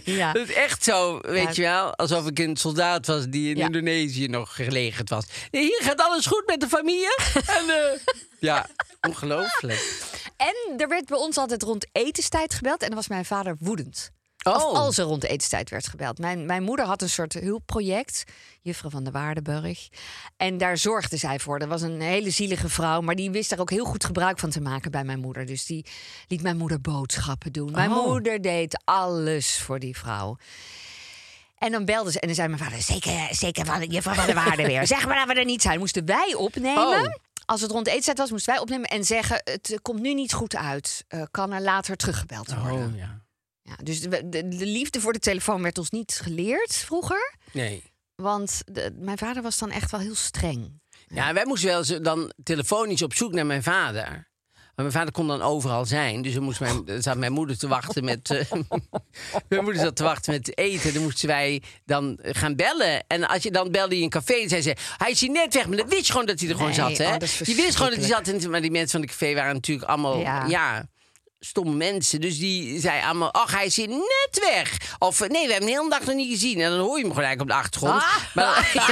Ja. 0.03 0.31
Dat 0.33 0.47
is 0.49 0.53
echt 0.55 0.83
zo, 0.83 1.19
weet 1.21 1.55
je 1.55 1.61
wel. 1.61 1.95
Alsof 1.95 2.27
ik 2.27 2.39
een 2.39 2.57
soldaat 2.57 3.05
was 3.07 3.25
die 3.29 3.55
in. 3.55 3.61
Indonesië 3.61 4.27
nog 4.27 4.55
gelegerd 4.55 5.09
was. 5.09 5.25
Nee, 5.51 5.61
hier 5.61 5.79
gaat 5.83 6.01
alles 6.01 6.25
goed 6.25 6.43
met 6.45 6.59
de 6.59 6.67
familie. 6.67 7.15
en 7.47 7.69
eh, 7.69 7.99
ja, 8.39 8.65
ongelooflijk. 9.07 10.03
En 10.37 10.77
er 10.77 10.87
werd 10.87 11.05
bij 11.05 11.17
ons 11.17 11.37
altijd 11.37 11.63
rond 11.63 11.87
etenstijd 11.91 12.53
gebeld. 12.53 12.81
En 12.81 12.87
dan 12.87 12.95
was 12.95 13.07
mijn 13.07 13.25
vader 13.25 13.55
woedend. 13.59 14.11
Of 14.43 14.63
Oh. 14.63 14.73
als 14.79 14.97
er 14.97 15.05
rond 15.05 15.23
etenstijd 15.23 15.69
werd 15.69 15.87
gebeld. 15.87 16.17
Mijn, 16.17 16.45
mijn 16.45 16.63
moeder 16.63 16.85
had 16.85 17.01
een 17.01 17.09
soort 17.09 17.33
hulpproject. 17.33 18.23
Juffrouw 18.61 18.89
van 18.89 19.03
der 19.03 19.13
Waardenburg. 19.13 19.87
En 20.37 20.57
daar 20.57 20.77
zorgde 20.77 21.17
zij 21.17 21.39
voor. 21.39 21.59
Dat 21.59 21.67
was 21.67 21.81
een 21.81 22.01
hele 22.01 22.29
zielige 22.29 22.69
vrouw. 22.69 23.01
Maar 23.01 23.15
die 23.15 23.31
wist 23.31 23.49
daar 23.49 23.59
ook 23.59 23.69
heel 23.69 23.85
goed 23.85 24.05
gebruik 24.05 24.39
van 24.39 24.49
te 24.49 24.61
maken 24.61 24.91
bij 24.91 25.03
mijn 25.03 25.19
moeder. 25.19 25.45
Dus 25.45 25.65
die 25.65 25.85
liet 26.27 26.41
mijn 26.41 26.57
moeder 26.57 26.81
boodschappen 26.81 27.51
doen. 27.51 27.71
Mijn 27.71 27.91
Oh. 27.91 28.05
moeder 28.07 28.41
deed 28.41 28.81
alles 28.83 29.59
voor 29.59 29.79
die 29.79 29.97
vrouw. 29.97 30.37
En 31.57 31.71
dan 31.71 31.85
belde 31.85 32.11
ze 32.11 32.19
en 32.19 32.27
dan 32.27 32.35
zei 32.35 32.47
mijn 32.47 32.59
vader... 32.63 32.81
zeker, 32.81 33.27
zeker 33.31 33.65
van 33.65 33.83
juffrouw 33.85 34.13
van 34.15 34.25
der 34.25 34.35
Waarde 34.35 34.65
weer. 34.65 34.87
Zeg 34.95 35.07
maar 35.07 35.17
dat 35.17 35.27
we 35.27 35.33
er 35.39 35.45
niet 35.45 35.61
zijn. 35.61 35.79
Moesten 35.79 36.05
wij 36.05 36.33
opnemen. 36.37 36.87
Oh. 37.01 37.13
Als 37.45 37.61
het 37.61 37.71
rond 37.71 37.87
etenstijd 37.87 38.17
was, 38.17 38.31
moesten 38.31 38.53
wij 38.53 38.61
opnemen 38.61 38.89
en 38.89 39.03
zeggen... 39.05 39.41
het 39.43 39.79
komt 39.81 40.01
nu 40.01 40.13
niet 40.13 40.33
goed 40.33 40.55
uit. 40.55 41.05
Eh, 41.07 41.23
kan 41.31 41.51
er 41.51 41.61
later 41.61 41.95
teruggebeld 41.95 42.53
worden. 42.53 42.87
Oh 42.87 42.97
ja. 42.97 43.23
Ja, 43.61 43.75
dus 43.83 44.01
de, 44.01 44.09
de, 44.29 44.47
de 44.47 44.65
liefde 44.65 45.01
voor 45.01 45.13
de 45.13 45.19
telefoon 45.19 45.61
werd 45.61 45.77
ons 45.77 45.89
niet 45.89 46.19
geleerd 46.23 46.75
vroeger. 46.75 47.35
Nee. 47.51 47.93
Want 48.15 48.61
de- 48.65 48.95
mijn 48.99 49.17
vader 49.17 49.43
was 49.43 49.57
dan 49.57 49.71
echt 49.71 49.91
wel 49.91 49.99
heel 49.99 50.15
streng. 50.15 50.81
Ja, 51.07 51.33
wij 51.33 51.45
moesten 51.45 51.67
wel 51.69 51.77
eens 51.77 51.87
dan 52.01 52.33
telefonisch 52.43 53.01
op 53.01 53.13
zoek 53.13 53.31
naar 53.33 53.45
mijn 53.45 53.63
vader. 53.63 54.29
Maar 54.75 54.85
mijn 54.85 54.97
vader 54.97 55.11
kon 55.13 55.27
dan 55.27 55.41
overal 55.41 55.85
zijn. 55.85 56.21
Dus 56.21 56.33
dan 56.33 56.43
moest 56.43 56.59
mijn, 56.59 56.83
zat 56.99 57.17
mijn 57.17 57.31
moeder 57.31 57.57
te 57.57 57.67
wachten 57.67 58.03
met. 58.03 58.29
eh, 58.31 58.51
mijn 59.49 59.63
moeder 59.63 59.81
zat 59.81 59.95
te 59.95 60.03
wachten 60.03 60.33
met 60.33 60.57
eten. 60.57 60.93
Dan 60.93 61.03
moesten 61.03 61.27
wij 61.27 61.61
dan 61.85 62.19
gaan 62.21 62.55
bellen. 62.55 63.03
En 63.07 63.27
als 63.27 63.43
je 63.43 63.51
dan 63.51 63.71
belde 63.71 63.95
in 63.97 64.03
een 64.03 64.09
café, 64.09 64.39
dan 64.39 64.49
zei 64.49 64.61
ze: 64.61 64.75
Hij 64.97 65.11
is 65.11 65.21
hier 65.21 65.31
net 65.31 65.53
weg. 65.53 65.67
Maar 65.67 65.77
dan 65.77 65.87
wist 65.89 66.05
je 66.05 66.11
gewoon 66.11 66.27
dat 66.27 66.39
hij 66.39 66.49
er 66.49 66.55
gewoon 66.55 66.73
zat. 66.73 66.97
Hè? 66.97 67.13
oh, 67.13 67.19
je 67.19 67.55
wist 67.55 67.75
gewoon 67.75 67.91
dat 67.91 67.99
hij 67.99 68.23
zat. 68.23 68.49
Maar 68.49 68.61
die 68.61 68.71
mensen 68.71 68.89
van 68.91 69.01
de 69.01 69.07
café 69.07 69.33
waren 69.33 69.53
natuurlijk 69.53 69.89
allemaal. 69.89 70.19
Ja. 70.19 70.45
ja 70.45 70.85
stomme 71.39 71.71
mensen. 71.75 72.21
Dus 72.21 72.37
die 72.39 72.79
zei 72.79 73.01
allemaal, 73.03 73.33
ach, 73.33 73.51
hij 73.51 73.65
is 73.65 73.75
hier 73.75 73.87
net 73.87 74.39
weg. 74.53 74.95
Of 74.99 75.21
eh, 75.21 75.29
nee, 75.29 75.45
we 75.45 75.51
hebben 75.51 75.69
hem 75.69 75.77
de 75.77 75.83
hele 75.83 75.99
dag 75.99 76.07
nog 76.07 76.15
niet 76.15 76.31
gezien. 76.31 76.59
En 76.61 76.69
dan 76.69 76.79
hoor 76.79 76.97
je 76.99 77.03
hem 77.07 77.11
eigenlijk 77.11 77.41
op 77.41 77.47
de 77.47 77.53
achtergrond. 77.53 78.01
Ah. 78.01 78.17
Maar, 78.33 78.71
ja, 78.73 78.85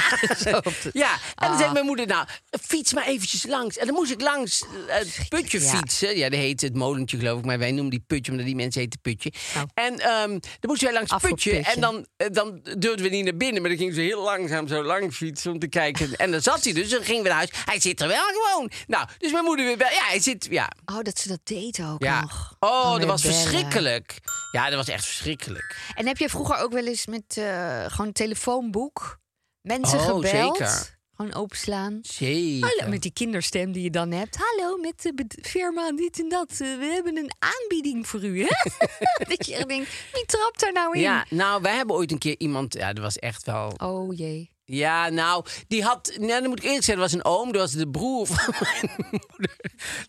ja, 1.05 1.11
en 1.13 1.19
dan 1.35 1.49
Ah. 1.51 1.57
zei 1.57 1.71
mijn 1.71 1.85
moeder, 1.85 2.07
nou, 2.07 2.25
fiets 2.61 2.93
maar 2.93 3.05
eventjes 3.05 3.45
langs. 3.45 3.77
En 3.77 3.85
dan 3.85 3.95
moest 3.95 4.11
ik 4.11 4.21
langs 4.21 4.63
eh, 4.87 4.95
het 4.95 5.19
putje 5.29 5.61
fietsen. 5.61 6.17
Ja, 6.17 6.29
dat 6.29 6.39
heet 6.39 6.61
het 6.61 6.75
molentje, 6.75 7.17
geloof 7.17 7.39
ik. 7.39 7.45
Maar 7.45 7.59
wij 7.59 7.71
noemen 7.71 7.89
die 7.89 8.03
putje, 8.07 8.31
omdat 8.31 8.45
die 8.47 8.55
mensen 8.55 8.81
heten 8.81 8.99
putje. 9.01 9.31
Oh. 9.55 9.61
En 9.73 9.99
ehm, 9.99 10.29
dan 10.29 10.41
moesten 10.61 10.87
wij 10.87 10.95
langs 10.97 11.11
het 11.11 11.21
putje. 11.21 11.51
En 11.59 11.81
dan, 11.81 12.05
eh, 12.17 12.27
dan 12.31 12.59
durfden 12.77 13.01
we 13.03 13.09
niet 13.09 13.23
naar 13.23 13.37
binnen. 13.37 13.61
Maar 13.61 13.69
dan 13.69 13.79
gingen 13.79 13.93
ze 13.93 14.01
heel 14.01 14.21
langzaam 14.23 14.67
zo 14.67 14.83
lang 14.83 15.13
fietsen 15.13 15.51
om 15.51 15.59
te 15.59 15.67
kijken. 15.67 16.15
En 16.15 16.31
dan 16.31 16.41
zat 16.41 16.63
hij 16.63 16.73
dus. 16.73 16.89
Dan 16.89 17.03
gingen 17.03 17.21
we 17.23 17.27
naar 17.27 17.37
huis. 17.37 17.49
Hij 17.65 17.79
zit 17.79 18.01
er 18.01 18.07
wel 18.07 18.23
gewoon. 18.33 18.71
Nou, 18.87 19.07
dus 19.17 19.31
mijn 19.31 19.43
moeder 19.43 19.65
weer, 19.65 19.77
bij- 19.77 19.93
ja, 19.93 20.03
hij 20.05 20.19
zit, 20.19 20.47
ja. 20.49 20.71
Oh, 20.85 20.99
dat 21.01 21.19
ze 21.19 21.27
dat 21.27 21.39
deed 21.43 21.79
ook 21.91 22.03
Ja. 22.03 22.21
nog. 22.21 22.42
Oh, 22.59 22.91
dat 22.97 23.03
was 23.05 23.21
bellen. 23.21 23.37
verschrikkelijk. 23.37 24.17
Ja, 24.51 24.65
dat 24.65 24.75
was 24.75 24.87
echt 24.87 25.05
verschrikkelijk. 25.05 25.77
En 25.95 26.07
heb 26.07 26.17
je 26.17 26.29
vroeger 26.29 26.57
ook 26.57 26.71
wel 26.73 26.85
eens 26.85 27.05
met 27.05 27.37
eh, 27.37 27.85
gewoon 27.87 28.11
telefoonboek 28.11 29.19
mensen 29.61 29.99
Oh, 29.99 30.05
gebeld? 30.05 30.57
zeker. 30.57 31.01
Gewoon 31.15 31.33
openslaan. 31.33 31.99
Zeker. 32.01 32.67
Hallo, 32.69 32.89
met 32.89 33.01
die 33.01 33.13
kinderstem 33.13 33.71
die 33.71 33.83
je 33.83 33.89
dan 33.89 34.11
hebt. 34.11 34.37
Hallo, 34.39 34.77
met 34.77 35.01
de 35.01 35.25
firma 35.41 35.91
dit 35.91 36.19
en 36.19 36.29
dat. 36.29 36.51
Eh, 36.51 36.57
we 36.57 36.85
hebben 36.93 37.17
een 37.17 37.31
aanbieding 37.39 38.07
voor 38.07 38.23
u, 38.23 38.41
hè? 38.41 38.49
dat 39.35 39.45
je 39.45 39.65
denkt, 39.65 39.89
wie 40.13 40.25
trapt 40.25 40.59
daar 40.59 40.73
nou 40.73 40.95
in? 40.95 41.01
Ja, 41.01 41.25
nou, 41.29 41.61
wij 41.61 41.75
hebben 41.75 41.95
ooit 41.95 42.11
een 42.11 42.17
keer 42.17 42.35
iemand... 42.37 42.73
Ja, 42.73 42.93
dat 42.93 43.03
was 43.03 43.17
echt 43.17 43.45
wel... 43.45 43.73
Oh 43.77 44.17
jee. 44.17 44.51
Ja, 44.65 45.09
nou, 45.09 45.45
die 45.67 45.83
had... 45.83 46.13
Nou, 46.17 46.41
dan 46.41 46.49
moet 46.49 46.57
ik 46.57 46.63
eerlijk 46.63 46.83
zeggen, 46.83 47.03
dat 47.03 47.11
was 47.11 47.19
een 47.19 47.31
oom. 47.31 47.51
Dat 47.51 47.61
was 47.61 47.71
de 47.71 47.89
broer 47.89 48.27
van 48.27 48.53
mijn 48.59 48.91
moeder. 49.29 49.57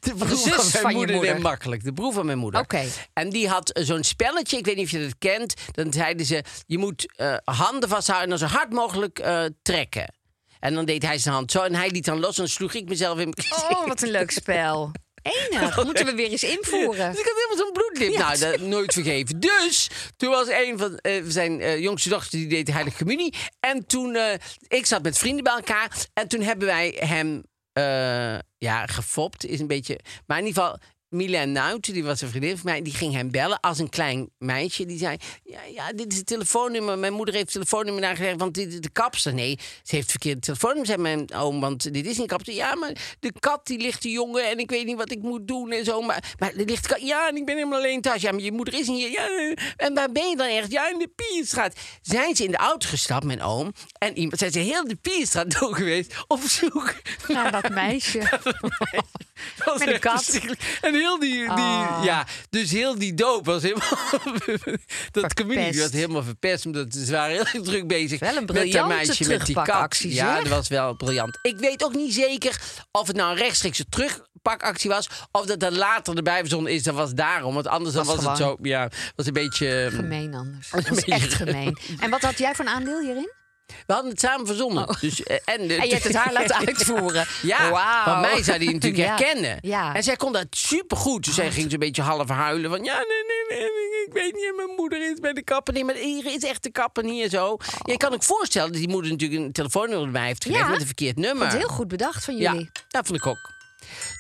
De 0.01 0.15
broer 0.15 0.37
zus 0.37 0.53
van 0.53 0.55
mijn 0.55 0.71
van 0.71 0.91
je 0.91 0.97
moeder. 0.97 1.15
moeder. 1.15 1.35
Nee, 1.35 1.43
makkelijk. 1.43 1.85
De 1.85 1.93
broer 1.93 2.13
van 2.13 2.27
mijn 2.27 2.39
moeder. 2.39 2.61
Oké. 2.61 2.85
En 3.13 3.31
die 3.31 3.49
had 3.49 3.81
zo'n 3.83 4.05
spelletje, 4.05 4.57
ik 4.57 4.65
weet 4.65 4.77
niet 4.77 4.85
of 4.85 4.91
je 4.91 5.01
dat 5.01 5.19
kent. 5.19 5.55
Dan 5.73 5.93
zeiden 5.93 6.27
ze, 6.27 6.45
je 6.67 6.79
moet 6.79 7.17
eh, 7.17 7.37
handen 7.45 7.89
vasthouden 7.89 8.33
en 8.33 8.39
dan 8.39 8.49
zo 8.49 8.55
hard 8.57 8.73
mogelijk 8.73 9.19
eh, 9.19 9.45
trekken. 9.63 10.15
En 10.61 10.75
dan 10.75 10.85
deed 10.85 11.03
hij 11.03 11.19
zijn 11.19 11.35
hand 11.35 11.51
zo 11.51 11.63
en 11.63 11.75
hij 11.75 11.91
liet 11.91 12.05
dan 12.05 12.21
los 12.21 12.39
en 12.39 12.49
sloeg 12.49 12.75
ik 12.75 12.89
mezelf 12.89 13.19
in 13.19 13.33
mijn. 13.35 13.53
Oh, 13.71 13.87
wat 13.87 14.03
een 14.03 14.11
leuk 14.11 14.31
spel. 14.31 14.93
Enig. 15.25 15.85
Moeten 15.85 16.07
we 16.07 16.15
weer 16.15 16.31
eens 16.31 16.45
invoeren. 16.45 17.11
Dus 17.11 17.21
ik 17.21 17.27
had 17.27 17.35
helemaal 17.35 17.57
zo'n 17.57 17.73
bloedlip. 17.73 18.13
Ja, 18.13 18.19
nou, 18.19 18.39
dat 18.39 18.61
nooit 18.61 18.93
vergeven. 18.93 19.41
Dus 19.41 19.91
toen 20.17 20.31
was 20.31 20.49
een 20.49 20.79
van 20.79 20.97
eh, 20.97 21.23
zijn 21.27 21.61
eh, 21.61 21.79
jongste 21.79 22.09
dochters 22.09 22.31
die 22.31 22.47
deed 22.47 22.67
de 22.67 22.73
Heilige 22.73 22.97
Communie. 22.97 23.35
En 23.61 23.87
toen, 23.87 24.15
eh, 24.15 24.35
ik 24.69 24.87
zat 24.87 25.03
met 25.03 25.19
vrienden 25.19 25.45
bij 25.45 25.53
elkaar. 25.53 26.07
En 26.13 26.29
toen 26.29 26.41
hebben 26.41 26.67
wij 26.67 26.97
hem, 26.99 27.43
ja, 28.59 28.87
gefopt 28.87 29.47
is 29.47 29.61
een 29.61 29.67
beetje. 29.67 29.99
Maar 30.27 30.39
in 30.39 30.47
ieder 30.47 30.63
geval, 30.63 30.79
Milan 31.15 31.53
Nuit, 31.53 31.93
die 31.93 32.05
was 32.05 32.21
een 32.21 32.29
vriendin 32.29 32.59
van 32.59 32.71
mij, 32.71 32.83
die 32.83 32.93
ging 32.93 33.15
hem 33.15 33.31
bellen 33.31 33.61
als 33.61 33.79
een 33.79 33.89
klein 33.89 34.31
meisje. 34.39 34.87
Die 34.87 34.99
zei: 34.99 35.17
Ja, 35.45 35.61
ja 35.75 35.93
dit 35.93 36.13
is 36.13 36.19
het 36.19 36.27
telefoonnummer. 36.27 36.99
Mijn 36.99 37.13
moeder 37.13 37.35
heeft 37.35 37.47
het 37.47 37.53
telefoonnummer 37.53 38.03
nagelegd, 38.03 38.39
want 38.39 38.55
dit 38.55 38.73
is 38.73 38.81
de 38.81 38.91
kapster. 38.91 39.35
Nee, 39.35 39.59
ze 39.59 39.95
heeft 39.95 40.03
het 40.03 40.11
verkeerde 40.11 40.41
telefoonnummer, 40.41 40.87
zei 40.87 41.03
mijn 41.03 41.35
oom, 41.35 41.61
want 41.61 41.93
dit 41.93 42.07
is 42.07 42.19
een 42.19 42.27
kapster. 42.27 42.55
Ja, 42.55 42.75
maar 42.75 43.17
de 43.21 43.33
kat 43.41 43.67
die 43.67 43.79
ligt 43.79 44.01
te 44.01 44.11
jongen 44.11 44.51
en 44.51 44.59
ik 44.59 44.71
weet 44.71 44.87
niet 44.87 44.97
wat 44.97 45.11
ik 45.11 45.23
moet 45.23 45.49
doen 45.49 45.73
en 45.73 45.85
zo. 45.85 46.03
Maar, 46.03 46.35
maar 46.39 46.53
er 46.55 46.65
ligt 46.65 46.87
kat. 46.87 47.01
Ja, 47.01 47.29
en 47.29 47.37
ik 47.37 47.45
ben 47.45 47.57
helemaal 47.57 47.79
alleen 47.79 48.01
thuis. 48.01 48.23
Ja, 48.23 48.33
maar 48.33 48.41
je 48.41 48.53
moeder 48.53 48.75
is 48.75 48.87
niet 48.87 48.99
hier. 48.99 49.11
Ja, 49.11 49.55
en 49.77 49.95
waar 49.95 50.13
ben 50.13 50.29
je 50.29 50.37
dan 50.37 50.47
echt? 50.47 50.71
Ja, 50.71 50.91
in 50.91 50.99
de 50.99 51.11
Pierstraat. 51.17 51.75
Zijn 52.03 52.37
ze 52.37 52.45
in 52.45 52.51
de 52.51 52.57
auto 52.57 52.89
gestapt, 52.89 53.25
mijn 53.25 53.43
oom, 53.43 53.73
en 53.99 54.19
iemand 54.19 54.39
zijn 54.39 54.53
ze 54.53 54.59
heel 54.59 54.89
de 54.89 54.97
Pierstraat 54.97 55.61
door 55.61 55.75
geweest 55.75 56.15
op 56.27 56.41
zoek 56.41 56.95
Naar 57.29 57.53
dat 57.53 57.69
meisje. 57.69 58.19
dat 59.57 59.65
was 59.65 59.79
Met 59.79 59.89
een 59.89 60.01
kat. 60.01 60.41
En 60.81 60.93
heel 61.05 61.19
die, 61.19 61.31
die 61.33 61.49
Oh. 61.51 62.01
ja, 62.03 62.27
dus 62.51 62.71
heel 62.71 62.99
die 62.99 63.15
doop 63.15 63.47
was 63.47 63.63
helemaal. 63.63 63.99
dat 65.11 65.35
comedie 65.35 65.81
was 65.81 65.91
helemaal 65.91 66.23
verpest. 66.23 66.67
Omdat 66.67 66.95
ze 66.95 67.13
waren 67.13 67.47
heel 67.47 67.63
druk 67.63 67.87
bezig. 67.87 68.21
Wel 68.21 68.37
een 68.37 68.45
met 68.53 68.73
dat 68.73 68.89
meisje 68.89 69.29
met 69.29 69.47
die 69.47 69.63
kat. 69.63 69.97
Ja, 69.99 70.39
dat 70.39 70.49
was 70.49 70.69
wel 70.69 70.95
briljant. 70.97 71.39
Ik 71.43 71.59
weet 71.59 71.85
ook 71.85 71.95
niet 71.95 72.15
zeker 72.15 72.61
of 72.93 73.07
het 73.07 73.17
nou 73.17 73.31
een 73.31 73.37
rechtstreekse 73.39 73.85
terugpakactie 73.89 74.91
was. 74.91 75.09
Of 75.31 75.47
dat 75.47 75.63
er 75.63 75.73
later 75.73 76.17
erbij 76.17 76.39
verzonnen 76.41 76.73
is. 76.73 76.83
Dat 76.83 76.95
was 76.95 77.13
daarom. 77.15 77.55
Want 77.55 77.67
anders 77.67 77.95
dan 77.95 78.05
Was 78.05 78.15
was 78.17 78.25
het 78.27 78.37
zo. 78.37 78.57
Ja, 78.63 78.89
was 79.17 79.27
een 79.27 79.33
beetje. 79.33 79.89
Gemeen 79.93 80.35
anders. 80.35 80.73
Een 80.73 80.83
Dat 80.83 80.91
is 80.91 81.05
beetje- 81.05 81.13
echt 81.13 81.35
gemeen. 81.35 81.79
En 82.01 82.11
wat 82.11 82.21
had 82.23 82.39
jij 82.39 82.55
voor 82.55 82.65
een 82.65 82.71
aandeel 82.71 83.01
hierin? 83.01 83.33
We 83.87 83.93
hadden 83.93 84.11
het 84.11 84.21
samen 84.21 84.47
verzonnen. 84.47 84.97
Dus, 85.01 85.23
eh, 85.23 85.37
en, 85.45 85.63
je 85.69 85.75
hebt 85.75 86.05
het 86.05 86.15
haar 86.15 86.33
laten 86.33 86.57
uitvoeren. 86.67 87.27
Ja, 87.43 87.71
Wauw. 87.71 88.05
want 88.05 88.21
mij 88.21 88.43
zou 88.43 88.59
die 88.59 88.73
natuurlijk 88.73 89.03
Ja. 89.03 89.09
herkennen. 89.17 89.59
Ja. 89.61 89.95
En 89.95 90.03
zij 90.03 90.17
kon 90.17 90.33
dat 90.33 90.47
supergoed. 90.51 91.25
Dus 91.25 91.35
zij 91.35 91.51
ging 91.53 91.71
zo'n 91.71 91.79
beetje 91.79 92.03
half 92.03 92.29
huilen 92.29 92.71
van... 92.71 92.85
Ja, 92.85 92.95
nee, 92.97 93.25
nee, 93.49 93.59
nee, 93.61 93.69
ik 94.07 94.13
weet 94.13 94.35
niet. 94.35 94.53
Mijn 94.57 94.71
moeder 94.77 95.11
is 95.11 95.19
bij 95.21 95.33
de 95.33 95.43
kapper. 95.43 95.75
Nee, 95.75 95.85
maar 95.85 95.95
hier 95.95 96.27
is 96.27 96.43
echt 96.45 96.63
de 96.63 96.71
kapper 96.71 97.05
hier 97.05 97.29
zo. 97.29 97.57
Je 97.85 97.97
kan 97.97 98.13
ook 98.15 98.23
voorstellen 98.23 98.69
dat 98.73 98.79
die 98.81 98.89
moeder 98.89 99.11
natuurlijk 99.11 99.41
een 99.43 99.53
telefoonnummer 99.53 100.07
erbij 100.07 100.27
heeft 100.27 100.43
gegeven... 100.45 100.65
Ja. 100.65 100.71
met 100.71 100.81
een 100.81 100.87
verkeerd 100.87 101.17
nummer. 101.17 101.47
Wat 101.47 101.57
heel 101.57 101.69
goed 101.69 101.89
bedacht 101.89 102.25
van 102.25 102.37
Ja, 102.37 102.53
jullie. 102.53 102.71
dat 102.89 103.07
vond 103.07 103.19
ik 103.19 103.27
ook. 103.27 103.53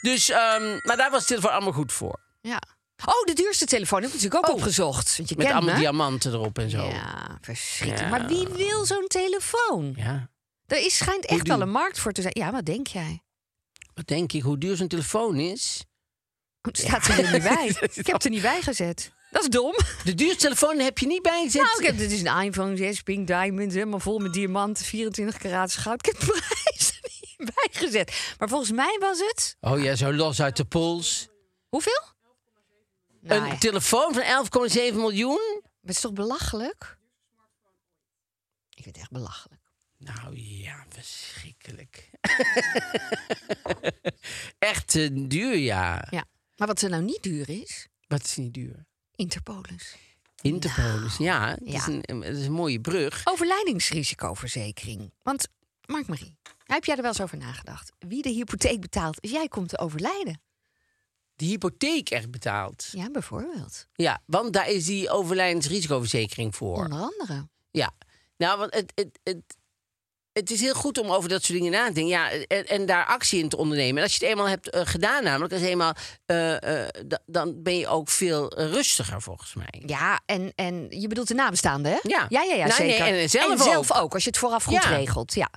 Dus, 0.03 0.31
ehm, 0.31 0.79
maar 0.83 0.97
daar 0.97 1.11
was 1.11 1.19
het 1.19 1.29
telefoon 1.29 1.51
allemaal 1.51 1.73
goed 1.73 1.93
voor. 1.93 2.21
Ja. 2.41 2.63
Oh, 3.05 3.25
de 3.27 3.33
duurste 3.35 3.65
telefoon 3.67 4.03
heb 4.03 4.09
ik 4.11 4.15
natuurlijk 4.15 4.45
ook 4.45 4.51
Oh. 4.51 4.57
opgezocht. 4.57 5.17
Want 5.17 5.29
je 5.29 5.35
Met 5.37 5.45
kent 5.47 5.57
allemaal 5.59 5.75
me. 5.75 5.81
diamanten 5.81 6.33
erop 6.33 6.59
en 6.59 6.71
zo. 6.71 6.83
Ja, 6.87 7.39
verschrikkelijk. 7.41 8.13
Ja. 8.13 8.19
Maar 8.19 8.27
wie 8.29 8.47
wil 8.49 8.85
zo'n 8.85 9.07
telefoon? 9.07 9.93
Ja. 9.97 10.29
Er 10.67 10.85
is, 10.85 10.97
schijnt 10.97 11.27
echt 11.27 11.49
wel 11.49 11.61
een 11.61 11.71
markt 11.71 11.99
voor 11.99 12.13
te 12.13 12.21
zijn. 12.23 12.35
Ja, 12.39 12.53
wat 12.53 12.65
denk 12.65 12.87
jij? 12.87 13.23
Wat 13.95 14.07
denk 14.07 14.33
ik, 14.33 14.43
hoe 14.43 14.59
duur 14.59 14.77
zo'n 14.77 14.89
telefoon 14.89 15.37
is? 15.37 15.85
Het 16.61 16.79
staat 16.79 17.07
er 17.07 17.33
niet 17.33 17.43
bij. 17.43 17.67
Ik 17.95 18.07
heb 18.07 18.13
het 18.15 18.25
er 18.25 18.31
niet 18.31 18.43
bij 18.43 18.63
gezet. 18.63 19.13
Dat 19.31 19.43
is 19.43 19.49
dom. 19.49 19.75
De 20.05 20.15
duurste 20.15 20.37
telefoon 20.37 20.79
heb 20.79 20.99
je 20.99 21.07
niet 21.07 21.23
bijgezet. 21.23 21.63
Nou, 21.63 21.79
ik 21.79 21.87
heb, 21.87 21.99
dit 21.99 22.11
is 22.13 22.21
een 22.23 22.41
iPhone 22.43 22.77
6 22.77 23.01
Pink 23.03 23.27
Diamond, 23.27 23.73
helemaal 23.73 24.01
vol 24.01 24.19
met 24.19 24.33
diamanten, 24.33 24.85
24 24.85 25.37
karaats 25.37 25.77
goud. 25.77 26.07
Ik 26.07 26.13
heb 26.13 26.21
de 26.21 26.27
prijs 26.27 26.89
er 27.03 27.11
niet 27.37 27.55
bijgezet. 27.55 28.35
Maar 28.39 28.49
volgens 28.49 28.71
mij 28.73 28.97
was 29.01 29.19
het... 29.19 29.57
Oh 29.61 29.83
ja, 29.83 29.95
zo 29.95 30.13
los 30.13 30.41
uit 30.43 30.57
de 30.57 30.65
pols. 30.65 31.29
Hoeveel? 31.69 32.03
Nou, 33.25 33.41
Een 33.43 33.47
ja. 33.47 33.59
telefoon 33.59 34.15
van 34.15 34.23
11,7 34.93 34.95
miljoen? 34.95 35.61
Het 35.81 35.91
is 35.91 36.01
toch 36.01 36.13
belachelijk? 36.13 36.99
Ik 38.75 38.83
vind 38.83 38.87
het 38.87 38.97
echt 38.97 39.11
belachelijk. 39.11 39.61
Nou 39.99 40.37
ja, 40.39 40.85
verschrikkelijk. 40.89 42.11
Echt 44.59 44.95
eh, 44.95 45.09
duur, 45.13 45.57
ja. 45.57 46.07
Ja. 46.11 46.25
Maar 46.57 46.69
wat 46.69 46.81
er 46.81 46.91
nou 46.91 47.03
niet 47.03 47.23
duur 47.23 47.49
is, 47.49 47.87
Wat 48.07 48.25
is 48.25 48.37
niet 48.37 48.55
duur? 48.55 48.85
Interpolis. 49.15 49.97
Interpolis, 50.43 51.17
ja. 51.17 51.49
Het, 51.49 51.61
Is 51.63 51.73
ja. 51.73 51.87
een, 52.03 52.23
het 52.23 52.37
is 52.37 52.47
een 52.47 52.53
mooie 52.53 52.81
brug. 52.81 53.21
Overlijdingsrisicoverzekering. 53.25 55.13
Want, 55.23 55.49
Mark-Marie, 55.87 56.37
heb 56.65 56.85
jij 56.85 56.97
er 56.97 57.03
wel 57.03 57.11
eens 57.11 57.21
over 57.21 57.39
nagedacht? 57.39 57.93
Wie 57.99 58.23
de 58.23 58.29
hypotheek 58.29 58.81
betaalt 58.81 59.21
als 59.21 59.31
jij 59.31 59.49
komt 59.49 59.69
te 59.69 59.79
overlijden? 59.79 60.41
De 61.45 61.51
hypotheek 61.51 62.11
echt 62.11 62.31
betaald. 62.31 62.89
Ja, 62.93 63.11
bijvoorbeeld. 63.11 63.87
Ja, 63.95 64.21
want 64.27 64.53
daar 64.53 64.69
is 64.71 64.85
die 64.85 65.11
overlijdensrisicoverzekering 65.11 66.57
voor. 66.57 66.77
Onder 66.77 66.99
andere. 67.19 67.49
Ja, 67.71 67.91
nou, 68.37 68.59
want 68.59 68.75
het, 68.75 68.93
het, 68.95 69.19
het, 69.23 69.43
het 70.33 70.51
is 70.51 70.61
heel 70.61 70.75
goed 70.75 70.99
om 70.99 71.11
over 71.11 71.29
dat 71.29 71.43
soort 71.45 71.59
dingen 71.59 71.73
na 71.73 71.87
te 71.87 71.93
denken. 71.93 72.13
Ja, 72.13 72.31
en, 72.31 72.67
en 72.67 72.87
daar 72.87 73.07
actie 73.07 73.43
in 73.43 73.49
te 73.49 73.57
ondernemen. 73.57 73.97
En 73.97 74.03
als 74.03 74.13
je 74.17 74.19
het 74.25 74.29
eenmaal 74.35 74.49
hebt 74.49 74.71
eh, 74.71 74.81
gedaan, 74.85 75.25
namelijk, 75.25 75.53
als 75.53 75.63
eenmaal, 75.63 75.93
da- 76.27 77.21
dan 77.27 77.63
ben 77.63 77.77
je 77.79 77.87
ook 77.89 78.09
veel 78.09 78.55
rustiger 78.59 79.23
volgens 79.23 79.55
mij. 79.55 79.83
Ja, 79.87 80.21
en, 80.27 80.53
en 80.55 80.87
je 80.91 81.09
bedoelt 81.09 81.29
de 81.29 81.35
nabestaanden, 81.35 81.93
hè? 81.93 81.99
Ja. 82.03 82.27
ja, 82.29 82.43
ja, 82.43 82.55
ja 82.55 82.67
Nou, 82.67 82.83
nee, 82.83 83.29
zeker. 83.29 83.51
en 83.51 83.59
zelf 83.59 83.93
ook. 83.93 84.15
als 84.15 84.23
je 84.25 84.29
het 84.31 84.39
vooraf 84.39 84.65
goed 84.65 84.83
Ja. 84.83 84.97
regelt. 84.97 85.35
Ja. 85.35 85.51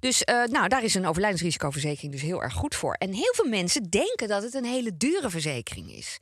Dus 0.00 0.24
eh, 0.24 0.44
nou, 0.44 0.68
daar 0.68 0.84
is 0.84 0.94
een 0.94 1.06
overlijdensrisicoverzekering 1.06 2.12
dus 2.12 2.22
heel 2.22 2.42
erg 2.42 2.52
goed 2.52 2.74
voor. 2.74 2.92
En 2.92 3.12
heel 3.12 3.32
veel 3.34 3.48
mensen 3.48 3.90
denken 3.90 4.28
dat 4.28 4.42
het 4.42 4.54
een 4.54 4.64
hele 4.64 4.96
dure 4.96 5.30
verzekering 5.30 5.92
is. 5.92 6.18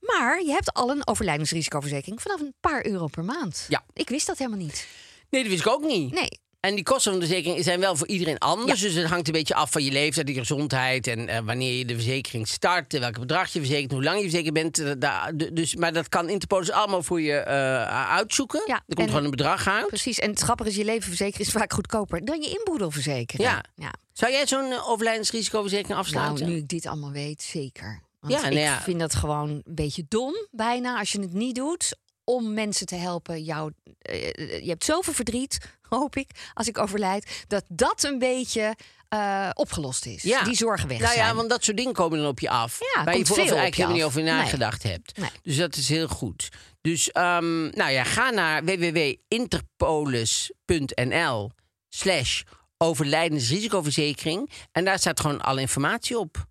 Maar 0.00 0.42
je 0.42 0.50
hebt 0.50 0.72
al 0.72 0.90
een 0.90 1.06
overlijdensrisicoverzekering 1.06 2.22
vanaf 2.22 2.40
een 2.40 2.54
paar 2.60 2.86
euro 2.86 3.06
per 3.06 3.24
maand. 3.24 3.66
Ja. 3.68 3.84
Ik 3.92 4.08
wist 4.08 4.26
dat 4.26 4.38
helemaal 4.38 4.58
niet. 4.58 4.86
Nee, 5.30 5.42
dat 5.42 5.50
wist 5.50 5.66
ik 5.66 5.72
ook 5.72 5.84
niet. 5.84 6.12
Nee. 6.12 6.28
En 6.60 6.74
die 6.74 6.84
kosten 6.84 7.10
van 7.10 7.20
de 7.20 7.26
verzekering 7.26 7.64
zijn 7.64 7.80
wel 7.80 7.96
voor 7.96 8.06
iedereen 8.06 8.38
anders. 8.38 8.80
Dus 8.80 8.94
het 8.94 9.06
hangt 9.06 9.26
een 9.26 9.32
beetje 9.32 9.54
af 9.54 9.70
van 9.70 9.84
je 9.84 9.90
leeftijd, 9.92 10.28
je 10.28 10.34
gezondheid 10.34 11.06
en 11.06 11.28
eh, 11.28 11.38
wanneer 11.44 11.78
je 11.78 11.84
de 11.84 11.94
verzekering 11.94 12.48
start, 12.48 12.94
en 12.94 13.00
welk 13.00 13.18
bedrag 13.18 13.52
je 13.52 13.58
verzekert, 13.58 13.92
hoe 13.92 14.02
lang 14.02 14.16
je 14.16 14.22
verzekerd 14.22 14.54
bent. 14.54 14.78
eh, 14.78 15.22
dus, 15.52 15.76
maar 15.76 15.92
dat 15.92 16.08
kan 16.08 16.28
Interpolis 16.28 16.70
allemaal 16.70 17.02
voor 17.02 17.20
je 17.20 17.32
eh, 17.32 18.10
uitzoeken. 18.10 18.62
Ja, 18.66 18.82
er 18.86 18.94
komt 18.94 19.08
gewoon 19.08 19.24
een 19.24 19.30
bedrag 19.30 19.68
uit. 19.68 19.86
Precies. 19.86 20.18
En 20.18 20.30
het 20.30 20.40
grappige 20.40 20.68
is, 20.70 20.76
je 20.76 20.84
levenverzekering 20.84 21.46
is 21.46 21.52
vaak 21.52 21.72
goedkoper 21.72 22.24
dan 22.24 22.42
je 22.42 22.48
inboedelverzekering. 22.48 23.48
Ja. 23.48 23.64
ja. 23.74 23.92
Zou 24.12 24.32
jij 24.32 24.46
zo'n 24.46 24.72
overlijdensrisicoverzekering 24.86 25.98
afsluiten? 25.98 26.38
Nou, 26.44 26.50
nu 26.50 26.56
ik 26.56 26.68
dit 26.68 26.86
allemaal 26.86 27.12
weet, 27.12 27.42
zeker. 27.42 28.00
Want 28.20 28.32
Ja, 28.32 28.48
nou 28.48 28.74
ik 28.74 28.80
vind 28.82 29.00
dat 29.00 29.14
gewoon 29.14 29.48
een 29.48 29.62
beetje 29.74 30.04
dom, 30.08 30.34
bijna, 30.50 30.98
als 30.98 31.12
je 31.12 31.20
het 31.20 31.32
niet 31.32 31.54
doet 31.54 31.96
om 32.26 32.54
mensen 32.54 32.86
te 32.86 32.94
helpen. 32.94 33.42
Jou, 33.42 33.72
eh, 33.98 34.62
je 34.62 34.68
hebt 34.68 34.84
zoveel 34.84 35.12
verdriet, 35.12 35.58
hoop 35.88 36.16
ik, 36.16 36.30
als 36.54 36.68
ik 36.68 36.78
overlijd, 36.78 37.44
dat 37.48 37.64
dat 37.68 38.02
een 38.04 38.18
beetje 38.18 38.76
eh, 39.08 39.50
opgelost 39.54 40.06
is. 40.06 40.22
Ja. 40.22 40.42
Die 40.44 40.54
zorgen 40.56 40.88
weg 40.88 40.98
Nou 40.98 41.12
zijn. 41.14 41.26
ja, 41.26 41.34
want 41.34 41.50
dat 41.50 41.64
soort 41.64 41.76
dingen 41.76 41.92
komen 41.92 42.18
dan 42.18 42.28
op 42.28 42.40
je 42.40 42.48
af. 42.50 42.78
Ja, 42.94 43.04
waar 43.04 43.16
je 43.18 43.26
vooraf 43.26 43.44
op 43.44 43.48
eigenlijk 43.56 43.74
helemaal 43.76 43.96
niet 43.96 44.04
over 44.06 44.22
Nee. 44.22 44.32
nagedacht 44.32 44.82
hebt. 44.82 45.16
Nee. 45.18 45.30
Dus 45.42 45.56
dat 45.56 45.76
is 45.76 45.88
heel 45.88 46.08
goed. 46.08 46.48
Dus 46.80 47.10
ehm, 47.12 47.68
nou 47.68 47.90
ja, 47.90 48.04
ga 48.04 48.30
naar 48.30 48.64
www.interpolis.nl 48.64 51.50
slash 51.88 52.42
overlijdensrisicoverzekering. 52.78 54.50
En 54.72 54.84
daar 54.84 54.98
staat 54.98 55.20
gewoon 55.20 55.40
alle 55.40 55.60
informatie 55.60 56.18
op. 56.18 56.46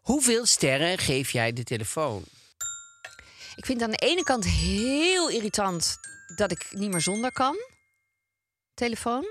Hoeveel 0.00 0.46
sterren 0.46 0.98
geef 0.98 1.30
jij 1.30 1.52
de 1.52 1.64
telefoon? 1.64 2.22
Ik 3.56 3.64
vind 3.64 3.80
het 3.80 3.88
aan 3.90 3.96
de 3.98 4.06
ene 4.06 4.22
kant 4.22 4.44
heel 4.44 5.28
irritant 5.28 5.96
dat 6.36 6.50
ik 6.50 6.66
niet 6.70 6.90
meer 6.90 7.00
zonder 7.00 7.32
kan. 7.32 7.56
Telefoon. 8.74 9.24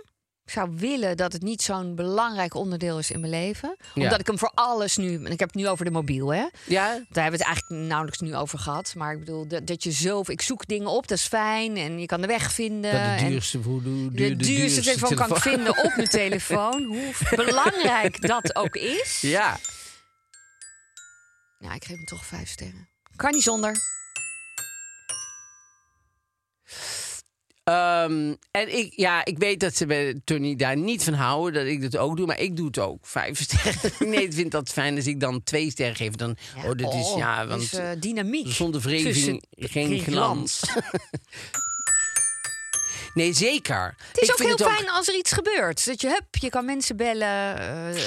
Ik 0.46 0.52
zou 0.52 0.70
willen 0.76 1.18
dat 1.18 1.34
het 1.34 1.42
niet 1.42 1.62
zo'n 1.62 1.96
belangrijk 1.96 2.54
onderdeel 2.54 3.00
is 3.00 3.12
in 3.12 3.20
mijn 3.20 3.32
leven. 3.32 3.76
Ja. 3.94 4.04
Omdat 4.04 4.20
ik 4.20 4.28
hem 4.28 4.38
voor 4.38 4.52
alles 4.54 4.98
nu... 4.98 5.14
En 5.26 5.32
ik 5.32 5.40
heb 5.40 5.48
het 5.48 5.58
nu 5.58 5.68
over 5.68 5.86
de 5.86 5.92
mobiel, 5.92 6.34
hè? 6.34 6.46
Ja? 6.66 6.88
Daar 6.88 7.24
hebben 7.24 7.40
we 7.40 7.46
het 7.46 7.46
eigenlijk 7.46 7.88
nauwelijks 7.88 8.20
nu 8.20 8.36
over 8.36 8.60
gehad. 8.60 8.94
Maar 8.96 9.14
ik 9.14 9.20
bedoel, 9.20 9.48
dat, 9.48 9.68
dat 9.68 9.84
je 9.84 9.92
zo... 9.92 10.24
Ik 10.26 10.42
zoek 10.42 10.68
dingen 10.68 10.88
op, 10.88 11.08
dat 11.08 11.18
is 11.18 11.28
fijn. 11.28 11.78
En 11.78 12.00
je 12.00 12.06
kan 12.06 12.22
de 12.22 12.28
weg 12.28 12.52
vinden. 12.52 13.10
Dat 13.10 13.20
de 13.20 13.26
duurste, 13.26 13.58
hoe 13.58 13.82
de, 13.82 14.10
de, 14.12 14.36
duurste, 14.36 14.82
telefoon 14.82 15.16
kan 15.16 15.30
ik 15.30 15.38
vinden 15.38 15.84
op 15.84 15.96
mijn 15.96 16.10
telefoon. 16.10 16.84
Hoe 16.94 17.14
belangrijk 17.36 18.28
dat 18.28 18.56
ook 18.56 18.76
is. 18.76 19.22
Ja. 19.22 19.58
Ja, 21.60 21.74
ik 21.74 21.84
geef 21.84 21.96
hem 21.96 22.06
toch 22.06 22.26
vijf 22.26 22.50
sterren. 22.50 22.90
Kan 23.16 23.32
niet 23.32 23.44
zonder. 23.44 23.95
Ehm, 27.64 28.34
en 28.52 28.78
ik, 28.78 28.94
ja, 28.96 29.26
ik 29.26 29.38
weet 29.38 29.60
dat 29.60 29.76
ze 29.76 29.86
bij 29.86 30.22
Tony 30.24 30.56
daar 30.56 30.78
niet 30.78 31.04
van 31.04 31.14
houden, 31.14 31.54
dat 31.64 31.72
ik 31.74 31.82
dat 31.82 31.98
ook 31.98 32.18
doe, 32.18 32.26
maar 32.26 32.40
ik 32.40 32.56
doe 32.58 32.66
het 32.68 32.80
ook. 32.80 33.06
Vijf 33.06 33.40
sterren. 33.44 34.10
nee, 34.10 34.24
ik 34.24 34.34
vind 34.34 34.52
dat 34.52 34.70
fijn 34.70 34.96
als 34.96 35.08
ik 35.08 35.20
dan 35.20 35.44
twee 35.44 35.72
sterren 35.72 35.96
geef. 35.96 36.14
Dan, 36.16 36.36
oh, 36.58 36.72
dit 36.72 36.94
is, 36.94 37.06
Oh, 37.12 37.18
ja, 37.18 37.46
dus, 37.46 37.72
want 37.72 37.84
eh, 37.84 38.02
dynamiek. 38.02 38.48
zonder 38.52 38.82
wrijving 38.82 39.14
tussen- 39.14 39.42
geen 39.50 40.00
glans. 40.00 40.62
nee, 43.14 43.34
zeker. 43.34 43.96
Het 44.08 44.22
is 44.22 44.28
ik 44.28 44.34
ook 44.34 44.48
heel 44.58 44.70
fijn 44.72 44.90
als 44.90 45.08
er 45.08 45.16
iets 45.16 45.32
gebeurt. 45.32 45.86
Dat 45.86 46.02
je, 46.02 46.08
hup, 46.08 46.36
je 46.36 46.50
kan 46.50 46.66
mensen 46.66 46.98
bellen. 46.98 47.58
eh, 47.96 48.04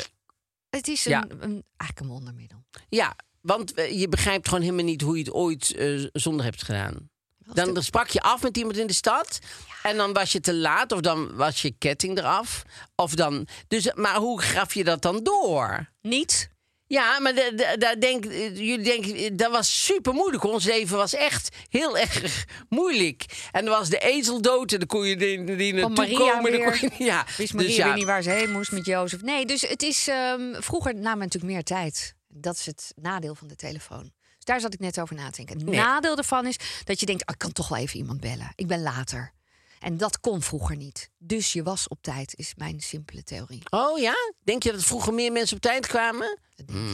het 0.71 0.89
is 0.89 1.05
een, 1.05 1.11
Ja. 1.11 1.25
een, 1.29 1.65
eigenlijk 1.77 2.01
een 2.01 2.07
wondermiddel. 2.09 2.65
Ja, 2.89 3.17
want 3.41 3.75
eh, 3.75 4.01
je 4.01 4.09
begrijpt 4.09 4.49
gewoon 4.49 4.63
helemaal 4.63 4.85
niet 4.85 5.01
hoe 5.01 5.17
je 5.19 5.23
het 5.25 5.33
ooit 5.33 5.75
zonder 6.13 6.45
hebt 6.45 6.63
gedaan. 6.65 7.11
Dan 7.55 7.75
de- 7.75 7.83
sprak 7.83 8.09
je 8.09 8.21
af 8.21 8.43
met 8.43 8.57
iemand 8.57 8.77
in 8.77 8.87
de 8.87 8.93
stad. 8.95 9.39
En 9.83 9.97
dan 9.97 10.13
was 10.13 10.33
je 10.33 10.41
te 10.41 10.55
laat. 10.55 10.93
Of 10.93 11.01
dan 11.01 11.37
was 11.37 11.63
je 11.63 11.75
ketting 11.79 12.19
eraf. 12.19 12.63
Of 12.95 13.15
dan, 13.15 13.47
dus, 13.69 13.93
maar 13.95 14.17
hoe 14.17 14.41
gaf 14.41 14.75
je 14.75 14.85
dat 14.85 15.03
dan 15.03 15.23
door? 15.23 15.89
Niet? 16.03 16.51
Ja, 16.87 17.19
maar 17.21 17.35
de- 17.35 17.53
de- 17.57 17.77
daar 17.79 18.01
denk, 18.01 18.25
jullie 18.25 18.81
denken, 18.83 19.37
dat 19.37 19.51
was 19.51 19.85
super 19.85 20.13
moeilijk. 20.15 20.45
Ons 20.45 20.65
leven 20.65 20.97
was 20.97 21.15
echt 21.15 21.57
heel 21.69 21.99
erg 21.99 22.45
moeilijk. 22.69 23.25
En 23.53 23.65
er 23.65 23.71
was 23.71 23.89
de 23.89 23.99
ezel 23.99 24.41
dood 24.43 24.73
en 24.73 24.79
dan 24.79 24.89
kon 24.89 25.07
je 25.07 25.17
die, 25.17 25.57
die 25.57 25.73
naartoe 25.75 25.95
Maria 25.95 26.19
komen. 26.19 26.51
weer. 26.51 26.79
kon 26.79 26.91
je- 26.99 27.05
ja, 27.13 27.27
Wist 27.37 27.53
Maria 27.53 27.69
dus 27.69 27.77
ja, 27.77 27.85
weer 27.85 27.95
niet 27.95 28.05
waar 28.05 28.23
ze 28.23 28.31
heen 28.31 28.51
moest 28.53 28.73
met 28.73 28.87
Jozef. 28.87 29.23
Nee, 29.23 29.47
dus 29.47 29.61
het 29.61 29.83
is... 29.83 30.09
ehm, 30.09 30.55
vroeger 30.61 30.95
nam 30.95 31.03
men 31.03 31.19
natuurlijk 31.19 31.53
meer 31.53 31.63
tijd. 31.63 32.15
Dat 32.29 32.55
is 32.55 32.67
het 32.67 32.93
nadeel 32.97 33.35
van 33.35 33.49
de 33.49 33.57
telefoon. 33.57 34.13
Daar 34.49 34.61
zat 34.61 34.75
ik 34.75 34.81
net 34.81 35.01
over 35.01 35.15
na 35.17 35.31
te 35.31 35.37
denken. 35.37 35.57
Het 35.57 35.67
Nee. 35.67 35.77
nadeel 35.77 36.17
ervan 36.17 36.47
is 36.47 36.57
dat 36.85 37.01
je 37.01 37.07
denkt... 37.07 37.23
Oh, 37.27 37.33
ik 37.33 37.39
kan 37.39 37.53
toch 37.53 37.69
wel 37.69 37.79
even 37.79 37.99
iemand 37.99 38.21
bellen. 38.21 38.53
Ik 38.55 38.67
ben 38.67 38.83
later. 38.83 39.33
En 39.81 39.97
dat 39.97 40.21
kon 40.21 40.43
vroeger 40.43 40.77
niet. 40.77 41.11
Dus 41.19 41.53
je 41.53 41.63
was 41.63 41.89
op 41.89 42.03
tijd, 42.03 42.35
is 42.37 42.53
mijn 42.57 42.81
simpele 42.81 43.23
theorie. 43.23 43.63
Oh 43.71 43.99
ja? 43.99 44.15
Denk 44.45 44.63
je 44.63 44.73
dat 44.73 44.83
vroeger 44.85 45.15
meer 45.15 45.33
mensen 45.33 45.57
op 45.57 45.63
tijd 45.63 45.87
kwamen? 45.87 46.39
Dat 46.57 46.67
denk 46.67 46.79
ik. 46.79 46.85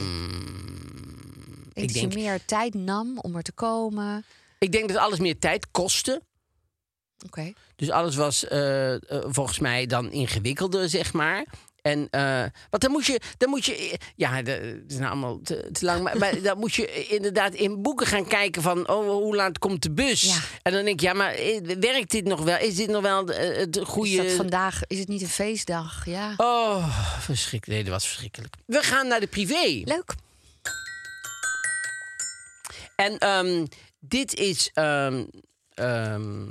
Denk 1.74 1.74
ik 1.74 1.74
dat 1.74 1.92
denk- 1.92 2.12
je 2.12 2.18
meer 2.18 2.44
tijd 2.44 2.74
nam 2.74 3.18
om 3.18 3.36
er 3.36 3.42
te 3.42 3.52
komen. 3.52 4.24
Ik 4.58 4.72
denk 4.72 4.88
dat 4.88 4.96
alles 4.96 5.18
meer 5.18 5.38
tijd 5.38 5.70
kostte. 5.70 6.22
Oké. 7.26 7.52
Dus 7.76 7.90
alles 7.90 8.16
was 8.16 8.46
eh, 8.48 8.94
eh, 8.94 9.00
volgens 9.26 9.58
mij 9.58 9.86
dan 9.86 10.10
ingewikkelder, 10.12 10.88
zeg 10.88 11.12
maar. 11.12 11.44
En, 11.84 12.08
eh, 12.10 12.44
want 12.70 12.82
dan 12.82 12.90
moet 12.90 13.06
je, 13.06 13.20
dan 13.38 13.48
moet 13.50 13.64
je, 13.64 13.98
ja, 14.16 14.34
het 14.34 14.48
is 14.88 14.96
nou 14.96 15.10
allemaal 15.10 15.40
te, 15.42 15.68
te 15.72 15.84
lang, 15.84 16.02
maar, 16.02 16.18
maar 16.18 16.42
dan 16.42 16.58
moet 16.58 16.74
je 16.74 17.06
inderdaad 17.06 17.54
in 17.54 17.82
boeken 17.82 18.06
gaan 18.06 18.26
kijken 18.26 18.62
van, 18.62 18.88
oh, 18.88 19.08
hoe 19.08 19.36
laat 19.36 19.58
komt 19.58 19.82
de 19.82 19.90
bus? 19.90 20.22
Ja. 20.22 20.38
En 20.62 20.72
dan 20.72 20.84
denk 20.84 21.00
ik, 21.00 21.06
ja, 21.06 21.12
maar 21.12 21.32
eh, 21.34 21.76
werkt 21.80 22.10
dit 22.10 22.24
nog 22.24 22.42
wel? 22.42 22.58
Is 22.58 22.74
dit 22.74 22.88
nog 22.88 23.02
wel 23.02 23.28
eh, 23.28 23.56
het 23.56 23.80
goede? 23.84 24.10
Is 24.10 24.16
dat 24.16 24.32
vandaag, 24.32 24.80
is 24.86 24.98
het 24.98 25.08
niet 25.08 25.22
een 25.22 25.28
feestdag? 25.28 26.06
Ja. 26.06 26.34
Oh, 26.36 27.18
verschrikkelijk. 27.20 27.66
Nee, 27.66 27.82
dat 27.84 27.92
was 27.92 28.06
verschrikkelijk. 28.06 28.54
We 28.66 28.82
gaan 28.82 29.06
naar 29.06 29.20
de 29.20 29.26
privé. 29.26 29.82
Leuk. 29.84 30.14
En 32.96 33.18
ehm, 33.18 33.66
dit 34.00 34.34
is. 34.34 34.70
ehm, 34.74 35.24
ehm, 35.74 36.46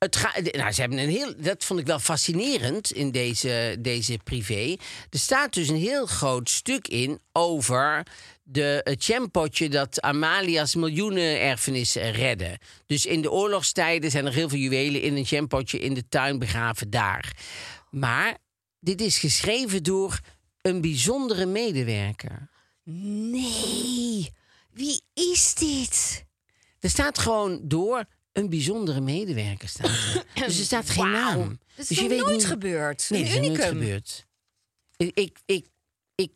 het 0.00 0.16
ga, 0.16 0.32
nou, 0.40 0.72
ze 0.72 0.80
hebben 0.80 0.98
een 0.98 1.08
heel. 1.08 1.34
Dat 1.36 1.64
vond 1.64 1.80
ik 1.80 1.86
wel 1.86 1.98
fascinerend 1.98 2.92
in 2.92 3.10
deze, 3.10 3.76
deze 3.78 4.18
privé. 4.24 4.76
Er 5.10 5.18
staat 5.18 5.52
dus 5.52 5.68
een 5.68 5.76
heel 5.76 6.06
groot 6.06 6.50
stuk 6.50 6.88
in 6.88 7.20
over 7.32 8.06
de, 8.42 8.80
het 8.84 9.04
jampotje 9.04 9.68
dat 9.68 10.00
Amalia's 10.00 10.74
miljoenen 10.74 11.40
erfenis 11.40 11.94
redde. 11.94 12.58
Dus 12.86 13.06
in 13.06 13.22
de 13.22 13.30
oorlogstijden 13.30 14.10
zijn 14.10 14.26
er 14.26 14.32
heel 14.32 14.48
veel 14.48 14.58
juwelen 14.58 15.02
in 15.02 15.16
een 15.16 15.22
jampotje 15.22 15.78
in 15.78 15.94
de 15.94 16.08
tuin 16.08 16.38
begraven 16.38 16.90
daar. 16.90 17.36
Maar 17.90 18.38
dit 18.78 19.00
is 19.00 19.18
geschreven 19.18 19.82
door 19.82 20.20
een 20.62 20.80
bijzondere 20.80 21.46
medewerker. 21.46 22.48
Nee. 22.84 24.30
Wie 24.70 25.02
is 25.14 25.54
dit? 25.54 26.24
Er 26.78 26.90
staat 26.90 27.18
gewoon 27.18 27.60
door 27.62 28.04
een 28.32 28.48
bijzondere 28.48 29.00
medewerker. 29.00 29.68
Staat 29.68 29.86
er. 29.86 30.24
dus 30.46 30.58
er 30.58 30.64
staat 30.64 30.90
geen 30.90 31.10
naam. 31.10 31.48
Dat 31.48 31.58
is 31.76 31.88
dus 31.88 31.98
nog 32.00 32.08
nooit 32.08 32.26
niet- 32.36 32.44
gebeurd. 32.46 33.06
Nee, 33.10 33.24
dat 33.24 33.32
is 33.32 33.48
nooit 33.48 33.64
gebeurd. 33.64 34.26
Ik, 34.96 35.10
ik, 35.18 35.38
ik, 35.46 35.66
ik, 36.14 36.32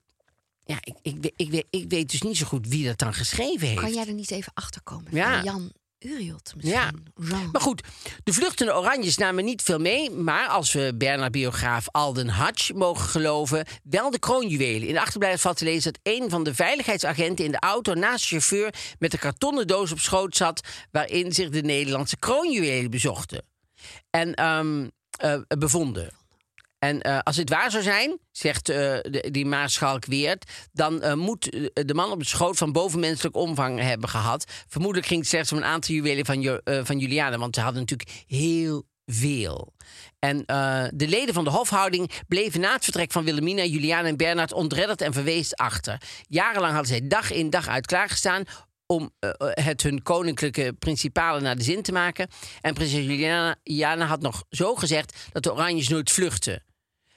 ja, 0.64 0.78
ik, 0.80 0.94
ik, 1.02 1.16
weet- 1.20 1.32
ik, 1.36 1.50
weet, 1.50 1.66
ik 1.70 1.84
weet 1.90 2.10
dus 2.10 2.22
niet 2.22 2.36
zo 2.36 2.46
goed 2.46 2.68
wie 2.68 2.84
dat 2.86 2.98
dan 2.98 3.14
geschreven 3.14 3.66
heeft. 3.68 3.80
Kan 3.80 3.94
jij 3.94 4.06
er 4.06 4.12
niet 4.14 4.30
even 4.30 4.52
achter 4.54 4.82
komen? 4.82 5.14
Ja. 5.14 5.42
Jan 5.42 5.72
Uriot 6.04 6.52
misschien? 6.54 6.74
Ja. 6.74 6.90
Jean. 7.14 7.48
Maar 7.52 7.60
goed, 7.60 7.82
de 8.24 8.32
vluchtende 8.32 8.74
Oranjes 8.74 9.16
namen 9.16 9.44
niet 9.44 9.62
veel 9.62 9.78
mee. 9.78 10.10
Maar 10.10 10.48
als 10.48 10.72
we 10.72 10.94
Bernard-biograaf 10.94 11.88
Alden 11.90 12.34
Hutch 12.34 12.72
mogen 12.72 13.08
geloven... 13.08 13.66
wel 13.82 14.10
de 14.10 14.18
kroonjuwelen. 14.18 14.88
In 14.88 14.94
de 14.94 15.00
achterblijf 15.00 15.40
valt 15.40 15.56
te 15.56 15.64
lezen 15.64 15.92
dat 15.92 16.00
een 16.14 16.30
van 16.30 16.44
de 16.44 16.54
veiligheidsagenten... 16.54 17.44
in 17.44 17.50
de 17.50 17.60
auto 17.60 17.94
naast 17.94 18.20
de 18.20 18.26
chauffeur 18.26 18.74
met 18.98 19.12
een 19.12 19.18
kartonnen 19.18 19.66
doos 19.66 19.92
op 19.92 19.98
schoot 19.98 20.36
zat... 20.36 20.60
waarin 20.90 21.32
zich 21.32 21.48
de 21.48 21.62
Nederlandse 21.62 22.16
kroonjuwelen 22.16 22.90
bezochten. 22.90 23.44
En 24.10 24.34
ehm, 24.34 24.88
eh, 25.10 25.40
bevonden. 25.58 26.10
En 26.84 27.00
eh, 27.00 27.18
als 27.22 27.36
het 27.36 27.48
waar 27.48 27.70
zou 27.70 27.82
zijn, 27.82 28.18
zegt 28.30 28.68
eh, 28.68 28.96
die 29.30 29.46
Maarschalk 29.46 30.04
Weert... 30.04 30.50
dan 30.72 31.02
eh, 31.02 31.14
moet 31.14 31.70
de 31.72 31.94
man 31.94 32.10
op 32.10 32.18
de 32.18 32.26
schoot 32.26 32.56
van 32.56 32.72
bovenmenselijk 32.72 33.36
omvang 33.36 33.80
hebben 33.80 34.08
gehad. 34.08 34.44
Vermoedelijk 34.68 35.06
ging 35.06 35.20
het 35.20 35.28
slechts 35.28 35.52
om 35.52 35.58
een 35.58 35.64
aantal 35.64 35.94
juwelen 35.94 36.24
van, 36.24 36.40
Jo- 36.40 36.60
van 36.64 36.98
Juliana... 36.98 37.38
want 37.38 37.54
ze 37.54 37.60
hadden 37.60 37.80
natuurlijk 37.80 38.24
heel 38.26 38.86
veel. 39.06 39.72
En 40.18 40.38
de 40.94 41.08
leden 41.08 41.34
van 41.34 41.44
de 41.44 41.50
hofhouding 41.50 42.10
bleven 42.28 42.60
na 42.60 42.72
het 42.72 42.84
vertrek 42.84 43.12
van 43.12 43.24
Wilhelmina... 43.24 43.64
Juliana 43.64 44.08
en 44.08 44.16
Bernard 44.16 44.52
ontredderd 44.52 45.00
en 45.00 45.12
verweest 45.12 45.56
achter. 45.56 46.00
Jarenlang 46.28 46.72
hadden 46.72 46.90
zij 46.90 47.06
dag 47.06 47.30
in 47.30 47.50
dag 47.50 47.68
uit 47.68 47.86
klaargestaan 47.86 48.44
om 48.86 49.10
het 49.38 49.82
hun 49.82 50.02
koninklijke 50.02 50.74
principalen 50.78 51.42
naar 51.42 51.56
de 51.56 51.62
zin 51.62 51.82
te 51.82 51.92
maken. 51.92 52.28
En 52.60 52.74
prinses 52.74 53.04
Juliana 53.04 54.06
had 54.06 54.20
nog 54.20 54.44
zo 54.50 54.74
gezegd 54.74 55.16
dat 55.32 55.42
de 55.42 55.52
Oranjes 55.52 55.88
nooit 55.88 56.10
vluchten. 56.10 56.62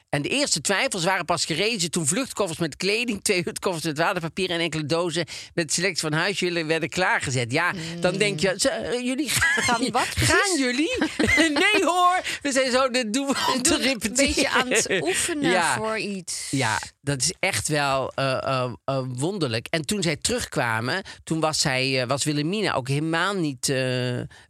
En 0.09 0.21
de 0.21 0.29
eerste 0.29 0.61
twijfels 0.61 1.03
waren 1.03 1.25
pas 1.25 1.45
gerezen 1.45 1.91
toen 1.91 2.07
vluchtkoffers 2.07 2.59
met 2.59 2.75
kleding, 2.77 3.23
twee 3.23 3.41
hutkoffers 3.43 3.85
met 3.85 3.97
waterpapier 3.97 4.49
en 4.49 4.59
enkele 4.59 4.85
dozen 4.85 5.25
met 5.53 5.73
selectie 5.73 5.99
van 6.09 6.13
huisjullen 6.13 6.67
werden 6.67 6.89
klaargezet. 6.89 7.51
Ja, 7.51 7.73
dan 7.99 8.17
denk 8.17 8.39
je, 8.39 8.53
"Zo, 8.57 8.67
eh, 8.67 8.99
jullie 9.05 9.29
gaan, 9.29 9.91
wat 9.91 10.07
gaan 10.15 10.57
jullie? 10.57 10.97
nee 11.37 11.83
hoor, 11.83 12.21
we 12.41 12.51
zijn 12.51 12.71
zo 12.71 12.89
de 12.89 13.09
doen 13.09 13.27
we 13.27 13.51
om 13.55 13.61
te 13.61 13.69
Doe 13.69 13.77
een 13.77 13.83
repeteren. 13.83 14.15
beetje 14.25 14.49
aan 14.49 14.71
het 14.71 15.01
oefenen 15.01 15.51
Ja. 15.51 15.75
voor 15.77 15.97
iets. 15.97 16.47
Ja, 16.51 16.79
dat 17.01 17.21
is 17.21 17.33
echt 17.39 17.67
wel 17.67 18.11
eh, 18.15 18.63
eh, 18.85 19.01
wonderlijk. 19.07 19.67
En 19.69 19.85
toen 19.85 20.01
zij 20.01 20.15
terugkwamen, 20.15 21.03
toen 21.23 21.39
was, 21.39 21.59
zij, 21.59 22.07
was 22.07 22.23
Wilhelmina 22.23 22.73
ook 22.73 22.87
helemaal 22.87 23.33
niet 23.33 23.67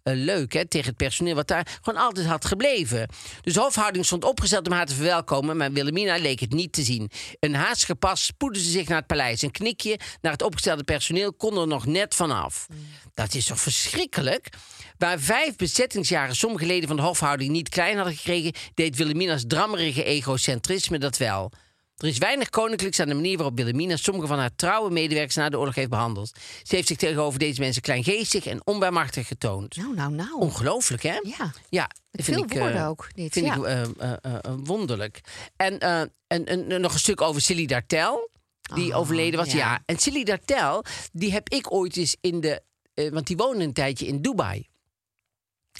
leuk 0.03 0.53
hè, 0.53 0.65
tegen 0.67 0.87
het 0.87 0.97
personeel, 0.97 1.35
wat 1.35 1.47
daar 1.47 1.67
gewoon 1.81 2.01
altijd 2.03 2.25
had 2.25 2.45
gebleven. 2.45 3.07
Dus 3.41 3.53
de 3.53 3.59
hofhouding 3.59 4.05
stond 4.05 4.23
opgesteld 4.23 4.67
om 4.67 4.73
haar 4.73 4.85
te 4.85 4.93
verwelkomen, 4.95 5.46
maar 5.55 5.71
Wilhelmina 5.71 6.17
leek 6.17 6.39
het 6.39 6.53
niet 6.53 6.71
te 6.71 6.83
zien. 6.83 7.11
Een 7.39 7.55
haastige 7.55 7.95
pas 7.95 8.25
spoedde 8.25 8.59
ze 8.59 8.69
zich 8.69 8.87
naar 8.87 8.97
het 8.97 9.07
paleis. 9.07 9.41
Een 9.41 9.51
knikje 9.51 9.99
naar 10.21 10.31
het 10.31 10.41
opgestelde 10.41 10.83
personeel 10.83 11.33
kon 11.33 11.57
er 11.57 11.67
nog 11.67 11.85
net 11.85 12.15
vanaf. 12.15 12.67
Dat 13.13 13.33
is 13.33 13.45
toch 13.45 13.59
verschrikkelijk? 13.59 14.49
Waar 14.97 15.19
vijf 15.19 15.55
bezettingsjaren 15.55 16.35
sommige 16.35 16.65
leden 16.65 16.87
van 16.87 16.97
de 16.97 17.03
hofhouding 17.03 17.51
niet 17.51 17.69
klein 17.69 17.95
hadden 17.95 18.15
gekregen, 18.15 18.53
deed 18.73 18.95
Wilhelmina's 18.95 19.43
drammerige 19.47 20.03
egocentrisme 20.03 20.97
dat 20.97 21.17
wel. 21.17 21.51
Er 21.97 22.07
is 22.07 22.17
weinig 22.17 22.49
koninklijks 22.49 22.99
aan 22.99 23.07
de 23.07 23.13
manier 23.13 23.35
waarop 23.37 23.55
Wilhelmina 23.55 23.95
sommige 23.95 24.27
van 24.27 24.39
haar 24.39 24.55
trouwe 24.55 24.91
medewerkers 24.91 25.35
na 25.35 25.49
de 25.49 25.59
oorlog 25.59 25.75
heeft 25.75 25.89
behandeld. 25.89 26.31
Ze 26.63 26.75
heeft 26.75 26.87
zich 26.87 26.97
tegenover 26.97 27.39
deze 27.39 27.59
mensen 27.59 27.81
kleingeestig 27.81 28.45
en 28.45 28.61
onbaarmachtig 28.63 29.27
getoond. 29.27 29.75
Nou, 29.75 29.95
nou, 29.95 30.11
nou. 30.13 30.39
Ongelooflijk, 30.39 31.03
hè? 31.03 31.19
Ja. 31.23 31.53
Ja, 31.69 31.89
veel 32.11 32.43
ik, 32.43 32.51
eh, 32.53 32.59
woorden 32.61 32.85
ook, 32.85 33.07
dit, 33.15 33.33
Vind 33.33 33.45
ja. 33.45 33.55
ik 33.55 33.63
eh, 33.63 33.81
eh, 33.81 33.89
eh, 33.99 34.33
eh, 34.41 34.53
wonderlijk. 34.63 35.21
En, 35.55 35.79
eh, 35.79 36.01
en, 36.27 36.81
nog 36.81 36.93
een 36.93 36.99
stuk 36.99 37.21
over 37.21 37.41
Silly 37.41 37.65
Dartel, 37.65 38.29
die 38.73 38.91
Oh, 38.91 38.97
overleden 38.97 39.39
was. 39.39 39.51
ja. 39.51 39.57
Ja. 39.57 39.81
En 39.85 39.97
Silly 39.97 40.23
Dartel, 40.23 40.83
die 41.11 41.31
heb 41.31 41.49
ik 41.49 41.71
ooit 41.73 41.97
eens 41.97 42.15
in 42.21 42.39
de... 42.41 42.61
eh, 42.93 43.11
want 43.11 43.27
die 43.27 43.37
woonde 43.37 43.63
een 43.63 43.73
tijdje 43.73 44.05
in 44.07 44.21
Dubai. 44.21 44.67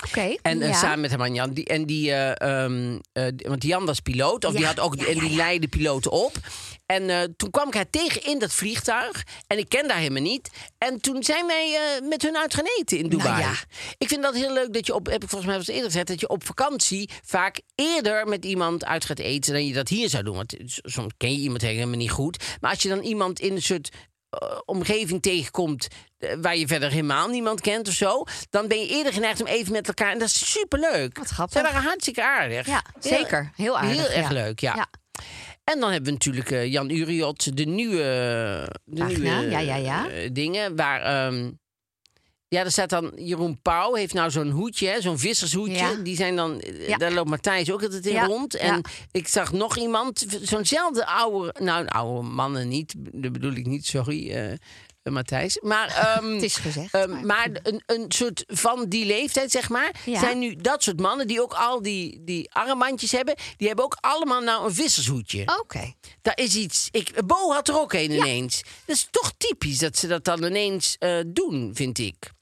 Oké. 0.06 0.36
En 0.42 0.62
eh, 0.62 0.68
ja. 0.70 0.74
samen 0.74 1.00
met 1.00 1.18
man 1.18 1.34
Jan. 1.34 1.54
Die, 1.54 1.66
en 1.66 1.86
die, 1.86 2.12
eh, 2.12 2.64
ehm, 2.64 2.98
eh, 3.14 3.28
die- 3.36 3.48
want 3.48 3.64
Jan 3.64 3.86
was 3.86 4.00
piloot. 4.00 4.46
Of 4.46 4.54
die 4.54 4.66
had 4.66 4.80
ook, 4.80 4.96
en 4.96 5.20
die 5.20 5.36
leidde 5.36 5.68
piloten 5.68 6.12
op. 6.12 6.32
En 6.86 7.34
toen 7.38 7.50
kwam 7.52 7.68
ik 7.68 7.74
haar 7.74 7.90
tegen 7.90 8.24
in 8.24 8.40
dat 8.40 8.54
vliegtuig. 8.54 9.24
En 9.48 9.58
ik 9.58 9.70
ken 9.70 9.90
haar 9.90 10.00
helemaal 10.00 10.22
niet. 10.22 10.50
En 10.78 11.02
toen 11.02 11.24
zijn 11.24 11.48
wij 11.48 11.80
met 12.04 12.22
hun 12.22 12.38
uit 12.38 12.54
gaan 12.54 12.66
eten 12.80 12.98
in 12.98 13.10
Dubai. 13.10 13.30
Nou 13.30 13.42
ja. 13.42 13.54
Ik 13.98 14.08
vind 14.08 14.22
dat 14.22 14.36
heel 14.36 14.54
leuk 14.54 14.74
dat 14.74 14.86
je 14.86 14.94
op, 14.94 15.06
heb 15.06 15.24
ik 15.24 15.30
volgens 15.30 15.50
mij 15.50 15.60
eens 15.60 15.68
eerder 15.68 15.86
gezegd, 15.86 16.08
dat 16.08 16.20
je 16.20 16.28
op 16.28 16.46
vakantie 16.46 17.10
vaak 17.24 17.62
eerder 17.76 18.28
met 18.28 18.46
iemand 18.46 18.86
uit 18.86 19.06
gaat 19.06 19.20
eten 19.20 19.54
dan 19.54 19.66
je 19.66 19.74
dat 19.74 19.90
hier 19.90 20.10
zou 20.10 20.24
doen. 20.24 20.36
Want 20.36 20.56
soms 20.66 21.14
ken 21.18 21.32
je 21.32 21.40
iemand 21.40 21.62
helemaal 21.62 21.98
niet 21.98 22.12
goed. 22.12 22.44
Maar 22.62 22.72
als 22.72 22.82
je 22.82 22.90
dan 22.90 23.02
iemand 23.02 23.40
in 23.40 23.56
een 23.56 23.62
soort 23.62 23.90
omgeving 24.66 25.22
tegenkomt 25.22 25.88
eh, 26.18 26.34
waar 26.42 26.58
je 26.58 26.68
verder 26.68 26.90
helemaal 26.90 27.28
niemand 27.28 27.62
kent 27.62 27.88
of 27.88 27.94
zo, 27.94 28.24
dan 28.50 28.68
ben 28.68 28.80
je 28.80 28.88
eerder 28.88 29.14
geneigd 29.14 29.42
om 29.42 29.48
even 29.48 29.72
met 29.72 29.88
elkaar. 29.88 30.12
En 30.12 30.20
dat 30.20 30.28
is 30.28 30.52
superleuk. 30.52 31.18
Wat 31.18 31.28
grappig. 31.28 31.54
Zij 31.54 31.72
waren 31.72 31.88
hartstikke 31.88 32.24
aardig. 32.24 32.68
Ja, 32.68 32.84
zeker. 33.00 33.52
Heel 33.56 33.78
aardig. 33.78 33.98
Heel 33.98 34.10
erg 34.10 34.28
ja. 34.28 34.34
leuk, 34.34 34.60
ja. 34.60 34.76
Ja. 34.76 34.88
En 35.64 35.80
dan 35.80 35.92
hebben 35.92 36.06
we 36.08 36.12
natuurlijk 36.12 36.52
eh, 36.52 36.72
Jan 36.72 36.90
Uriot, 36.90 37.58
de 37.58 37.66
nieuwe, 37.66 38.04
de 38.84 39.00
Pagina, 39.00 39.40
nieuwe 39.40 39.52
ja, 39.52 39.60
ja, 39.60 39.76
ja. 39.76 40.10
eh, 40.10 40.30
dingen. 40.32 40.76
Waar, 40.76 41.02
ehm, 41.02 41.52
ja, 42.50 42.64
er 42.64 42.72
staat 42.72 42.90
dan 42.90 43.12
Jeroen 43.16 43.62
Pauw, 43.62 43.94
heeft 43.94 44.14
nou 44.14 44.32
zo'n 44.32 44.50
hoedje, 44.50 44.98
zo'n 45.00 45.20
vissershoedje. 45.20 45.76
Ja. 45.78 45.94
Die 45.94 46.16
zijn 46.16 46.36
dan, 46.36 46.60
eh, 46.60 46.88
Ja. 46.88 46.98
daar 46.98 47.12
loopt 47.12 47.30
Matthijs 47.30 47.72
ook 47.72 47.84
altijd 47.84 48.06
in 48.06 48.14
Ja, 48.14 48.26
rond. 48.26 48.56
En 48.56 48.82
ik 49.12 49.28
zag 49.28 49.52
nog 49.52 49.78
iemand, 49.78 50.26
zo'nzelfde 50.42 51.06
oude, 51.06 51.56
nou 51.60 51.88
oude 51.88 52.28
mannen 52.30 52.68
niet, 52.68 52.94
dat 52.98 53.32
bedoel 53.32 53.54
ik 53.54 53.66
niet, 53.66 53.86
sorry 53.86 54.32
eh, 54.32 54.54
Matthijs. 55.04 55.60
Maar, 55.62 55.88
ehm, 56.18 56.34
Het 56.34 56.44
is 56.44 56.56
gezegd, 56.56 56.94
ehm, 56.94 57.10
maar- 57.10 57.26
maar 57.26 57.50
een, 57.64 57.82
een 57.86 58.06
soort 58.08 58.44
van 58.48 58.86
die 58.90 59.06
leeftijd, 59.06 59.52
zeg 59.52 59.70
maar, 59.70 59.92
Ja. 60.06 60.20
zijn 60.20 60.40
nu 60.40 60.56
dat 60.56 60.84
soort 60.84 61.00
mannen 61.00 61.28
die 61.28 61.42
ook 61.42 61.54
al 61.54 61.82
die, 61.82 62.22
die 62.24 62.54
armbandjes 62.54 63.12
hebben. 63.12 63.36
Die 63.58 63.68
hebben 63.68 63.86
ook 63.86 63.98
allemaal 64.00 64.42
nou 64.42 64.66
een 64.66 64.74
vissershoedje. 64.74 65.60
Oké. 65.60 65.94
Daar 66.22 66.38
is 66.38 66.56
iets. 66.56 66.88
Ik, 66.92 67.26
Bo 67.26 67.52
had 67.52 67.68
er 67.68 67.80
ook 67.80 67.94
een 67.94 68.12
ineens. 68.12 68.62
Dat 68.86 68.96
is 68.96 69.08
toch 69.12 69.32
typisch 69.38 69.78
dat 69.78 69.98
ze 69.98 70.08
dat 70.08 70.24
dan 70.24 70.44
ineens 70.44 70.96
eh, 71.00 71.20
doen, 71.28 71.72
vind 71.74 71.98
ik. 71.98 72.36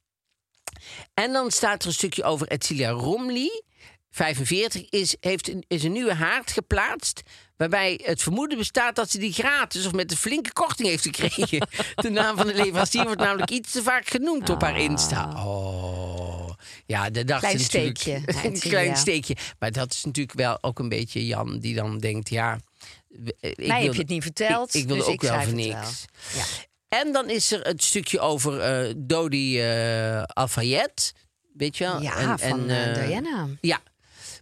En 1.13 1.31
dan 1.33 1.51
staat 1.51 1.81
er 1.81 1.87
een 1.87 1.93
stukje 1.93 2.23
over 2.23 2.47
Etcilia 2.47 2.89
Romley. 2.89 3.63
45 4.11 4.89
is, 4.89 5.15
heeft 5.19 5.49
een, 5.49 5.63
is 5.67 5.83
een 5.83 5.91
nieuwe 5.91 6.13
haard 6.13 6.51
geplaatst. 6.51 7.21
Waarbij 7.57 7.99
het 8.03 8.21
vermoeden 8.21 8.57
bestaat 8.57 8.95
dat 8.95 9.09
ze 9.11 9.17
die 9.17 9.33
gratis 9.33 9.85
of 9.85 9.91
met 9.91 10.11
een 10.11 10.17
flinke 10.17 10.53
korting 10.53 10.87
heeft 10.87 11.03
gekregen. 11.03 11.67
De 11.95 12.09
naam 12.09 12.37
van 12.37 12.47
de 12.47 12.53
leverancier 12.55 13.03
wordt 13.03 13.19
namelijk 13.21 13.49
iets 13.51 13.71
te 13.71 13.83
vaak 13.83 14.07
genoemd 14.07 14.49
op 14.49 14.61
haar 14.61 14.79
Insta. 14.79 15.45
Oh, 15.45 16.49
ja, 16.85 17.09
de 17.09 17.23
dacht 17.23 17.39
Klein 17.41 17.59
steekje, 17.59 18.21
Een 18.43 18.59
klein 18.59 18.97
steekje. 18.97 19.35
Maar 19.59 19.71
dat 19.71 19.93
is 19.93 20.03
natuurlijk 20.03 20.37
wel 20.37 20.57
ook 20.61 20.79
een 20.79 20.89
beetje 20.89 21.25
Jan 21.25 21.59
die 21.59 21.75
dan 21.75 21.97
denkt, 21.97 22.29
ja. 22.29 22.59
we- 23.07 23.35
Ik 23.39 23.57
Mij 23.57 23.67
heb 23.67 23.77
wilde- 23.81 23.93
je 23.95 24.01
het 24.01 24.09
niet 24.09 24.23
verteld. 24.23 24.73
Ik, 24.73 24.81
ik 24.81 24.87
wilde 24.87 25.03
dus 25.03 25.11
ook 25.13 25.21
wel 25.21 25.41
voor 25.41 25.53
niks. 25.53 26.05
Ja. 26.35 26.43
En 26.87 27.11
dan 27.11 27.29
is 27.29 27.51
er 27.51 27.61
het 27.61 27.83
stukje 27.83 28.19
over 28.19 28.59
eh 28.59 28.93
Dodi 28.97 29.61
eh 29.61 30.23
Alfayette. 30.23 31.13
Weet 31.53 31.77
je 31.77 31.83
wel? 31.83 32.01
Ja, 32.01 32.15
En- 32.17 32.39
van 32.39 32.69
en, 32.69 32.95
eh, 32.95 33.05
Diana. 33.07 33.47
Ja. 33.61 33.79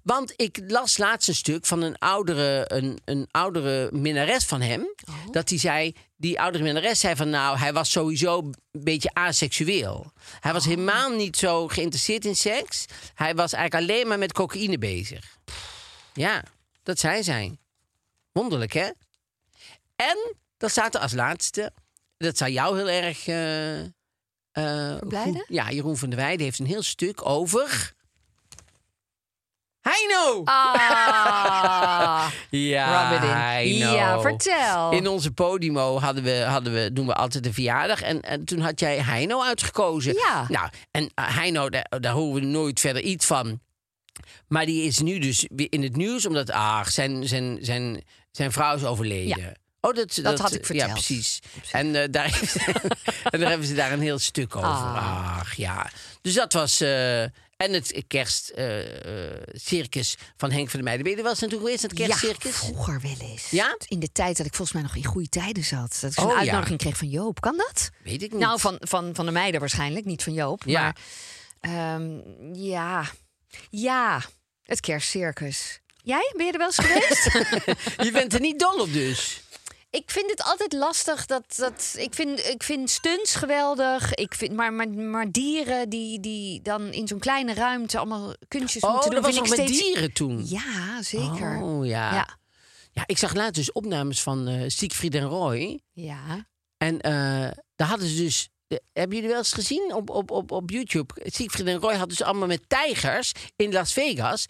Want 0.04 0.34
ik 0.36 0.60
las 0.68 0.98
laatst 0.98 1.28
een 1.28 1.36
stuk 1.36 1.66
van 1.66 1.82
een 1.82 1.98
oudere, 1.98 2.66
een, 2.68 3.00
een 3.06 3.28
oudere 3.32 3.90
minnares 3.92 4.46
van 4.46 4.62
hem. 4.62 4.82
Oh. 5.10 5.16
Dat 5.32 5.50
hij 5.50 5.58
zei, 5.58 5.96
die 6.16 6.40
oudere 6.42 6.64
minnares 6.64 7.00
zei 7.00 7.16
van 7.16 7.30
nou, 7.30 7.58
hij 7.58 7.74
was 7.74 7.92
sowieso 7.92 8.38
een 8.40 8.56
beetje 8.84 9.14
aseksueel. 9.14 10.12
Hij 10.40 10.52
Oh. 10.52 10.58
was 10.58 10.66
helemaal 10.66 11.10
niet 11.10 11.38
zo 11.38 11.68
geïnteresseerd 11.68 12.26
in 12.26 12.36
seks. 12.36 12.86
Hij 13.14 13.36
was 13.36 13.54
eigenlijk 13.54 13.90
alleen 13.92 14.08
maar 14.08 14.18
met 14.20 14.34
cocaïne 14.34 14.78
bezig. 14.78 15.38
Ja, 16.14 16.44
dat 16.84 17.00
zei 17.00 17.24
zij. 17.24 17.58
Wonderlijk, 18.32 18.74
hè? 18.74 18.90
En 19.96 20.36
dan 20.58 20.70
staat 20.70 20.96
er 20.96 21.02
als 21.02 21.14
laatste, 21.14 21.72
dat 22.24 22.38
zou 22.38 22.52
jou 22.52 22.78
heel 22.78 22.90
erg. 22.90 23.28
eh 23.28 23.80
eh, 24.52 24.98
goed- 25.02 25.46
Ja, 25.48 25.72
Jeroen 25.72 25.98
van 25.98 26.10
der 26.10 26.20
Weijden 26.20 26.46
heeft 26.46 26.60
een 26.60 26.66
heel 26.66 26.82
stuk 26.84 27.26
over. 27.26 27.94
Heino! 29.82 30.42
Ah, 30.44 32.32
ja, 32.50 33.10
rub 33.10 33.18
it 33.18 33.24
in. 33.24 33.36
Heino. 33.36 33.94
Ja, 33.96 34.22
vertel. 34.22 34.92
In 34.92 35.08
onze 35.08 35.32
Podimo 35.32 36.00
hadden 36.00 36.24
we, 36.24 36.40
hadden 36.48 36.74
we, 36.74 36.94
doen 36.94 37.06
we 37.06 37.14
altijd 37.14 37.46
een 37.46 37.54
verjaardag. 37.54 38.02
En, 38.02 38.22
en 38.22 38.46
toen 38.46 38.60
had 38.60 38.80
jij 38.80 38.98
Heino 38.98 39.44
uitgekozen. 39.44 40.14
Ja. 40.14 40.46
Nou, 40.50 40.70
en 40.92 41.04
uh, 41.04 41.10
Heino, 41.38 41.70
daar, 41.70 41.88
daar 42.00 42.14
horen 42.14 42.42
we 42.42 42.48
nooit 42.48 42.80
verder 42.80 43.02
iets 43.02 43.26
van. 43.26 43.60
Maar 44.48 44.66
die 44.66 44.84
is 44.84 45.00
nu 45.00 45.20
dus 45.20 45.48
weer 45.56 45.68
in 45.70 45.84
het 45.84 45.96
nieuws, 45.96 46.26
omdat 46.26 46.50
ach, 46.52 46.92
zijn, 46.92 47.28
zijn, 47.28 47.58
zijn, 47.62 48.04
zijn 48.32 48.52
vrouw 48.52 48.76
is 48.76 48.86
overleden. 48.86 49.54
Oh, 49.86 49.96
dat, 49.96 50.20
dat, 50.22 50.40
had 50.40 50.54
ik 50.54 50.60
Ja, 50.60 50.66
verteld. 50.66 50.92
precies. 50.92 51.40
En, 51.72 51.96
eh, 51.96 52.08
daar, 52.12 52.40
en 53.32 53.40
daar 53.40 53.50
hebben 53.50 53.68
ze 53.68 53.74
daar 53.74 53.92
een 53.92 54.02
heel 54.02 54.20
stuk 54.20 54.56
over. 54.56 54.70
Ah. 54.70 55.38
Ach 55.40 55.54
ja. 55.56 55.90
Dus 56.22 56.34
dat 56.34 56.54
was. 56.54 56.82
eh, 56.82 57.22
en 57.58 57.74
het 57.74 58.04
kerstcircus 58.08 60.16
van 60.38 60.52
Henk 60.52 60.70
van 60.70 60.80
der 60.80 60.84
Meijden. 60.84 61.04
Ben 61.04 61.12
je 61.12 61.18
er 61.18 61.24
wel 61.24 61.32
eens 61.32 61.42
naartoe 61.42 61.60
geweest, 61.60 61.82
het 61.82 61.98
Ja, 61.98 62.06
kerstcircus? 62.06 62.56
vroeger 62.56 63.02
wel 63.02 63.16
eens. 63.30 63.50
Ja? 63.50 63.78
In 63.88 64.00
de 64.00 64.12
tijd 64.12 64.38
dat 64.38 64.46
ik 64.46 64.54
volgens 64.54 64.78
mij 64.78 64.82
nog 64.88 64.96
in 64.96 65.06
goede 65.06 65.30
tijden 65.30 65.64
zat. 65.64 65.98
Dat 66.02 66.12
ik 66.12 66.18
zo'n 66.20 66.26
Oh, 66.26 66.32
ja. 66.32 66.38
uitnodiging 66.40 66.80
kreeg 66.80 66.98
van 66.98 67.10
Joop. 67.10 67.42
Kan 67.42 67.58
dat? 67.58 67.90
Weet 68.04 68.22
ik 68.24 68.32
niet. 68.32 68.42
Nou, 68.42 68.60
van, 68.60 68.78
van, 68.80 69.16
van 69.16 69.26
de 69.26 69.32
meiden 69.32 69.60
waarschijnlijk, 69.60 70.06
niet 70.06 70.24
van 70.24 70.34
Joop. 70.34 70.64
Ja. 70.66 70.82
Maar 70.82 70.96
ehm, 71.60 72.20
ja. 72.54 73.06
Ja, 73.70 74.22
het 74.64 74.80
kerstcircus. 74.80 75.80
Jij? 76.04 76.34
Ben 76.38 76.46
je 76.46 76.52
er 76.52 76.58
wel 76.58 76.68
eens 76.68 76.80
geweest? 76.80 77.24
Je 78.08 78.12
bent 78.12 78.34
er 78.34 78.40
niet 78.40 78.60
dol 78.60 78.80
op 78.80 78.94
dus. 78.94 79.42
Ik 79.94 80.12
vind 80.12 80.30
het 80.30 80.44
altijd 80.44 80.74
lastig. 80.74 81.26
Dat, 81.26 81.44
dat, 81.56 81.96
ik, 81.98 82.14
vind, 82.14 82.40
ik 82.40 82.64
vind 82.64 82.90
stunts 82.90 83.36
geweldig. 83.36 84.14
Ik 84.14 84.34
vind, 84.36 84.54
maar, 84.54 84.74
maar, 84.74 84.90
maar 84.90 85.32
dieren 85.32 85.90
die, 85.90 86.20
die 86.20 86.62
dan 86.62 86.92
in 86.92 87.08
zo'n 87.08 87.20
kleine 87.20 87.54
ruimte 87.54 87.98
allemaal 87.98 88.34
kunstjes 88.48 88.84
Oh, 88.84 88.92
moeten 88.92 89.12
doen... 89.12 89.22
dat 89.22 89.30
was 89.32 89.40
nog 89.40 89.50
ik 89.52 89.58
met 89.58 89.68
steeds... 89.68 89.84
dieren 89.84 90.14
toen. 90.14 90.44
Ja, 90.48 91.02
zeker. 91.02 91.62
Oh 91.62 91.86
ja. 91.86 92.14
Ja. 92.14 92.38
Ja, 92.92 93.04
ik 93.06 93.18
zag 93.18 93.34
laatst 93.34 93.56
dus 93.56 93.72
opnames 93.72 94.22
van 94.22 94.48
eh 94.48 94.64
Siegfried 94.68 95.16
en 95.16 95.24
Roy. 95.26 95.80
ja. 95.94 96.48
En 96.78 97.02
eh, 97.02 97.52
daar 97.76 97.88
hadden 97.88 98.08
ze 98.08 98.16
dus. 98.16 98.50
hebben 98.94 99.16
jullie 99.16 99.30
wel 99.30 99.38
eens 99.38 99.54
gezien 99.54 99.94
op, 99.94 100.10
op, 100.10 100.32
op, 100.32 100.52
op 100.52 100.70
YouTube? 100.70 101.14
Siegfried 101.24 101.68
en 101.68 101.80
Roy 101.80 101.92
hadden 101.92 102.18
dus 102.18 102.22
allemaal 102.22 102.48
met 102.48 102.70
tijgers 102.70 103.32
in 103.56 103.72
Las 103.74 103.94
Vegas. 103.94 104.46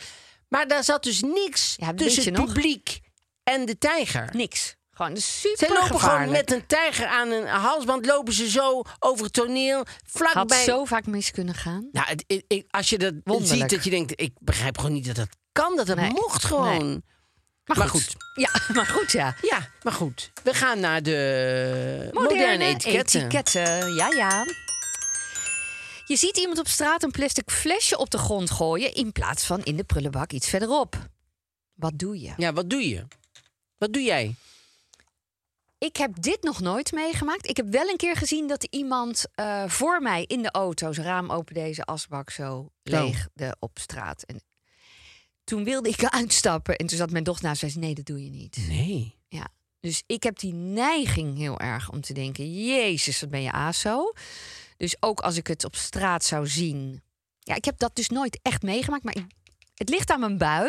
Maar 0.47 0.67
daar 0.67 0.83
zat 0.83 1.03
dus 1.03 1.21
niks 1.21 1.75
Ja, 1.77 1.93
tussen 1.93 2.23
het 2.23 2.33
nog? 2.33 2.45
publiek 2.45 2.99
en 3.43 3.65
de 3.65 3.77
tijger. 3.77 4.29
Niks. 4.33 4.75
Gewoon 4.93 5.17
super 5.17 5.57
Zij 5.67 5.69
lopen 5.81 5.99
gewoon 5.99 6.29
met 6.31 6.51
een 6.51 6.65
tijger 6.65 7.05
aan 7.07 7.31
een 7.31 7.47
halsband, 7.47 8.05
lopen 8.05 8.33
ze 8.33 8.49
zo 8.49 8.81
over 8.99 9.23
het 9.23 9.33
toneel. 9.33 9.85
Vlak 10.05 10.33
Had 10.33 10.47
bij. 10.47 10.63
zo 10.63 10.85
vaak 10.85 11.05
mis 11.05 11.31
kunnen 11.31 11.55
gaan. 11.55 11.89
Nou, 11.91 12.07
het- 12.27 12.63
als 12.69 12.89
je 12.89 12.97
dat 12.97 13.13
Wonderlijk. 13.23 13.59
ziet, 13.61 13.69
dat 13.69 13.83
je 13.83 13.89
denkt: 13.89 14.21
ik 14.21 14.31
begrijp 14.39 14.77
gewoon 14.77 14.93
niet 14.93 15.05
dat 15.05 15.15
dat 15.15 15.27
kan, 15.51 15.75
dat 15.75 15.87
dat 15.87 15.95
Nee. 15.95 16.09
mocht 16.09 16.45
gewoon. 16.45 17.03
Maar, 17.65 17.77
Maar 17.77 17.89
goed. 17.89 18.01
goed. 18.01 18.15
Ja, 18.35 18.49
maar 18.75 18.85
goed, 18.85 19.11
ja. 19.11 19.35
Ja, 19.41 19.69
maar 19.83 19.93
goed. 19.93 20.31
We 20.43 20.53
gaan 20.53 20.79
naar 20.79 21.03
de 21.03 22.09
moderne, 22.11 22.63
etiketten. 22.65 23.19
etiketten, 23.21 23.93
Ja, 23.95 24.07
ja. 24.09 24.45
Je 26.05 26.15
ziet 26.17 26.37
iemand 26.37 26.59
op 26.59 26.67
straat 26.67 27.03
een 27.03 27.11
plastic 27.11 27.51
flesje 27.51 27.97
op 27.97 28.09
de 28.09 28.17
grond 28.17 28.51
gooien... 28.51 28.93
in 28.93 29.11
plaats 29.11 29.43
van 29.45 29.63
in 29.63 29.75
de 29.77 29.83
prullenbak 29.83 30.31
iets 30.31 30.49
verderop. 30.49 30.95
Wat 31.73 31.93
doe 31.95 32.19
je? 32.21 32.33
Ja, 32.37 32.53
wat 32.53 32.69
doe 32.69 32.89
je? 32.89 33.07
Wat 33.77 33.93
doe 33.93 34.01
jij? 34.03 34.35
Ik 35.83 35.97
heb 35.97 36.21
dit 36.21 36.43
nog 36.43 36.59
nooit 36.59 36.91
meegemaakt. 36.91 37.49
Ik 37.49 37.57
heb 37.57 37.67
wel 37.69 37.89
een 37.89 37.97
keer 37.97 38.15
gezien 38.15 38.47
dat 38.47 38.63
iemand 38.63 39.25
eh, 39.35 39.67
voor 39.67 40.01
mij 40.01 40.23
in 40.23 40.41
de 40.41 40.51
auto... 40.51 40.93
zijn 40.93 41.07
raam 41.07 41.31
open 41.31 41.53
deze 41.53 41.83
asbak 41.83 42.29
zo 42.29 42.69
leegde 42.83 43.55
op 43.59 43.79
straat. 43.79 44.23
En 44.23 44.43
toen 45.43 45.63
wilde 45.63 45.89
ik 45.89 46.03
uitstappen 46.19 46.75
en 46.75 46.85
toen 46.87 46.97
zat 46.97 47.11
mijn 47.11 47.23
dochter 47.23 47.45
naast 47.45 47.59
zei... 47.59 47.71
ze, 47.71 47.79
nee, 47.79 47.93
dat 47.93 48.05
doe 48.05 48.23
je 48.23 48.29
niet. 48.29 48.65
Nee. 48.67 49.17
Ja. 49.27 49.47
Dus 49.79 50.03
ik 50.05 50.23
heb 50.23 50.39
die 50.39 50.53
neiging 50.53 51.37
heel 51.37 51.59
erg 51.59 51.89
om 51.91 52.01
te 52.01 52.13
denken: 52.13 52.65
Jezus, 52.65 53.21
wat 53.21 53.29
ben 53.29 53.41
je 53.41 53.51
aso. 53.51 54.13
Dus 54.77 54.95
ook 54.99 55.19
als 55.19 55.37
ik 55.37 55.47
het 55.47 55.63
op 55.63 55.75
straat 55.75 56.23
zou 56.23 56.47
zien. 56.47 57.01
Ja, 57.39 57.55
ik 57.55 57.65
heb 57.65 57.77
dat 57.77 57.95
dus 57.95 58.09
nooit 58.09 58.39
echt 58.41 58.61
meegemaakt. 58.61 59.03
Maar 59.03 59.15
ik- 59.15 59.25
het 59.73 59.89
ligt 59.89 60.09
aan 60.11 60.19
mijn 60.19 60.37
bui. 60.37 60.63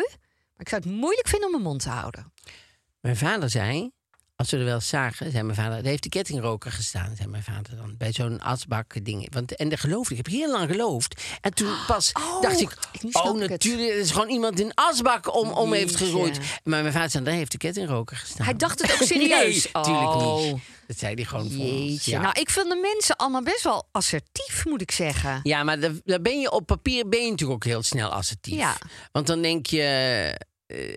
Maar 0.53 0.65
ik 0.65 0.69
zou 0.69 0.81
het 0.81 0.91
moeilijk 0.91 1.27
vinden 1.27 1.47
om 1.47 1.53
mijn 1.53 1.67
mond 1.67 1.81
te 1.81 1.89
houden. 1.89 2.33
Mijn 2.99 3.17
vader 3.17 3.49
zei, 3.49 3.91
als 4.35 4.49
we 4.51 4.57
er 4.57 4.65
wel 4.65 4.81
zagen, 4.81 5.31
zei 5.31 5.43
mijn 5.43 5.57
vader, 5.57 5.77
er 5.77 5.85
heeft 5.85 6.03
de 6.03 6.09
kettingroker 6.09 6.71
gestaan, 6.71 7.15
zei 7.15 7.29
mijn 7.29 7.43
vader 7.43 7.75
dan, 7.75 7.95
bij 7.97 8.11
zo'n 8.11 8.41
asbak 8.41 9.05
ding. 9.05 9.33
Want, 9.33 9.55
en 9.55 9.69
dat 9.69 9.79
geloofde 9.79 10.13
ik, 10.13 10.19
ik 10.19 10.25
heb 10.25 10.35
heel 10.35 10.51
lang 10.51 10.69
geloofd. 10.71 11.21
En 11.41 11.53
toen 11.53 11.75
pas 11.87 12.11
Oh, 12.13 12.41
dacht 12.41 12.61
ik, 12.61 12.77
oh 13.11 13.37
natuurlijk, 13.37 13.89
er 13.91 13.99
is 13.99 14.11
gewoon 14.11 14.29
iemand 14.29 14.59
in 14.59 14.71
asbak 14.73 15.35
om, 15.35 15.49
om 15.49 15.73
heeft 15.73 15.95
gegooid. 15.95 16.39
Maar 16.63 16.81
mijn 16.81 16.93
vader 16.93 17.09
zei, 17.09 17.23
daar 17.23 17.33
heeft 17.33 17.51
de 17.51 17.57
kettingroker 17.57 18.17
gestaan. 18.17 18.45
Hij 18.45 18.55
dacht 18.55 18.81
het 18.81 18.91
ook 18.91 19.07
serieus. 19.07 19.63
nee, 19.63 19.69
natuurlijk 19.73 20.13
Oh. 20.15 20.43
niet. 20.43 20.61
Dat 20.87 20.97
zei 20.97 21.13
hij 21.13 21.23
gewoon 21.23 21.51
voor 21.51 21.65
ons. 21.65 22.05
Ja. 22.05 22.21
Nou, 22.21 22.39
ik 22.39 22.49
vind 22.49 22.69
de 22.69 22.75
mensen 22.93 23.15
allemaal 23.15 23.43
best 23.43 23.63
wel 23.63 23.87
assertief, 23.91 24.65
moet 24.65 24.81
ik 24.81 24.91
zeggen. 24.91 25.39
Ja, 25.43 25.63
maar 25.63 25.79
daar, 25.79 25.91
daar 26.05 26.21
ben 26.21 26.39
je 26.39 26.51
op 26.51 26.65
papier 26.65 27.09
ben 27.09 27.23
je 27.23 27.29
natuurlijk 27.29 27.63
ook 27.63 27.71
heel 27.71 27.83
snel 27.83 28.09
assertief. 28.09 28.55
Ja. 28.57 28.77
Want 29.11 29.27
dan 29.27 29.41
denk 29.41 29.65
je. 29.65 29.83
Eh, 30.67 30.93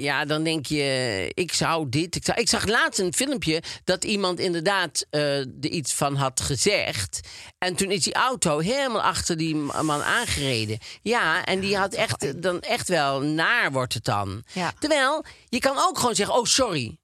ja, 0.00 0.24
dan 0.24 0.44
denk 0.44 0.66
je, 0.66 1.30
ik 1.34 1.52
zou 1.52 1.88
dit. 1.88 2.16
Ik, 2.16 2.24
zou, 2.24 2.40
ik 2.40 2.48
zag 2.48 2.66
laatst 2.66 2.98
een 3.00 3.12
filmpje 3.14 3.62
dat 3.84 4.04
iemand 4.04 4.38
inderdaad 4.40 5.06
eh, 5.10 5.38
er 5.38 5.66
iets 5.66 5.94
van 5.94 6.14
had 6.14 6.40
gezegd. 6.40 7.20
En 7.58 7.74
toen 7.76 7.90
is 7.90 8.02
die 8.02 8.14
auto 8.14 8.58
helemaal 8.58 9.02
achter 9.02 9.36
die 9.36 9.54
man 9.54 10.02
aangereden. 10.02 10.78
Ja, 11.02 11.44
en 11.44 11.60
die 11.60 11.76
had 11.76 11.94
echt, 11.94 12.42
dan 12.42 12.60
echt 12.60 12.88
wel 12.88 13.20
naar 13.20 13.72
wordt 13.72 13.94
het 13.94 14.04
dan. 14.04 14.42
Ja. 14.52 14.72
Terwijl, 14.78 15.24
je 15.48 15.58
kan 15.58 15.76
ook 15.78 15.98
gewoon 15.98 16.14
zeggen, 16.14 16.36
oh 16.36 16.44
sorry. 16.44 16.98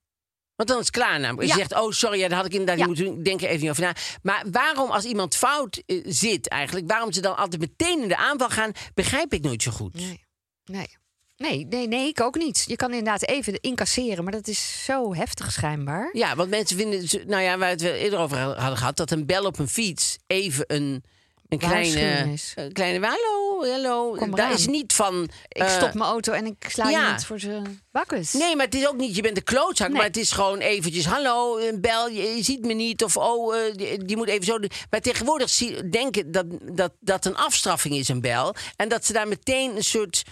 Want 0.56 0.68
dan 0.68 0.78
is 0.78 0.86
het 0.86 0.94
klaar 0.94 1.20
namelijk. 1.20 1.52
Je 1.52 1.58
Ja. 1.58 1.66
zegt, 1.66 1.82
oh 1.82 1.90
sorry, 1.92 2.18
ja, 2.18 2.28
daar 2.28 2.36
had 2.36 2.46
ik 2.46 2.52
inderdaad 2.52 2.78
Ja. 2.78 2.86
niet 2.86 2.96
moeten 2.96 3.14
doen. 3.14 3.22
Denk 3.24 3.42
er 3.42 3.48
even 3.48 3.60
niet 3.60 3.70
over 3.70 3.82
na. 3.82 3.94
Maar 4.22 4.44
waarom 4.50 4.90
als 4.90 5.04
iemand 5.04 5.36
fout 5.36 5.82
eh, 5.86 6.00
zit 6.06 6.48
eigenlijk... 6.48 6.88
waarom 6.90 7.12
ze 7.12 7.20
dan 7.20 7.36
altijd 7.36 7.60
meteen 7.60 8.02
in 8.02 8.08
de 8.08 8.16
aanval 8.16 8.48
gaan... 8.48 8.72
begrijp 8.94 9.32
ik 9.32 9.42
nooit 9.42 9.62
zo 9.62 9.70
goed. 9.70 9.94
Nee. 9.94 10.24
Nee. 10.64 10.96
Nee, 11.36 11.66
nee, 11.66 11.88
nee, 11.88 12.08
ik 12.08 12.20
ook 12.20 12.36
niet. 12.36 12.64
Je 12.66 12.76
kan 12.76 12.90
inderdaad 12.90 13.22
even 13.28 13.60
incasseren, 13.60 14.24
maar 14.24 14.32
dat 14.32 14.48
is 14.48 14.84
zo 14.84 15.14
heftig 15.14 15.52
schijnbaar. 15.52 16.10
Ja, 16.12 16.36
want 16.36 16.50
mensen 16.50 16.76
vinden... 16.76 17.26
Nou 17.26 17.42
ja, 17.42 17.58
waar 17.58 17.76
we 17.76 17.84
het 17.84 17.96
eerder 17.96 18.18
over 18.18 18.38
hadden 18.38 18.76
gehad... 18.76 18.96
dat 18.96 19.10
een 19.10 19.26
bel 19.26 19.44
op 19.44 19.58
een 19.58 19.68
fiets 19.68 20.18
even 20.26 20.64
een... 20.66 21.04
Een 21.48 21.58
kleine, 21.58 22.36
een 22.54 22.72
kleine 22.72 23.06
hallo, 23.06 23.70
hallo. 23.72 24.28
Daar 24.30 24.52
is 24.52 24.66
niet 24.66 24.92
van. 24.92 25.28
Ik 25.48 25.62
eh, 25.62 25.68
stop 25.68 25.94
mijn 25.94 26.10
auto 26.10 26.32
en 26.32 26.46
ik 26.46 26.64
sla 26.68 26.88
ja. 26.88 27.00
iemand 27.00 27.24
voor 27.24 27.38
zijn 27.38 27.80
bakkes. 27.92 28.32
Nee, 28.32 28.56
maar 28.56 28.64
het 28.64 28.74
is 28.74 28.88
ook 28.88 28.96
niet, 28.96 29.16
je 29.16 29.22
bent 29.22 29.36
een 29.36 29.44
klootzak, 29.44 29.88
Nee. 29.88 29.96
maar 29.96 30.06
het 30.06 30.16
is 30.16 30.30
gewoon 30.30 30.58
eventjes, 30.58 31.04
hallo, 31.04 31.58
een 31.58 31.80
bel, 31.80 32.08
je, 32.08 32.22
je 32.22 32.42
ziet 32.42 32.60
me 32.60 32.72
niet, 32.72 33.04
of 33.04 33.16
oh, 33.16 33.56
eh, 33.56 33.74
die, 33.74 34.04
die 34.04 34.16
moet 34.16 34.28
even 34.28 34.44
zo 34.44 34.58
doen. 34.58 34.70
Maar 34.90 35.00
tegenwoordig 35.00 35.50
zie, 35.50 35.88
denken 35.88 36.32
dat, 36.32 36.46
dat 36.72 36.92
dat 37.00 37.24
een 37.24 37.36
afstraffing 37.36 37.94
is, 37.94 38.08
een 38.08 38.20
bel. 38.20 38.54
En 38.76 38.88
dat 38.88 39.06
ze 39.06 39.12
daar 39.12 39.28
meteen 39.28 39.76
een 39.76 39.84
soort, 39.84 40.22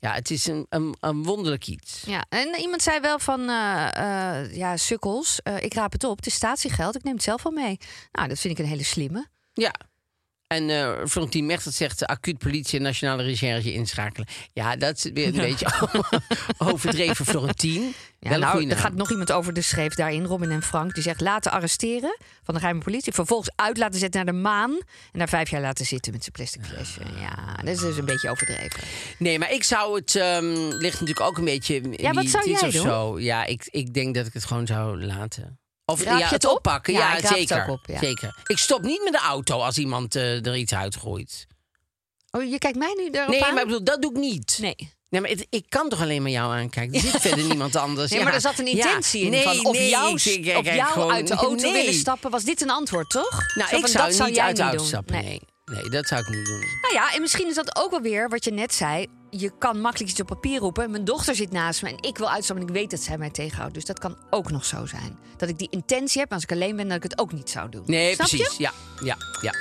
ja, 0.00 0.12
het 0.12 0.30
is 0.30 0.46
een, 0.46 0.66
een, 0.68 0.94
een 1.00 1.22
wonderlijk 1.22 1.66
iets. 1.66 2.02
Ja, 2.06 2.24
en 2.28 2.60
iemand 2.60 2.82
zei 2.82 3.00
wel 3.00 3.18
van, 3.18 3.48
eh, 3.48 4.40
eh, 4.40 4.54
ja, 4.54 4.76
sukkels, 4.76 5.40
eh, 5.42 5.62
ik 5.62 5.74
raap 5.74 5.92
het 5.92 6.04
op, 6.04 6.16
het 6.16 6.26
is 6.26 6.34
statiegeld, 6.34 6.96
ik 6.96 7.02
neem 7.02 7.14
het 7.14 7.22
zelf 7.22 7.42
wel 7.42 7.52
mee. 7.52 7.78
Nou, 8.12 8.28
dat 8.28 8.38
vind 8.38 8.58
ik 8.58 8.64
een 8.64 8.70
hele 8.70 8.84
slimme. 8.84 9.26
Ja. 9.52 9.74
En 10.50 10.70
eh 10.70 11.06
Florentien 11.06 11.46
Mechtert 11.46 11.74
zegt, 11.74 12.06
acuut 12.06 12.38
politie 12.38 12.78
en 12.78 12.84
nationale 12.84 13.22
recherche 13.22 13.72
inschakelen. 13.72 14.28
Ja, 14.52 14.76
dat 14.76 14.96
is 14.96 15.10
weer 15.14 15.26
een 15.26 15.32
beetje 15.50 15.66
overdreven, 16.58 17.26
Florentien. 17.26 17.94
Ja, 18.20 18.36
nou, 18.36 18.68
er 18.68 18.76
gaat 18.76 18.94
nog 18.94 19.10
iemand 19.10 19.32
over 19.32 19.52
de 19.52 19.62
schreef 19.62 19.94
daarin, 19.94 20.24
Robin 20.24 20.50
en 20.50 20.62
Frank. 20.62 20.94
Die 20.94 21.02
zegt 21.02 21.20
laten 21.20 21.52
arresteren 21.52 22.16
van 22.42 22.54
de 22.54 22.60
geheime 22.60 22.82
politie. 22.82 23.12
Vervolgens 23.12 23.50
uit 23.56 23.76
laten 23.76 23.98
zetten 23.98 24.24
naar 24.24 24.34
de 24.34 24.40
maan. 24.40 24.70
En 25.12 25.18
daar 25.18 25.28
vijf 25.28 25.50
jaar 25.50 25.60
laten 25.60 25.86
zitten 25.86 26.12
met 26.12 26.22
zijn 26.22 26.32
plastic 26.32 26.64
flesje. 26.64 27.00
Ja, 27.20 27.54
dat 27.56 27.74
is 27.74 27.80
dus 27.80 27.96
een 27.96 28.04
beetje 28.04 28.30
overdreven. 28.30 28.80
Nee, 29.18 29.38
maar 29.38 29.52
ik 29.52 29.62
zou 29.62 29.98
het. 29.98 30.16
ehm 30.16 30.44
ligt 30.68 31.00
natuurlijk 31.00 31.26
ook 31.26 31.38
een 31.38 31.44
beetje. 31.44 31.74
in 31.74 31.92
Ja, 31.96 32.12
wat 32.12 32.26
zou 32.26 32.50
jij 32.50 32.60
of 32.60 32.72
doen? 32.72 32.82
Zo. 32.82 33.20
Ja, 33.20 33.44
ik, 33.44 33.68
ik 33.70 33.94
denk 33.94 34.14
dat 34.14 34.26
ik 34.26 34.32
het 34.32 34.44
gewoon 34.44 34.66
zou 34.66 35.04
laten. 35.04 35.59
Of 35.90 36.02
Raap 36.02 36.12
ja, 36.12 36.16
je 36.18 36.22
het 36.22 36.32
het 36.32 36.44
op? 36.44 36.56
oppakken. 36.56 36.92
Ja, 36.92 37.20
zeker. 37.26 37.68
op, 37.68 37.80
ja. 37.86 37.98
zeker. 37.98 38.36
Ik 38.46 38.58
stop 38.58 38.82
niet 38.82 39.00
met 39.04 39.12
de 39.12 39.18
auto 39.18 39.58
als 39.58 39.78
iemand 39.78 40.14
eh, 40.16 40.46
er 40.46 40.56
iets 40.56 40.74
uitgooit. 40.74 41.46
Oh, 42.30 42.50
je 42.50 42.58
kijkt 42.58 42.78
mij 42.78 42.94
nu 42.96 43.08
erop 43.10 43.28
Nee, 43.28 43.44
aan? 43.44 43.52
maar 43.54 43.62
ik 43.62 43.68
bedoel, 43.68 43.84
dat 43.84 44.02
doe 44.02 44.10
ik 44.10 44.16
niet. 44.18 44.58
Nee. 44.60 44.76
Nee, 45.08 45.20
maar 45.20 45.30
het- 45.30 45.46
ik 45.50 45.64
kan 45.68 45.88
toch 45.88 46.00
alleen 46.00 46.22
maar 46.22 46.30
jou 46.30 46.52
aankijken. 46.52 46.94
Er 46.94 47.00
zit 47.00 47.20
verder 47.26 47.44
niemand 47.44 47.76
anders. 47.76 48.10
Nee, 48.10 48.18
Ja. 48.18 48.24
maar 48.24 48.34
er 48.34 48.40
zat 48.40 48.58
een 48.58 48.66
Ja. 48.66 48.72
intentie 48.72 49.22
in 49.24 49.30
Nee, 49.30 49.42
van 49.42 49.64
of 49.64 49.72
nee, 49.76 49.88
jou, 49.88 50.14
ik- 50.14 50.24
ik- 50.24 50.44
jou 50.44 50.92
gewoon- 50.92 51.12
uit 51.12 51.28
de 51.28 51.34
auto 51.34 51.72
willen 51.72 51.94
stappen. 51.94 52.30
Was 52.30 52.44
dit 52.44 52.60
een 52.62 52.70
antwoord, 52.70 53.10
toch? 53.10 53.40
Nou, 53.54 53.68
Zo 53.68 53.76
ik 53.76 53.86
zou 53.86 54.06
dat 54.06 54.14
zou 54.16 54.28
niet 54.30 54.38
uit 54.38 54.56
de 54.56 54.62
auto 54.62 54.84
stappen. 54.84 55.14
Nee. 55.14 55.24
Nee. 55.24 55.40
nee, 55.64 55.90
dat 55.90 56.06
zou 56.06 56.20
ik 56.20 56.28
niet 56.28 56.46
doen. 56.46 56.58
Nou 56.82 56.94
ja, 56.94 57.12
en 57.14 57.20
misschien 57.20 57.48
is 57.48 57.54
dat 57.54 57.76
ook 57.76 57.90
wel 57.90 58.00
weer 58.00 58.28
wat 58.28 58.44
je 58.44 58.50
net 58.52 58.74
zei. 58.74 59.06
Je 59.30 59.52
kan 59.58 59.80
makkelijk 59.80 60.10
iets 60.10 60.20
op 60.20 60.26
papier 60.26 60.58
roepen. 60.60 60.90
Mijn 60.90 61.04
dochter 61.04 61.34
zit 61.34 61.52
naast 61.52 61.82
me 61.82 61.88
en 61.88 62.02
ik 62.02 62.18
wil 62.18 62.30
uitstappen 62.30 62.66
en 62.66 62.72
ik 62.72 62.78
weet 62.80 62.90
dat 62.90 63.00
zij 63.00 63.18
mij 63.18 63.30
tegenhoudt. 63.30 63.74
Dus 63.74 63.84
dat 63.84 63.98
kan 63.98 64.16
ook 64.30 64.50
nog 64.50 64.64
zo 64.64 64.86
zijn. 64.86 65.18
Dat 65.36 65.48
ik 65.48 65.58
die 65.58 65.68
intentie 65.70 66.20
heb, 66.20 66.28
maar 66.28 66.38
als 66.38 66.46
ik 66.48 66.52
alleen 66.56 66.76
ben, 66.76 66.88
dat 66.88 66.96
ik 66.96 67.02
het 67.02 67.18
ook 67.18 67.32
niet 67.32 67.50
zou 67.50 67.68
doen. 67.68 67.82
Nee, 67.86 68.14
Snap 68.14 68.28
precies. 68.28 68.56
Je? 68.56 68.62
Ja, 68.62 68.72
ja, 69.04 69.16
ja. 69.42 69.54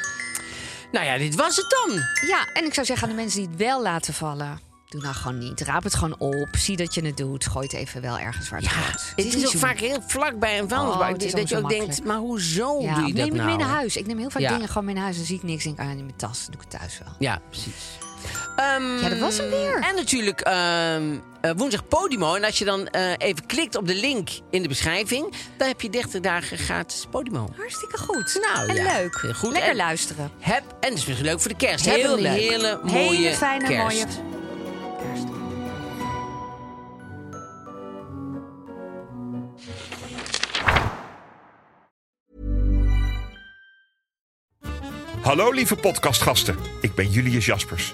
Nou 0.92 1.06
ja, 1.06 1.18
dit 1.18 1.36
was 1.36 1.56
het 1.56 1.70
dan. 1.86 1.96
Ja, 2.30 2.48
en 2.54 2.66
ik 2.66 2.74
zou 2.74 2.86
zeggen 2.86 3.08
aan 3.08 3.16
de 3.16 3.22
mensen 3.22 3.40
die 3.40 3.50
het 3.50 3.58
wel 3.58 3.82
laten 3.82 4.14
vallen. 4.14 4.60
Doe 4.90 5.02
nou 5.02 5.16
gewoon 5.16 5.38
niet. 5.38 5.62
Raap 5.62 5.84
het 5.84 5.96
gewoon 5.96 6.20
op. 6.20 6.48
Zie 6.58 6.78
dat 6.78 6.94
je 6.94 7.02
het 7.06 7.18
doet. 7.18 7.48
Gooi 7.48 7.66
het 7.66 7.76
even 7.76 8.02
wel 8.02 8.20
ergens 8.20 8.50
waar 8.50 8.60
het 8.60 8.70
Ja, 8.70 8.76
het 9.16 9.36
is, 9.36 9.46
ook 9.46 9.52
zo- 9.52 9.58
vaak 9.58 9.80
heel 9.80 10.02
vlak 10.08 10.40
bij 10.40 10.60
een 10.60 10.70
vuilnisbak. 10.70 11.08
Oh, 11.08 11.14
het 11.14 11.24
is 11.24 11.32
dat 11.32 11.50
je 11.50 11.58
ook 11.58 11.70
denkt, 11.70 12.04
maar 12.04 12.18
hoezo 12.18 12.82
Ja, 12.82 12.94
doe 12.96 13.08
je 13.08 13.14
neem 13.14 13.16
dat 13.16 13.26
het 13.26 13.34
nou? 13.36 13.48
mee 13.48 13.58
naar 13.58 13.76
huis. 13.76 13.98
Ik 13.98 14.06
neem 14.08 14.18
heel 14.18 14.30
vaak 14.30 14.42
Ja. 14.42 14.54
dingen 14.54 14.68
gewoon 14.68 14.86
mee 14.86 14.94
naar 14.94 15.04
huis. 15.04 15.16
Dan 15.18 15.26
zie 15.26 15.36
ik 15.36 15.44
niks. 15.44 15.64
Denk 15.64 15.80
ik, 15.80 15.86
ah, 15.86 15.92
in 15.92 15.96
mijn 16.06 16.16
tas. 16.18 16.38
Dan 16.46 16.52
doe 16.52 16.62
ik 16.62 16.68
het 16.72 16.80
thuis 16.80 17.00
wel. 17.04 17.14
Ja, 17.20 17.42
precies. 17.50 17.74
Ehm, 18.56 18.98
Ja, 19.02 19.10
dat 19.10 19.20
was 19.20 19.38
hem 19.38 19.50
weer. 19.50 19.80
En 19.90 19.96
natuurlijk 19.96 20.40
ehm, 20.42 21.16
eh, 21.42 21.52
woensdag 21.56 21.88
Podimo. 21.88 22.36
En 22.36 22.44
als 22.44 22.58
je 22.60 22.66
dan 22.66 22.88
eh, 22.88 23.12
even 23.18 23.46
klikt 23.46 23.76
op 23.76 23.88
de 23.88 23.96
link 23.96 24.30
in 24.52 24.62
de 24.62 24.68
beschrijving... 24.68 25.34
dan 25.58 25.68
heb 25.68 25.82
je 25.82 25.90
30 25.90 26.22
dagen 26.22 26.58
gratis 26.58 27.06
Podimo. 27.10 27.50
Hartstikke 27.58 27.98
goed. 27.98 28.40
Nou, 28.54 28.70
en 28.70 28.76
ja, 28.76 28.98
leuk. 28.98 29.16
goed. 29.36 29.52
Lekker 29.52 29.70
En- 29.70 29.76
luisteren. 29.76 30.32
Heb, 30.40 30.64
en 30.80 30.90
het 30.90 30.98
is 30.98 31.06
misschien 31.06 31.26
leuk 31.28 31.40
voor 31.40 31.52
de 31.52 31.58
kerst. 31.58 31.86
Heel 31.86 32.02
Heb 32.02 32.12
een 32.12 32.22
leuk. 32.22 32.32
hele 32.40 32.80
mooie 32.84 33.16
Hele 33.18 33.36
fijne, 33.36 33.68
kerst. 33.68 33.84
mooie 33.84 34.06
kerst. 34.06 34.18
Hallo 45.22 45.52
lieve 45.52 45.76
podcastgasten, 45.76 46.56
ik 46.82 46.96
ben 46.96 47.10
Julius 47.12 47.46
Jaspers. 47.46 47.94